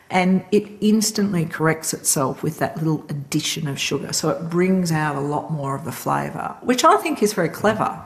and 0.09 0.43
it 0.51 0.63
instantly 0.81 1.45
corrects 1.45 1.93
itself 1.93 2.41
with 2.41 2.57
that 2.57 2.75
little 2.77 3.05
addition 3.09 3.67
of 3.67 3.79
sugar 3.79 4.11
so 4.11 4.29
it 4.29 4.49
brings 4.49 4.91
out 4.91 5.15
a 5.15 5.19
lot 5.19 5.51
more 5.51 5.75
of 5.75 5.85
the 5.85 5.91
flavour 5.91 6.57
which 6.61 6.83
i 6.83 6.97
think 6.97 7.21
is 7.21 7.33
very 7.33 7.49
clever 7.49 8.01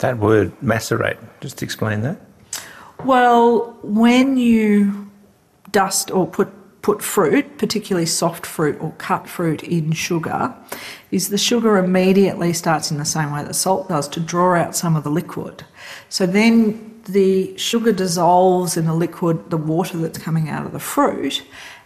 That 0.00 0.18
word 0.18 0.52
macerate, 0.60 1.16
just 1.40 1.62
explain 1.62 2.02
that. 2.02 2.20
well 3.06 3.78
when 3.82 4.36
you 4.36 5.09
dust 5.72 6.10
or 6.10 6.26
put 6.26 6.48
put 6.82 7.02
fruit, 7.02 7.58
particularly 7.58 8.06
soft 8.06 8.46
fruit 8.46 8.80
or 8.80 8.92
cut 8.92 9.28
fruit 9.28 9.62
in 9.62 9.92
sugar, 9.92 10.54
is 11.10 11.28
the 11.28 11.38
sugar 11.38 11.76
immediately 11.76 12.52
starts 12.52 12.90
in 12.90 12.96
the 12.96 13.04
same 13.04 13.32
way 13.32 13.44
that 13.44 13.54
salt 13.54 13.88
does 13.88 14.08
to 14.08 14.20
draw 14.20 14.54
out 14.54 14.74
some 14.74 14.96
of 14.96 15.04
the 15.04 15.10
liquid. 15.10 15.64
So 16.08 16.26
then 16.26 17.02
the 17.04 17.56
sugar 17.58 17.92
dissolves 17.92 18.76
in 18.76 18.86
the 18.86 18.94
liquid, 18.94 19.50
the 19.50 19.56
water 19.56 19.98
that's 19.98 20.18
coming 20.18 20.48
out 20.48 20.64
of 20.64 20.72
the 20.72 20.80
fruit, 20.80 21.42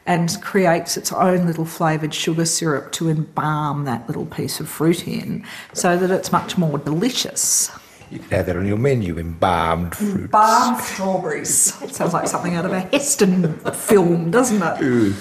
and 0.07 0.41
creates 0.43 0.97
its 0.97 1.12
own 1.12 1.47
little 1.47 1.64
flavoured 1.64 2.12
sugar 2.12 2.45
syrup 2.45 2.93
to 2.93 3.09
embalm 3.09 3.85
that 3.85 4.07
little 4.07 4.26
piece 4.26 4.61
of 4.61 4.68
fruit 4.68 5.09
in 5.09 5.45
so 5.72 5.97
that 5.97 6.11
it's 6.11 6.30
much 6.30 6.59
more 6.59 6.78
delicious. 6.78 7.70
You 8.11 8.18
could 8.18 8.32
have 8.32 8.46
that 8.46 8.57
on 8.57 8.66
your 8.66 8.76
menu, 8.76 9.18
embalmed 9.18 9.94
fruit. 9.94 10.30
Balm 10.30 10.80
strawberries. 10.80 11.80
it 11.82 11.94
Sounds 11.94 12.12
like 12.12 12.28
something 12.28 12.55
out 12.55 12.64
of 12.64 12.72
a 12.72 12.80
Heston 12.80 13.55
film, 13.72 14.30
doesn't 14.30 14.62
it? 14.62 15.14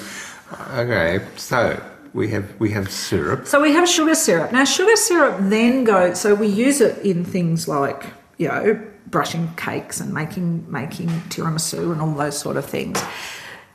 Okay, 0.74 1.26
so 1.36 1.82
we 2.14 2.30
have 2.30 2.60
we 2.60 2.72
have 2.72 2.92
syrup. 2.92 3.48
So 3.48 3.62
we 3.62 3.74
have 3.74 3.90
sugar 3.90 4.16
syrup. 4.16 4.52
Now, 4.52 4.66
sugar 4.66 4.96
syrup 4.96 5.38
then 5.40 5.84
goes, 5.84 6.20
so 6.20 6.36
we 6.36 6.48
use 6.48 6.82
it 6.82 7.04
in 7.04 7.26
things 7.26 7.68
like, 7.68 8.06
you 8.38 8.48
know, 8.48 8.80
brushing 9.08 9.54
cakes 9.56 10.00
and 10.00 10.14
making 10.14 10.70
making 10.72 11.10
tiramisu 11.30 11.92
and 11.92 12.02
all 12.02 12.14
those 12.14 12.38
sort 12.38 12.58
of 12.58 12.66
things. 12.66 13.04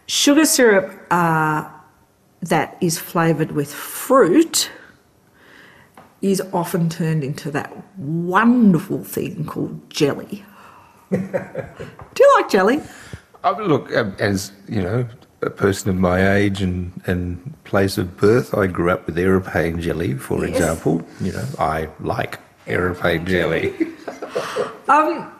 Sugar 0.07 0.45
syrup 0.45 1.07
uh, 1.11 1.69
that 2.43 2.77
is 2.81 2.99
flavoured 2.99 3.53
with 3.53 3.73
fruit 3.73 4.71
is 6.21 6.43
often 6.53 6.89
turned 6.89 7.23
into 7.23 7.51
that 7.53 7.73
wonderful 7.97 9.05
thing 9.05 9.45
called 9.45 9.89
jelly. 9.91 10.45
Do 11.11 11.19
you 12.19 12.35
like 12.37 12.51
jelly? 12.51 12.81
Oh, 13.45 13.53
look, 13.53 13.95
um, 13.95 14.17
as 14.19 14.53
you 14.69 14.83
know, 14.83 15.09
a 15.43 15.51
person 15.51 15.91
of 15.91 15.97
my 15.97 16.35
age 16.35 16.61
and, 16.61 17.01
and 17.07 17.55
place 17.65 17.97
of 17.99 18.17
birth, 18.17 18.55
I 18.55 18.67
grew 18.67 18.91
up 18.91 19.07
with 19.07 19.17
aeroplane 19.17 19.81
jelly, 19.81 20.15
for 20.15 20.45
example. 20.45 21.03
You 21.21 21.33
know, 21.33 21.45
I 21.59 21.89
like 22.01 22.39
aeroplane 22.67 23.27
jelly. 23.27 23.75
Um, 24.89 25.31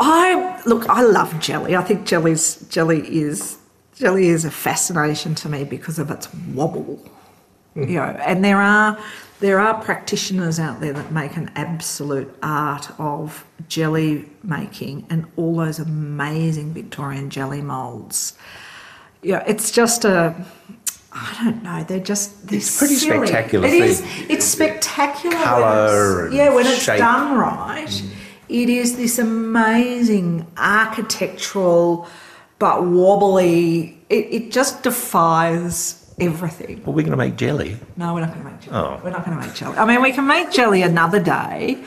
I 0.00 0.62
look. 0.64 0.88
I 0.88 1.02
love 1.02 1.38
jelly. 1.38 1.76
I 1.76 1.82
think 1.82 2.06
jelly's 2.06 2.66
jelly 2.70 3.06
is 3.06 3.58
jelly 3.94 4.28
is 4.28 4.46
a 4.46 4.50
fascination 4.50 5.34
to 5.36 5.48
me 5.50 5.64
because 5.64 5.98
of 5.98 6.10
its 6.10 6.32
wobble. 6.54 6.98
You 7.74 7.84
know, 7.84 8.02
and 8.24 8.42
there 8.42 8.62
are 8.62 8.98
there 9.40 9.58
are 9.60 9.82
practitioners 9.82 10.58
out 10.58 10.80
there 10.80 10.92
that 10.92 11.12
make 11.12 11.36
an 11.36 11.50
absolute 11.56 12.34
art 12.42 12.88
of 12.98 13.44
jelly 13.68 14.28
making 14.42 15.06
and 15.10 15.26
all 15.36 15.56
those 15.56 15.78
amazing 15.78 16.72
Victorian 16.72 17.30
jelly 17.30 17.60
molds. 17.60 18.34
Yeah, 19.22 19.42
it's 19.46 19.70
just 19.70 20.04
a. 20.04 20.34
I 21.12 21.40
don't 21.44 21.62
know. 21.62 21.84
They're 21.84 22.00
just. 22.00 22.46
They're 22.48 22.58
It's 22.58 22.78
pretty 22.78 22.94
silly. 22.96 23.26
spectacular 23.26 23.66
It 23.68 23.74
is. 23.74 24.02
It's 24.28 24.44
spectacular. 24.44 25.34
when 25.36 25.44
Colour 25.44 26.26
it's- 26.26 26.34
yeah, 26.34 26.54
when 26.54 26.66
it's 26.66 26.82
shape. 26.82 26.98
done 26.98 27.36
right, 27.36 27.86
mm. 27.88 28.08
it 28.48 28.68
is 28.68 28.96
this 28.96 29.18
amazing 29.18 30.46
architectural, 30.56 32.08
but 32.58 32.84
wobbly. 32.84 33.98
It, 34.10 34.26
it 34.30 34.52
just 34.52 34.82
defies 34.82 36.03
everything. 36.18 36.82
Well, 36.84 36.94
we're 36.94 37.02
going 37.02 37.10
to 37.10 37.16
make 37.16 37.36
jelly. 37.36 37.76
No, 37.96 38.14
we're 38.14 38.20
not 38.20 38.32
going 38.32 38.44
to 38.44 38.50
make 38.50 38.60
jelly. 38.60 38.76
Oh. 38.76 39.00
We're 39.02 39.10
not 39.10 39.24
going 39.24 39.38
to 39.38 39.46
make 39.46 39.54
jelly. 39.54 39.76
I 39.76 39.84
mean, 39.84 40.02
we 40.02 40.12
can 40.12 40.26
make 40.26 40.50
jelly 40.50 40.82
another 40.82 41.20
day, 41.22 41.82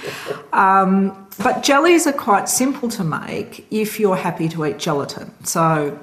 um, 0.54 1.28
but 1.42 1.64
jellies 1.64 2.08
are 2.08 2.14
quite 2.14 2.50
simple 2.50 2.90
to 2.90 3.04
make 3.04 3.66
if 3.72 4.00
you're 4.00 4.16
happy 4.16 4.50
to 4.50 4.66
eat 4.66 4.80
gelatin. 4.80 5.32
So, 5.46 6.00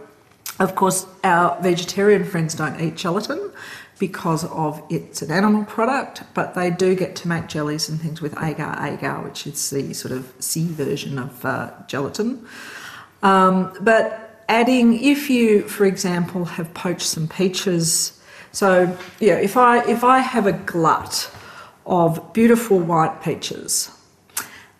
of 0.58 0.74
course, 0.74 1.06
our 1.22 1.60
vegetarian 1.62 2.24
friends 2.24 2.54
don't 2.54 2.80
eat 2.80 2.96
gelatin 2.96 3.52
because 3.98 4.44
of 4.46 4.82
it's 4.90 5.22
an 5.22 5.30
animal 5.30 5.64
product, 5.64 6.22
but 6.34 6.54
they 6.54 6.70
do 6.70 6.94
get 6.94 7.14
to 7.16 7.28
make 7.28 7.46
jellies 7.46 7.88
and 7.88 8.00
things 8.00 8.20
with 8.20 8.36
agar 8.42 8.76
agar, 8.80 9.22
which 9.22 9.46
is 9.46 9.70
the 9.70 9.92
sort 9.92 10.12
of 10.12 10.32
sea 10.40 10.66
version 10.66 11.18
of 11.18 11.44
uh, 11.44 11.70
gelatin. 11.86 12.46
Um, 13.22 13.72
but 13.80 14.23
adding, 14.48 15.02
if 15.02 15.30
you, 15.30 15.62
for 15.62 15.84
example, 15.84 16.44
have 16.44 16.72
poached 16.74 17.06
some 17.06 17.28
peaches, 17.28 18.20
so 18.52 18.96
yeah, 19.20 19.34
if 19.34 19.56
I 19.56 19.84
if 19.84 20.04
I 20.04 20.20
have 20.20 20.46
a 20.46 20.52
glut 20.52 21.30
of 21.86 22.32
beautiful 22.32 22.78
white 22.78 23.22
peaches, 23.22 23.90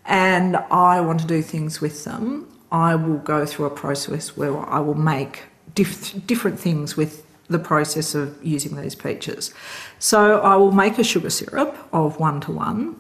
and 0.05 0.57
I 0.57 1.01
want 1.01 1.21
to 1.21 1.27
do 1.27 1.43
things 1.43 1.81
with 1.81 2.05
them, 2.05 2.47
I 2.71 2.95
will 2.95 3.19
go 3.19 3.47
through 3.47 3.67
a 3.67 3.71
process 3.71 4.37
where 4.37 4.57
I 4.69 4.81
will 4.81 4.95
make 4.95 5.45
diff- 5.75 6.27
different 6.27 6.59
things 6.59 6.97
with 6.97 7.25
the 7.49 7.59
process 7.59 8.15
of 8.15 8.39
using 8.43 8.77
these 8.77 8.95
peaches. 8.95 9.53
So 9.99 10.41
I 10.41 10.57
will 10.57 10.73
make 10.73 10.99
a 10.99 11.05
sugar 11.05 11.31
syrup 11.31 11.77
of 11.93 12.19
one 12.19 12.41
to 12.43 12.53
one. 12.53 12.97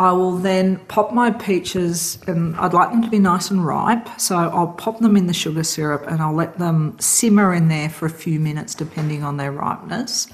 I 0.00 0.12
will 0.12 0.38
then 0.38 0.78
pop 0.86 1.12
my 1.12 1.30
peaches, 1.30 2.18
and 2.26 2.56
I'd 2.56 2.72
like 2.72 2.90
them 2.90 3.02
to 3.02 3.10
be 3.10 3.18
nice 3.18 3.50
and 3.50 3.64
ripe. 3.64 4.08
So 4.18 4.34
I'll 4.34 4.72
pop 4.72 4.98
them 5.00 5.14
in 5.14 5.26
the 5.26 5.34
sugar 5.34 5.62
syrup 5.62 6.06
and 6.06 6.22
I'll 6.22 6.34
let 6.34 6.58
them 6.58 6.98
simmer 6.98 7.52
in 7.52 7.68
there 7.68 7.90
for 7.90 8.06
a 8.06 8.10
few 8.10 8.40
minutes, 8.40 8.74
depending 8.74 9.22
on 9.22 9.36
their 9.36 9.52
ripeness. 9.52 10.26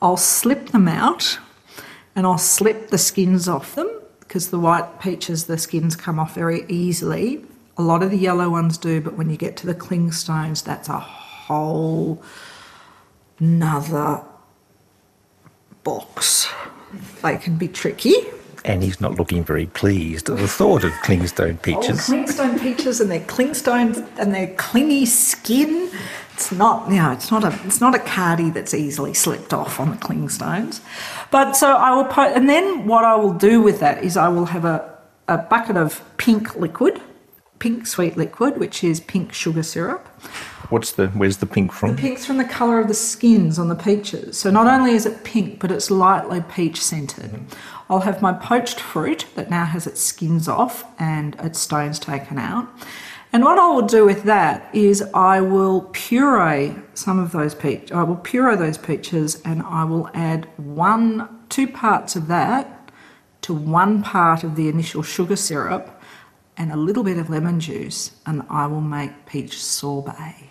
I'll 0.00 0.16
slip 0.16 0.70
them 0.70 0.88
out 0.88 1.38
and 2.16 2.26
I'll 2.26 2.38
slip 2.38 2.88
the 2.88 2.96
skins 2.96 3.48
off 3.48 3.74
them 3.74 3.90
because 4.20 4.48
the 4.48 4.58
white 4.58 4.98
peaches, 4.98 5.44
the 5.44 5.58
skins 5.58 5.94
come 5.94 6.18
off 6.18 6.34
very 6.34 6.64
easily. 6.68 7.44
A 7.76 7.82
lot 7.82 8.02
of 8.02 8.10
the 8.10 8.16
yellow 8.16 8.48
ones 8.48 8.78
do, 8.78 9.02
but 9.02 9.18
when 9.18 9.28
you 9.28 9.36
get 9.36 9.58
to 9.58 9.66
the 9.66 9.74
clingstones, 9.74 10.62
that's 10.64 10.88
a 10.88 10.98
whole 10.98 12.22
nother 13.38 14.22
box. 15.84 16.48
They 17.22 17.36
can 17.36 17.56
be 17.56 17.68
tricky. 17.68 18.14
And 18.64 18.82
he's 18.82 19.00
not 19.00 19.16
looking 19.16 19.42
very 19.44 19.66
pleased 19.66 20.30
at 20.30 20.38
the 20.38 20.46
thought 20.46 20.84
of 20.84 20.92
clingstone 21.02 21.60
peaches. 21.62 22.08
Oh, 22.08 22.12
peaches. 22.12 22.36
clingstone 22.36 22.60
peaches 22.60 23.00
and 23.00 23.10
their 23.10 23.20
clingstone 23.20 24.06
and 24.18 24.32
their 24.32 24.54
clingy 24.54 25.04
skin. 25.06 25.90
It's 26.34 26.52
not, 26.52 26.88
you 26.88 26.96
know, 26.96 27.10
it's 27.12 27.30
not 27.30 27.44
a, 27.44 27.58
it's 27.66 27.80
not 27.80 27.94
a 27.94 27.98
cardi 27.98 28.50
that's 28.50 28.72
easily 28.72 29.14
slipped 29.14 29.52
off 29.52 29.80
on 29.80 29.90
the 29.90 29.96
clingstones. 29.96 30.80
But 31.30 31.54
so 31.54 31.74
I 31.76 31.94
will 31.94 32.04
put, 32.04 32.32
and 32.32 32.48
then 32.48 32.86
what 32.86 33.04
I 33.04 33.16
will 33.16 33.34
do 33.34 33.60
with 33.60 33.80
that 33.80 34.02
is 34.04 34.16
I 34.16 34.28
will 34.28 34.46
have 34.46 34.64
a, 34.64 34.96
a 35.28 35.38
bucket 35.38 35.76
of 35.76 36.02
pink 36.16 36.54
liquid, 36.54 37.00
pink 37.58 37.86
sweet 37.86 38.16
liquid, 38.16 38.58
which 38.58 38.82
is 38.84 39.00
pink 39.00 39.32
sugar 39.32 39.62
syrup. 39.62 40.06
What's 40.72 40.92
the? 40.92 41.08
Where's 41.08 41.36
the 41.36 41.46
pink 41.46 41.70
from? 41.70 41.96
The 41.96 42.00
pink's 42.00 42.24
from 42.24 42.38
the 42.38 42.44
colour 42.44 42.80
of 42.80 42.88
the 42.88 42.94
skins 42.94 43.58
on 43.58 43.68
the 43.68 43.74
peaches. 43.74 44.38
So 44.38 44.50
not 44.50 44.66
only 44.66 44.92
is 44.92 45.04
it 45.04 45.22
pink, 45.22 45.60
but 45.60 45.70
it's 45.70 45.90
lightly 45.90 46.40
peach 46.40 46.82
scented. 46.82 47.30
Mm-hmm. 47.30 47.81
I'll 47.92 48.00
have 48.00 48.22
my 48.22 48.32
poached 48.32 48.80
fruit 48.80 49.26
that 49.34 49.50
now 49.50 49.66
has 49.66 49.86
its 49.86 50.00
skins 50.00 50.48
off 50.48 50.82
and 50.98 51.34
its 51.40 51.58
stones 51.58 51.98
taken 51.98 52.38
out. 52.38 52.66
And 53.34 53.44
what 53.44 53.58
I 53.58 53.68
will 53.68 53.86
do 53.86 54.06
with 54.06 54.22
that 54.22 54.74
is 54.74 55.02
I 55.12 55.42
will 55.42 55.90
puree 55.92 56.74
some 56.94 57.18
of 57.18 57.32
those 57.32 57.54
peach. 57.54 57.92
I 57.92 58.02
will 58.02 58.16
puree 58.16 58.56
those 58.56 58.78
peaches 58.78 59.42
and 59.44 59.60
I 59.64 59.84
will 59.84 60.08
add 60.14 60.48
one, 60.56 61.44
two 61.50 61.68
parts 61.68 62.16
of 62.16 62.28
that 62.28 62.90
to 63.42 63.52
one 63.52 64.02
part 64.02 64.42
of 64.42 64.56
the 64.56 64.68
initial 64.68 65.02
sugar 65.02 65.36
syrup 65.36 66.00
and 66.56 66.72
a 66.72 66.76
little 66.76 67.04
bit 67.04 67.18
of 67.18 67.28
lemon 67.28 67.60
juice, 67.60 68.12
and 68.24 68.42
I 68.48 68.68
will 68.68 68.80
make 68.80 69.26
peach 69.26 69.62
sorbet. 69.62 70.48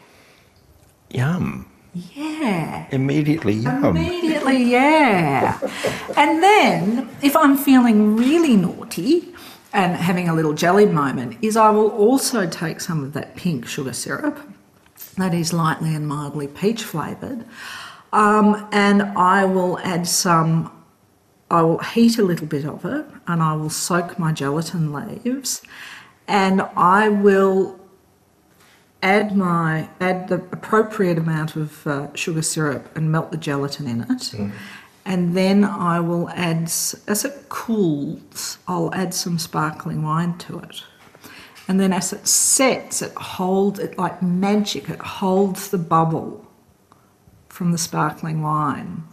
Yum. 1.10 1.71
Yeah. 1.94 2.88
Immediately 2.92 3.54
yum. 3.54 3.84
Immediately, 3.84 4.64
yeah. 4.64 5.60
and 6.16 6.42
then, 6.42 7.10
if 7.22 7.36
I'm 7.36 7.58
feeling 7.58 8.16
really 8.16 8.56
naughty 8.56 9.34
and 9.74 9.96
having 9.96 10.30
a 10.30 10.34
little 10.34 10.54
jelly 10.54 10.86
moment, 10.86 11.38
is 11.42 11.58
I 11.58 11.70
will 11.70 11.90
also 11.90 12.48
take 12.48 12.80
some 12.80 13.04
of 13.04 13.12
that 13.14 13.36
pink 13.36 13.68
sugar 13.68 13.92
syrup 13.92 14.40
that 15.18 15.34
is 15.34 15.52
lightly 15.52 15.94
and 15.94 16.08
mildly 16.08 16.48
peach 16.48 16.84
flavoured, 16.84 17.44
um, 18.14 18.68
and 18.72 19.02
I 19.02 19.44
will 19.44 19.78
add 19.80 20.08
some. 20.08 20.72
I 21.50 21.62
will 21.64 21.80
heat 21.80 22.18
a 22.18 22.24
little 22.24 22.48
bit 22.48 22.64
of 22.66 22.86
it, 22.86 23.06
and 23.28 23.44
I 23.44 23.54
will 23.56 23.70
soak 23.70 24.18
my 24.18 24.32
gelatin 24.32 24.94
leaves, 24.94 25.62
and 26.26 26.62
I 26.78 27.10
will 27.10 27.81
add 29.02 29.36
my 29.36 29.90
add 30.00 30.28
the 30.28 30.36
appropriate 30.52 31.18
amount 31.18 31.56
of 31.56 31.88
uh, 31.88 32.14
sugar 32.16 32.42
syrup 32.42 32.96
and 32.96 33.12
melt 33.12 33.32
the 33.32 33.38
gelatin 33.38 33.88
in 33.88 34.02
it. 34.02 34.34
And 35.04 35.36
then 35.36 35.64
I 35.64 36.00
will 36.00 36.30
add 36.30 36.64
as 36.64 37.26
it 37.26 37.50
cools 37.50 38.58
I'll 38.68 38.94
add 38.94 39.14
some 39.14 39.40
sparkling 39.40 40.04
wine 40.04 40.38
to 40.40 40.60
it. 40.60 40.84
And 41.68 41.80
then 41.80 41.94
as 41.94 42.14
it 42.14 42.28
sets 42.28 43.02
it 43.02 43.14
holds 43.14 43.80
it 43.80 43.98
like 43.98 44.22
magic 44.22 44.90
it 44.90 45.00
holds 45.00 45.70
the 45.70 45.78
bubble 45.78 46.46
from 47.50 47.72
the 47.72 47.78
sparkling 47.78 48.42
wine 48.42 49.04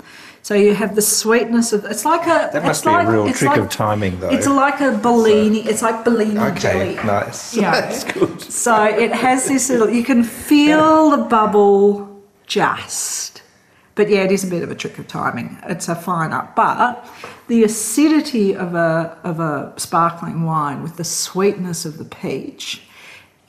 so 0.43 0.55
you 0.55 0.75
have 0.75 0.95
the 0.95 1.03
sweetness 1.03 1.73
of 1.73 1.85
it's 1.85 2.05
like 2.05 2.23
a 2.27 2.51
That 2.53 2.63
must 2.65 2.85
be 2.85 2.91
like, 2.91 3.07
a 3.07 3.11
real 3.11 3.33
trick 3.33 3.51
like- 3.51 3.59
of 3.61 3.69
timing, 3.69 4.19
though. 4.21 4.31
it's 4.31 4.47
like 4.47 4.81
a 4.81 4.93
Bellini 4.99 5.61
it's 5.69 5.83
like 5.83 6.05
Bellini 6.05 6.39
Okay, 6.39 6.59
jelly 6.61 6.95
nice. 6.97 7.55
Yeah. 7.63 7.73
That's 7.81 8.05
good. 8.05 8.41
so 8.41 8.85
it 8.85 9.13
has 9.13 9.47
this 9.49 9.69
little, 9.71 9.91
you 9.91 10.05
can 10.05 10.23
feel 10.25 11.11
the 11.11 11.19
bubble 11.25 12.23
just. 12.47 13.43
But 13.95 14.09
yeah, 14.09 14.23
it 14.23 14.31
is 14.31 14.45
a 14.45 14.47
bit 14.47 14.63
of 14.63 14.71
a 14.71 14.77
trick 14.77 14.97
of 14.99 15.09
timing. 15.09 15.59
It's 15.65 15.89
a 15.89 15.97
fine 15.97 16.33
art. 16.33 16.55
But 16.55 17.05
the 17.49 17.65
acidity 17.65 18.55
of 18.55 18.75
a, 18.77 19.19
of 19.25 19.41
a 19.41 19.75
sparkling 19.77 20.45
wine 20.45 20.83
with 20.85 20.97
the 20.97 21.05
sweetness 21.05 21.85
of 21.85 21.99
the 21.99 22.05
peach 22.05 22.83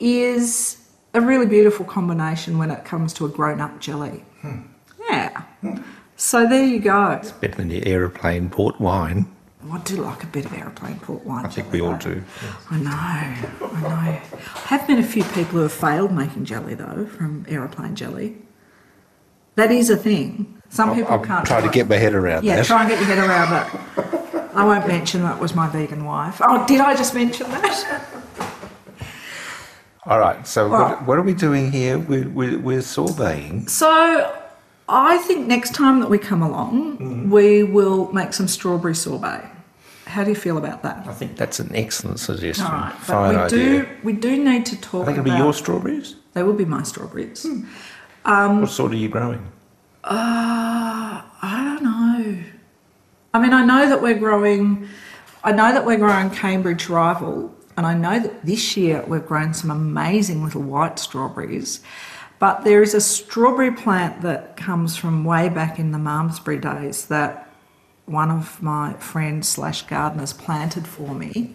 is 0.00 0.76
a 1.14 1.20
really 1.20 1.46
beautiful 1.46 1.84
combination 1.86 2.58
when 2.58 2.70
it 2.70 2.84
comes 2.84 3.12
to 3.14 3.26
a 3.26 3.28
grown 3.28 3.60
up 3.60 3.78
jelly. 3.80 4.24
Hmm. 4.40 4.62
Yeah. 5.08 5.40
Hmm. 5.60 5.82
So 6.20 6.46
there 6.46 6.62
you 6.66 6.80
go. 6.80 7.12
It's 7.12 7.32
better 7.32 7.54
than 7.54 7.70
your 7.70 7.82
aeroplane 7.86 8.50
port 8.50 8.78
wine. 8.78 9.24
Oh, 9.64 9.72
I 9.72 9.78
do 9.78 9.96
like 9.96 10.22
a 10.22 10.26
bit 10.26 10.44
of 10.44 10.52
aeroplane 10.52 11.00
port 11.00 11.24
wine. 11.24 11.46
I 11.46 11.48
think 11.48 11.72
we 11.72 11.80
all 11.80 11.96
do. 11.96 12.22
I 12.70 12.76
know, 12.78 12.90
I 12.92 13.80
know. 13.80 13.88
I 13.88 14.22
have 14.66 14.86
been 14.86 14.98
a 14.98 15.02
few 15.02 15.24
people 15.24 15.52
who 15.52 15.58
have 15.60 15.72
failed 15.72 16.12
making 16.12 16.44
jelly 16.44 16.74
though 16.74 17.06
from 17.06 17.46
aeroplane 17.48 17.94
jelly. 17.94 18.36
That 19.54 19.70
is 19.72 19.88
a 19.88 19.96
thing. 19.96 20.60
Some 20.68 20.94
people 20.94 21.10
I'll 21.14 21.24
can't. 21.24 21.46
try 21.46 21.62
to 21.62 21.70
get 21.70 21.88
my 21.88 21.96
head 21.96 22.12
around 22.14 22.44
Yeah, 22.44 22.56
that. 22.56 22.66
try 22.66 22.80
and 22.82 22.90
get 22.90 22.98
your 22.98 23.08
head 23.08 23.18
around 23.26 23.54
it. 23.54 24.54
I 24.54 24.66
won't 24.66 24.86
mention 24.86 25.22
that 25.22 25.40
was 25.40 25.54
my 25.54 25.68
vegan 25.68 26.04
wife. 26.04 26.42
Oh, 26.44 26.66
did 26.66 26.82
I 26.82 26.94
just 26.94 27.14
mention 27.14 27.48
that? 27.50 28.04
All 30.04 30.18
right. 30.18 30.46
So 30.46 30.64
All 30.66 30.70
right. 30.78 30.90
what, 30.98 31.06
what 31.06 31.18
are 31.18 31.22
we 31.22 31.32
doing 31.32 31.72
here? 31.72 31.98
We're, 31.98 32.28
we're, 32.28 32.58
we're 32.58 32.78
sorbeting. 32.80 33.68
So, 33.70 34.36
I 34.92 35.18
think 35.18 35.46
next 35.46 35.74
time 35.74 36.00
that 36.00 36.10
we 36.10 36.18
come 36.18 36.42
along, 36.42 36.98
Mm-hmm. 36.98 37.30
we 37.30 37.62
will 37.62 38.12
make 38.12 38.32
some 38.32 38.48
strawberry 38.48 38.94
sorbet. 38.94 39.42
How 40.06 40.24
do 40.24 40.30
you 40.30 40.36
feel 40.36 40.58
about 40.58 40.82
that? 40.82 41.06
I 41.06 41.12
think 41.14 41.36
that's 41.36 41.60
an 41.60 41.70
excellent 41.74 42.18
suggestion. 42.18 42.66
All 42.66 42.72
right, 42.72 42.92
but 42.92 43.04
Fine 43.06 43.34
we 43.36 43.40
idea. 43.40 43.82
do 43.82 43.88
we 44.02 44.12
do 44.12 44.42
need 44.44 44.66
to 44.66 44.80
talk. 44.80 45.02
I 45.02 45.06
think 45.06 45.18
it'll 45.18 45.30
be 45.32 45.38
your 45.38 45.52
strawberries. 45.54 46.16
They 46.34 46.42
will 46.42 46.54
be 46.54 46.64
my 46.64 46.82
strawberries. 46.82 47.46
what 48.24 48.66
sort 48.70 48.92
are 48.92 48.96
you 48.96 49.08
growing? 49.08 49.46
Uh, 50.02 51.22
I 51.42 51.62
don't 51.64 51.82
know. 51.84 52.42
I 53.34 53.40
mean, 53.40 53.52
I 53.52 53.64
know 53.64 53.88
that 53.88 54.02
we're 54.02 54.18
growing. 54.18 54.88
I 55.44 55.52
know 55.52 55.72
that 55.72 55.86
we're 55.86 55.98
growing 55.98 56.30
Cambridge 56.30 56.88
rival, 56.88 57.54
and 57.76 57.86
I 57.86 57.94
know 57.94 58.18
that 58.18 58.44
this 58.44 58.76
year 58.76 59.04
we've 59.06 59.24
grown 59.26 59.54
some 59.54 59.70
amazing 59.70 60.42
little 60.44 60.62
white 60.62 60.98
strawberries. 60.98 61.80
But 62.40 62.64
there 62.64 62.82
is 62.82 62.94
a 62.94 63.00
strawberry 63.00 63.70
plant 63.70 64.22
that 64.22 64.56
comes 64.56 64.96
from 64.96 65.24
way 65.24 65.50
back 65.50 65.78
in 65.78 65.92
the 65.92 65.98
Malmesbury 65.98 66.58
days 66.58 67.06
that 67.06 67.48
one 68.06 68.30
of 68.30 68.60
my 68.62 68.94
friends 68.94 69.46
slash 69.46 69.82
gardeners 69.82 70.32
planted 70.32 70.86
for 70.86 71.14
me, 71.14 71.54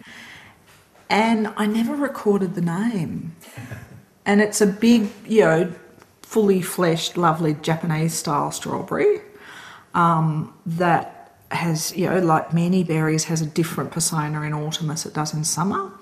and 1.10 1.52
I 1.56 1.66
never 1.66 1.94
recorded 1.94 2.54
the 2.54 2.62
name. 2.62 3.36
And 4.28 4.40
it's 4.40 4.60
a 4.60 4.66
big, 4.66 5.08
you 5.24 5.42
know, 5.42 5.72
fully 6.22 6.60
fleshed, 6.60 7.16
lovely 7.16 7.54
Japanese 7.54 8.12
style 8.12 8.50
strawberry 8.50 9.20
um, 9.94 10.52
that 10.66 11.32
has, 11.52 11.96
you 11.96 12.10
know, 12.10 12.18
like 12.18 12.52
many 12.52 12.82
berries, 12.82 13.22
has 13.26 13.40
a 13.40 13.46
different 13.46 13.92
persona 13.92 14.42
in 14.42 14.52
autumn 14.52 14.90
as 14.90 15.06
it 15.06 15.14
does 15.14 15.32
in 15.32 15.44
summer. 15.44 15.92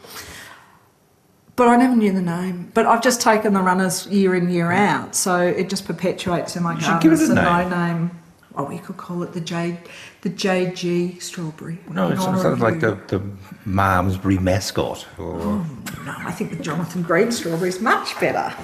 But 1.56 1.68
I 1.68 1.76
never 1.76 1.94
knew 1.94 2.12
the 2.12 2.22
name. 2.22 2.70
But 2.74 2.86
I've 2.86 3.02
just 3.02 3.20
taken 3.20 3.52
the 3.52 3.60
runners 3.60 4.06
year 4.08 4.34
in, 4.34 4.50
year 4.50 4.72
out. 4.72 5.14
So 5.14 5.40
it 5.40 5.70
just 5.70 5.86
perpetuates 5.86 6.56
in 6.56 6.62
my 6.64 6.72
garden. 6.80 7.00
give 7.00 7.12
it 7.12 7.20
It's 7.20 7.30
a 7.30 7.34
no 7.34 7.68
name. 7.68 8.10
Oh, 8.56 8.64
we 8.64 8.78
could 8.78 8.96
call 8.96 9.22
it 9.24 9.32
the 9.32 9.40
J, 9.40 9.80
the 10.22 10.30
JG 10.30 11.20
strawberry. 11.20 11.78
No, 11.90 12.10
it 12.10 12.18
sounds 12.18 12.60
like 12.60 12.78
the, 12.78 12.94
the 13.08 13.20
Malmesbury 13.64 14.38
mascot. 14.38 15.06
Or, 15.18 15.40
oh, 15.40 15.66
No, 16.04 16.14
I 16.18 16.30
think 16.30 16.56
the 16.56 16.62
Jonathan 16.62 17.02
Green 17.02 17.32
strawberry 17.32 17.70
is 17.70 17.80
much 17.80 18.18
better. 18.20 18.54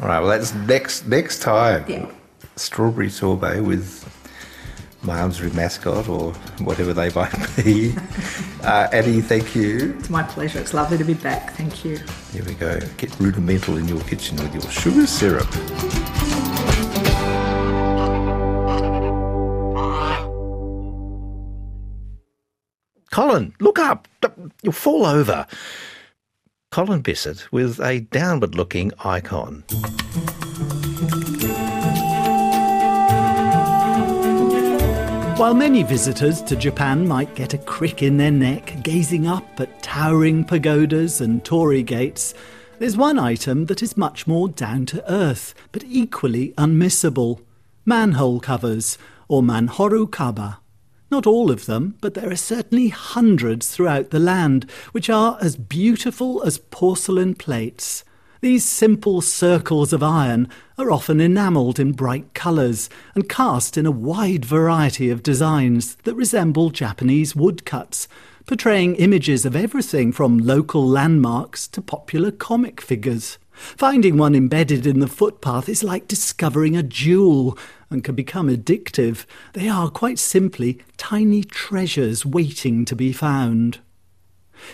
All 0.00 0.08
right, 0.08 0.20
well, 0.20 0.28
that's 0.28 0.54
next 0.54 1.06
next 1.06 1.40
time. 1.42 1.84
Yeah. 1.88 2.06
Strawberry 2.54 3.10
sorbet 3.10 3.60
with 3.62 4.04
Malmesbury 5.06 5.50
mascot 5.52 6.08
or 6.08 6.32
whatever 6.60 6.92
they 6.92 7.10
might 7.10 7.32
be. 7.64 7.94
uh, 8.62 8.88
Annie, 8.92 9.20
thank 9.20 9.54
you. 9.54 9.94
It's 9.98 10.10
my 10.10 10.22
pleasure. 10.22 10.58
It's 10.58 10.74
lovely 10.74 10.98
to 10.98 11.04
be 11.04 11.14
back. 11.14 11.52
Thank 11.54 11.84
you. 11.84 11.98
Here 12.32 12.44
we 12.44 12.54
go. 12.54 12.80
Get 12.96 13.18
rudimental 13.20 13.76
in 13.76 13.86
your 13.88 14.00
kitchen 14.02 14.36
with 14.36 14.52
your 14.52 14.70
sugar 14.70 15.06
syrup. 15.06 15.46
Colin, 23.10 23.54
look 23.60 23.78
up. 23.78 24.08
You'll 24.62 24.72
fall 24.72 25.06
over. 25.06 25.46
Colin 26.70 27.00
Bissett 27.00 27.50
with 27.52 27.80
a 27.80 28.00
downward 28.00 28.54
looking 28.54 28.92
icon. 29.04 29.64
While 35.36 35.52
many 35.52 35.82
visitors 35.82 36.40
to 36.44 36.56
Japan 36.56 37.06
might 37.06 37.34
get 37.34 37.52
a 37.52 37.58
crick 37.58 38.02
in 38.02 38.16
their 38.16 38.30
neck 38.30 38.78
gazing 38.82 39.26
up 39.26 39.60
at 39.60 39.82
towering 39.82 40.44
pagodas 40.44 41.20
and 41.20 41.44
torii 41.44 41.82
gates, 41.82 42.32
there's 42.78 42.96
one 42.96 43.18
item 43.18 43.66
that 43.66 43.82
is 43.82 43.98
much 43.98 44.26
more 44.26 44.48
down 44.48 44.86
to 44.86 45.12
earth, 45.12 45.54
but 45.72 45.84
equally 45.84 46.54
unmissable 46.56 47.42
manhole 47.84 48.40
covers, 48.40 48.96
or 49.28 49.42
manhoru 49.42 50.10
kaba. 50.10 50.60
Not 51.10 51.26
all 51.26 51.50
of 51.50 51.66
them, 51.66 51.98
but 52.00 52.14
there 52.14 52.30
are 52.30 52.36
certainly 52.36 52.88
hundreds 52.88 53.68
throughout 53.68 54.08
the 54.08 54.18
land, 54.18 54.64
which 54.92 55.10
are 55.10 55.36
as 55.42 55.54
beautiful 55.54 56.42
as 56.44 56.56
porcelain 56.56 57.34
plates. 57.34 58.04
These 58.40 58.64
simple 58.64 59.22
circles 59.22 59.92
of 59.92 60.02
iron 60.02 60.48
are 60.76 60.90
often 60.90 61.20
enamelled 61.20 61.80
in 61.80 61.92
bright 61.92 62.34
colours 62.34 62.90
and 63.14 63.28
cast 63.28 63.78
in 63.78 63.86
a 63.86 63.90
wide 63.90 64.44
variety 64.44 65.08
of 65.08 65.22
designs 65.22 65.96
that 66.04 66.14
resemble 66.14 66.70
Japanese 66.70 67.34
woodcuts, 67.34 68.08
portraying 68.44 68.94
images 68.96 69.46
of 69.46 69.56
everything 69.56 70.12
from 70.12 70.38
local 70.38 70.86
landmarks 70.86 71.66
to 71.68 71.80
popular 71.80 72.30
comic 72.30 72.80
figures. 72.80 73.38
Finding 73.52 74.18
one 74.18 74.34
embedded 74.34 74.86
in 74.86 75.00
the 75.00 75.08
footpath 75.08 75.66
is 75.66 75.82
like 75.82 76.06
discovering 76.06 76.76
a 76.76 76.82
jewel 76.82 77.56
and 77.88 78.04
can 78.04 78.14
become 78.14 78.48
addictive. 78.48 79.24
They 79.54 79.68
are 79.68 79.88
quite 79.88 80.18
simply 80.18 80.80
tiny 80.98 81.42
treasures 81.42 82.26
waiting 82.26 82.84
to 82.84 82.94
be 82.94 83.14
found. 83.14 83.78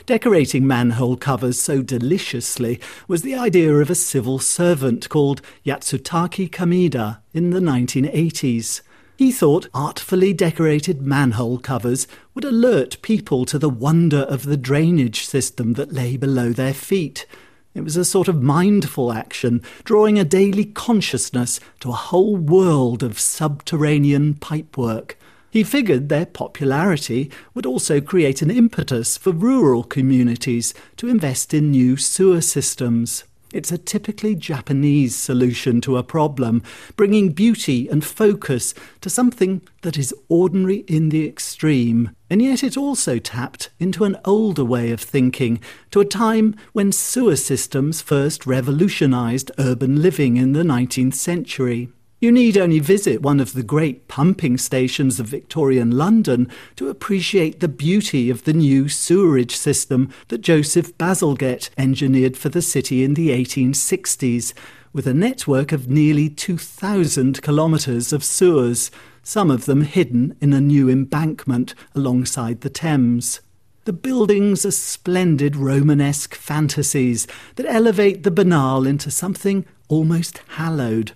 Decorating 0.06 0.66
manhole 0.66 1.16
covers 1.16 1.60
so 1.60 1.82
deliciously 1.82 2.80
was 3.08 3.22
the 3.22 3.34
idea 3.34 3.74
of 3.74 3.90
a 3.90 3.94
civil 3.94 4.38
servant 4.38 5.08
called 5.08 5.42
Yasutake 5.64 6.50
Kameda 6.50 7.18
in 7.32 7.50
the 7.50 7.60
1980s. 7.60 8.82
He 9.16 9.30
thought 9.30 9.68
artfully 9.72 10.32
decorated 10.32 11.02
manhole 11.02 11.58
covers 11.58 12.06
would 12.34 12.44
alert 12.44 13.00
people 13.02 13.44
to 13.44 13.58
the 13.58 13.70
wonder 13.70 14.22
of 14.22 14.44
the 14.44 14.56
drainage 14.56 15.26
system 15.26 15.74
that 15.74 15.92
lay 15.92 16.16
below 16.16 16.52
their 16.52 16.74
feet. 16.74 17.26
It 17.74 17.82
was 17.82 17.96
a 17.96 18.04
sort 18.04 18.28
of 18.28 18.42
mindful 18.42 19.12
action, 19.12 19.62
drawing 19.84 20.18
a 20.18 20.24
daily 20.24 20.64
consciousness 20.64 21.58
to 21.80 21.90
a 21.90 21.94
whole 21.94 22.36
world 22.36 23.02
of 23.02 23.18
subterranean 23.18 24.34
pipework. 24.34 25.14
He 25.52 25.64
figured 25.64 26.08
their 26.08 26.24
popularity 26.24 27.30
would 27.52 27.66
also 27.66 28.00
create 28.00 28.40
an 28.40 28.50
impetus 28.50 29.18
for 29.18 29.32
rural 29.32 29.84
communities 29.84 30.72
to 30.96 31.08
invest 31.08 31.52
in 31.52 31.70
new 31.70 31.98
sewer 31.98 32.40
systems. 32.40 33.24
It's 33.52 33.70
a 33.70 33.76
typically 33.76 34.34
Japanese 34.34 35.14
solution 35.14 35.82
to 35.82 35.98
a 35.98 36.02
problem, 36.02 36.62
bringing 36.96 37.32
beauty 37.32 37.86
and 37.86 38.02
focus 38.02 38.72
to 39.02 39.10
something 39.10 39.60
that 39.82 39.98
is 39.98 40.14
ordinary 40.30 40.86
in 40.88 41.10
the 41.10 41.28
extreme. 41.28 42.12
And 42.30 42.40
yet 42.40 42.64
it 42.64 42.78
also 42.78 43.18
tapped 43.18 43.68
into 43.78 44.04
an 44.04 44.16
older 44.24 44.64
way 44.64 44.90
of 44.90 45.02
thinking, 45.02 45.60
to 45.90 46.00
a 46.00 46.06
time 46.06 46.56
when 46.72 46.92
sewer 46.92 47.36
systems 47.36 48.00
first 48.00 48.46
revolutionized 48.46 49.50
urban 49.58 50.00
living 50.00 50.38
in 50.38 50.54
the 50.54 50.62
19th 50.62 51.12
century. 51.12 51.90
You 52.22 52.30
need 52.30 52.56
only 52.56 52.78
visit 52.78 53.20
one 53.20 53.40
of 53.40 53.52
the 53.52 53.64
great 53.64 54.06
pumping 54.06 54.56
stations 54.56 55.18
of 55.18 55.26
Victorian 55.26 55.90
London 55.90 56.48
to 56.76 56.88
appreciate 56.88 57.58
the 57.58 57.66
beauty 57.66 58.30
of 58.30 58.44
the 58.44 58.52
new 58.52 58.88
sewerage 58.88 59.56
system 59.56 60.08
that 60.28 60.40
Joseph 60.40 60.96
Bazalgette 60.98 61.70
engineered 61.76 62.36
for 62.36 62.48
the 62.48 62.62
city 62.62 63.02
in 63.02 63.14
the 63.14 63.30
1860s, 63.30 64.54
with 64.92 65.08
a 65.08 65.12
network 65.12 65.72
of 65.72 65.88
nearly 65.88 66.28
2,000 66.28 67.42
kilometres 67.42 68.12
of 68.12 68.22
sewers, 68.22 68.92
some 69.24 69.50
of 69.50 69.64
them 69.64 69.80
hidden 69.80 70.36
in 70.40 70.52
a 70.52 70.60
new 70.60 70.88
embankment 70.88 71.74
alongside 71.92 72.60
the 72.60 72.70
Thames. 72.70 73.40
The 73.84 73.92
buildings 73.92 74.64
are 74.64 74.70
splendid 74.70 75.56
Romanesque 75.56 76.36
fantasies 76.36 77.26
that 77.56 77.66
elevate 77.66 78.22
the 78.22 78.30
banal 78.30 78.86
into 78.86 79.10
something 79.10 79.66
almost 79.88 80.38
hallowed 80.50 81.10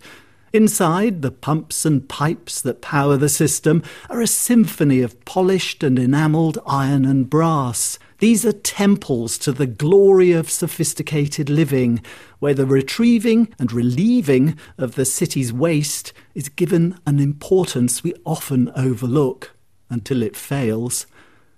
Inside, 0.56 1.20
the 1.20 1.30
pumps 1.30 1.84
and 1.84 2.08
pipes 2.08 2.62
that 2.62 2.80
power 2.80 3.18
the 3.18 3.28
system 3.28 3.82
are 4.08 4.22
a 4.22 4.26
symphony 4.26 5.02
of 5.02 5.22
polished 5.26 5.84
and 5.84 5.98
enamelled 5.98 6.58
iron 6.66 7.04
and 7.04 7.28
brass. 7.28 7.98
These 8.20 8.46
are 8.46 8.52
temples 8.52 9.36
to 9.40 9.52
the 9.52 9.66
glory 9.66 10.32
of 10.32 10.48
sophisticated 10.48 11.50
living, 11.50 12.02
where 12.38 12.54
the 12.54 12.64
retrieving 12.64 13.54
and 13.58 13.70
relieving 13.70 14.56
of 14.78 14.94
the 14.94 15.04
city's 15.04 15.52
waste 15.52 16.14
is 16.34 16.48
given 16.48 16.98
an 17.04 17.20
importance 17.20 18.02
we 18.02 18.14
often 18.24 18.72
overlook 18.74 19.54
until 19.90 20.22
it 20.22 20.36
fails. 20.36 21.04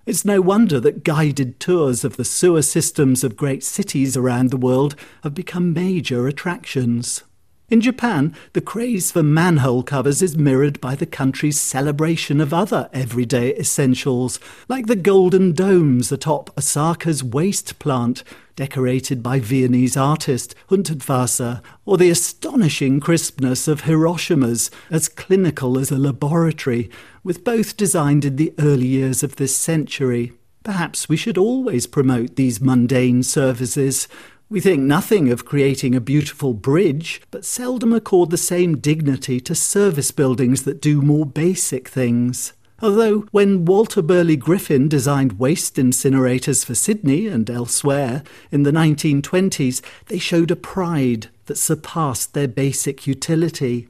It's 0.06 0.24
no 0.24 0.40
wonder 0.40 0.80
that 0.80 1.04
guided 1.04 1.60
tours 1.60 2.02
of 2.02 2.16
the 2.16 2.24
sewer 2.24 2.62
systems 2.62 3.22
of 3.22 3.36
great 3.36 3.62
cities 3.62 4.16
around 4.16 4.50
the 4.50 4.56
world 4.56 4.96
have 5.22 5.34
become 5.34 5.72
major 5.72 6.26
attractions. 6.26 7.22
In 7.70 7.82
Japan, 7.82 8.34
the 8.54 8.62
craze 8.62 9.12
for 9.12 9.22
manhole 9.22 9.82
covers 9.82 10.22
is 10.22 10.38
mirrored 10.38 10.80
by 10.80 10.94
the 10.94 11.04
country's 11.04 11.60
celebration 11.60 12.40
of 12.40 12.54
other 12.54 12.88
everyday 12.94 13.54
essentials, 13.56 14.40
like 14.68 14.86
the 14.86 14.96
golden 14.96 15.52
domes 15.52 16.10
atop 16.10 16.50
Osaka's 16.56 17.22
waste 17.22 17.78
plant, 17.78 18.24
decorated 18.56 19.22
by 19.22 19.38
Viennese 19.38 19.98
artist 19.98 20.54
Hundertwasser, 20.70 21.60
or 21.84 21.98
the 21.98 22.08
astonishing 22.08 23.00
crispness 23.00 23.68
of 23.68 23.82
Hiroshima's, 23.82 24.70
as 24.90 25.10
clinical 25.10 25.78
as 25.78 25.90
a 25.90 25.98
laboratory, 25.98 26.90
with 27.22 27.44
both 27.44 27.76
designed 27.76 28.24
in 28.24 28.36
the 28.36 28.54
early 28.58 28.86
years 28.86 29.22
of 29.22 29.36
this 29.36 29.54
century. 29.54 30.32
Perhaps 30.64 31.10
we 31.10 31.18
should 31.18 31.36
always 31.36 31.86
promote 31.86 32.36
these 32.36 32.62
mundane 32.62 33.22
services, 33.22 34.08
we 34.50 34.60
think 34.60 34.80
nothing 34.80 35.30
of 35.30 35.44
creating 35.44 35.94
a 35.94 36.00
beautiful 36.00 36.54
bridge, 36.54 37.20
but 37.30 37.44
seldom 37.44 37.92
accord 37.92 38.30
the 38.30 38.38
same 38.38 38.78
dignity 38.78 39.40
to 39.40 39.54
service 39.54 40.10
buildings 40.10 40.62
that 40.62 40.80
do 40.80 41.02
more 41.02 41.26
basic 41.26 41.88
things. 41.88 42.54
Although, 42.80 43.26
when 43.32 43.64
Walter 43.64 44.00
Burley 44.00 44.36
Griffin 44.36 44.88
designed 44.88 45.38
waste 45.38 45.76
incinerators 45.76 46.64
for 46.64 46.74
Sydney 46.74 47.26
and 47.26 47.50
elsewhere 47.50 48.22
in 48.50 48.62
the 48.62 48.70
1920s, 48.70 49.82
they 50.06 50.18
showed 50.18 50.50
a 50.50 50.56
pride 50.56 51.28
that 51.46 51.58
surpassed 51.58 52.34
their 52.34 52.48
basic 52.48 53.06
utility. 53.06 53.88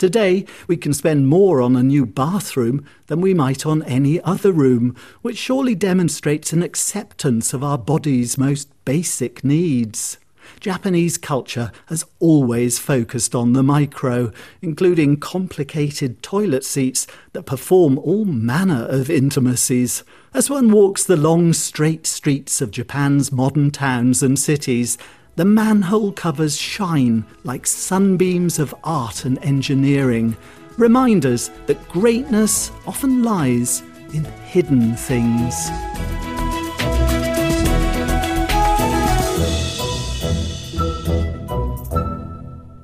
Today, 0.00 0.46
we 0.66 0.78
can 0.78 0.94
spend 0.94 1.28
more 1.28 1.60
on 1.60 1.76
a 1.76 1.82
new 1.82 2.06
bathroom 2.06 2.86
than 3.08 3.20
we 3.20 3.34
might 3.34 3.66
on 3.66 3.82
any 3.82 4.18
other 4.22 4.50
room, 4.50 4.96
which 5.20 5.36
surely 5.36 5.74
demonstrates 5.74 6.54
an 6.54 6.62
acceptance 6.62 7.52
of 7.52 7.62
our 7.62 7.76
body's 7.76 8.38
most 8.38 8.70
basic 8.86 9.44
needs. 9.44 10.16
Japanese 10.58 11.18
culture 11.18 11.70
has 11.88 12.06
always 12.18 12.78
focused 12.78 13.34
on 13.34 13.52
the 13.52 13.62
micro, 13.62 14.32
including 14.62 15.18
complicated 15.18 16.22
toilet 16.22 16.64
seats 16.64 17.06
that 17.34 17.44
perform 17.44 17.98
all 17.98 18.24
manner 18.24 18.86
of 18.88 19.10
intimacies. 19.10 20.02
As 20.32 20.48
one 20.48 20.70
walks 20.70 21.04
the 21.04 21.14
long, 21.14 21.52
straight 21.52 22.06
streets 22.06 22.62
of 22.62 22.70
Japan's 22.70 23.30
modern 23.30 23.70
towns 23.70 24.22
and 24.22 24.38
cities, 24.38 24.96
the 25.40 25.44
manhole 25.46 26.12
covers 26.12 26.54
shine 26.54 27.24
like 27.44 27.66
sunbeams 27.66 28.58
of 28.58 28.74
art 28.84 29.24
and 29.24 29.42
engineering, 29.42 30.36
reminders 30.76 31.48
that 31.64 31.88
greatness 31.88 32.70
often 32.86 33.22
lies 33.22 33.82
in 34.12 34.22
hidden 34.44 34.94
things. 34.96 35.70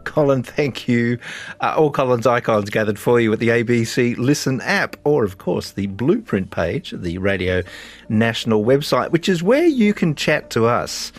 Colin, 0.05 0.43
thank 0.43 0.89
you. 0.89 1.19
Uh, 1.61 1.75
all 1.77 1.91
Colin's 1.91 2.27
icons 2.27 2.71
gathered 2.71 2.99
for 2.99 3.21
you 3.21 3.31
at 3.35 3.39
the 3.39 3.51
ABC 3.51 4.17
Listen 4.17 4.63
app, 4.63 4.97
or 5.05 5.25
of 5.25 5.37
course 5.37 5.73
the 5.73 5.89
Blueprint 5.89 6.51
page 6.51 6.95
of 6.95 7.03
the 7.03 7.19
Radio 7.19 7.63
National 8.09 8.65
website, 8.65 9.11
which 9.11 9.29
is 9.29 9.43
where 9.43 9.67
you 9.67 9.93
can 9.93 10.15
chat 10.15 10.49
to 10.49 10.65
us. 10.65 11.13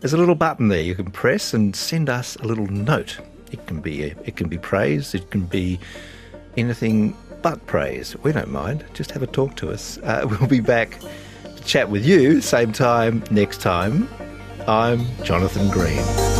There's 0.00 0.14
a 0.14 0.16
little 0.16 0.34
button 0.34 0.68
there 0.68 0.80
you 0.80 0.94
can 0.94 1.10
press 1.10 1.52
and 1.52 1.76
send 1.76 2.08
us 2.08 2.34
a 2.36 2.44
little 2.44 2.66
note. 2.66 3.18
It 3.52 3.66
can 3.66 3.80
be 3.80 4.02
it 4.02 4.34
can 4.34 4.48
be 4.48 4.56
praise, 4.56 5.14
it 5.14 5.30
can 5.30 5.42
be 5.44 5.78
anything 6.56 7.14
but 7.42 7.66
praise. 7.66 8.16
We 8.18 8.32
don't 8.32 8.50
mind. 8.50 8.84
Just 8.94 9.10
have 9.10 9.22
a 9.22 9.26
talk 9.26 9.56
to 9.56 9.70
us. 9.70 9.98
Uh, 9.98 10.26
we'll 10.30 10.48
be 10.48 10.60
back 10.60 10.98
to 11.44 11.62
chat 11.64 11.90
with 11.90 12.06
you 12.06 12.40
same 12.40 12.72
time 12.72 13.22
next 13.30 13.60
time. 13.60 14.08
I'm 14.66 15.04
Jonathan 15.22 15.68
Green. 15.68 16.39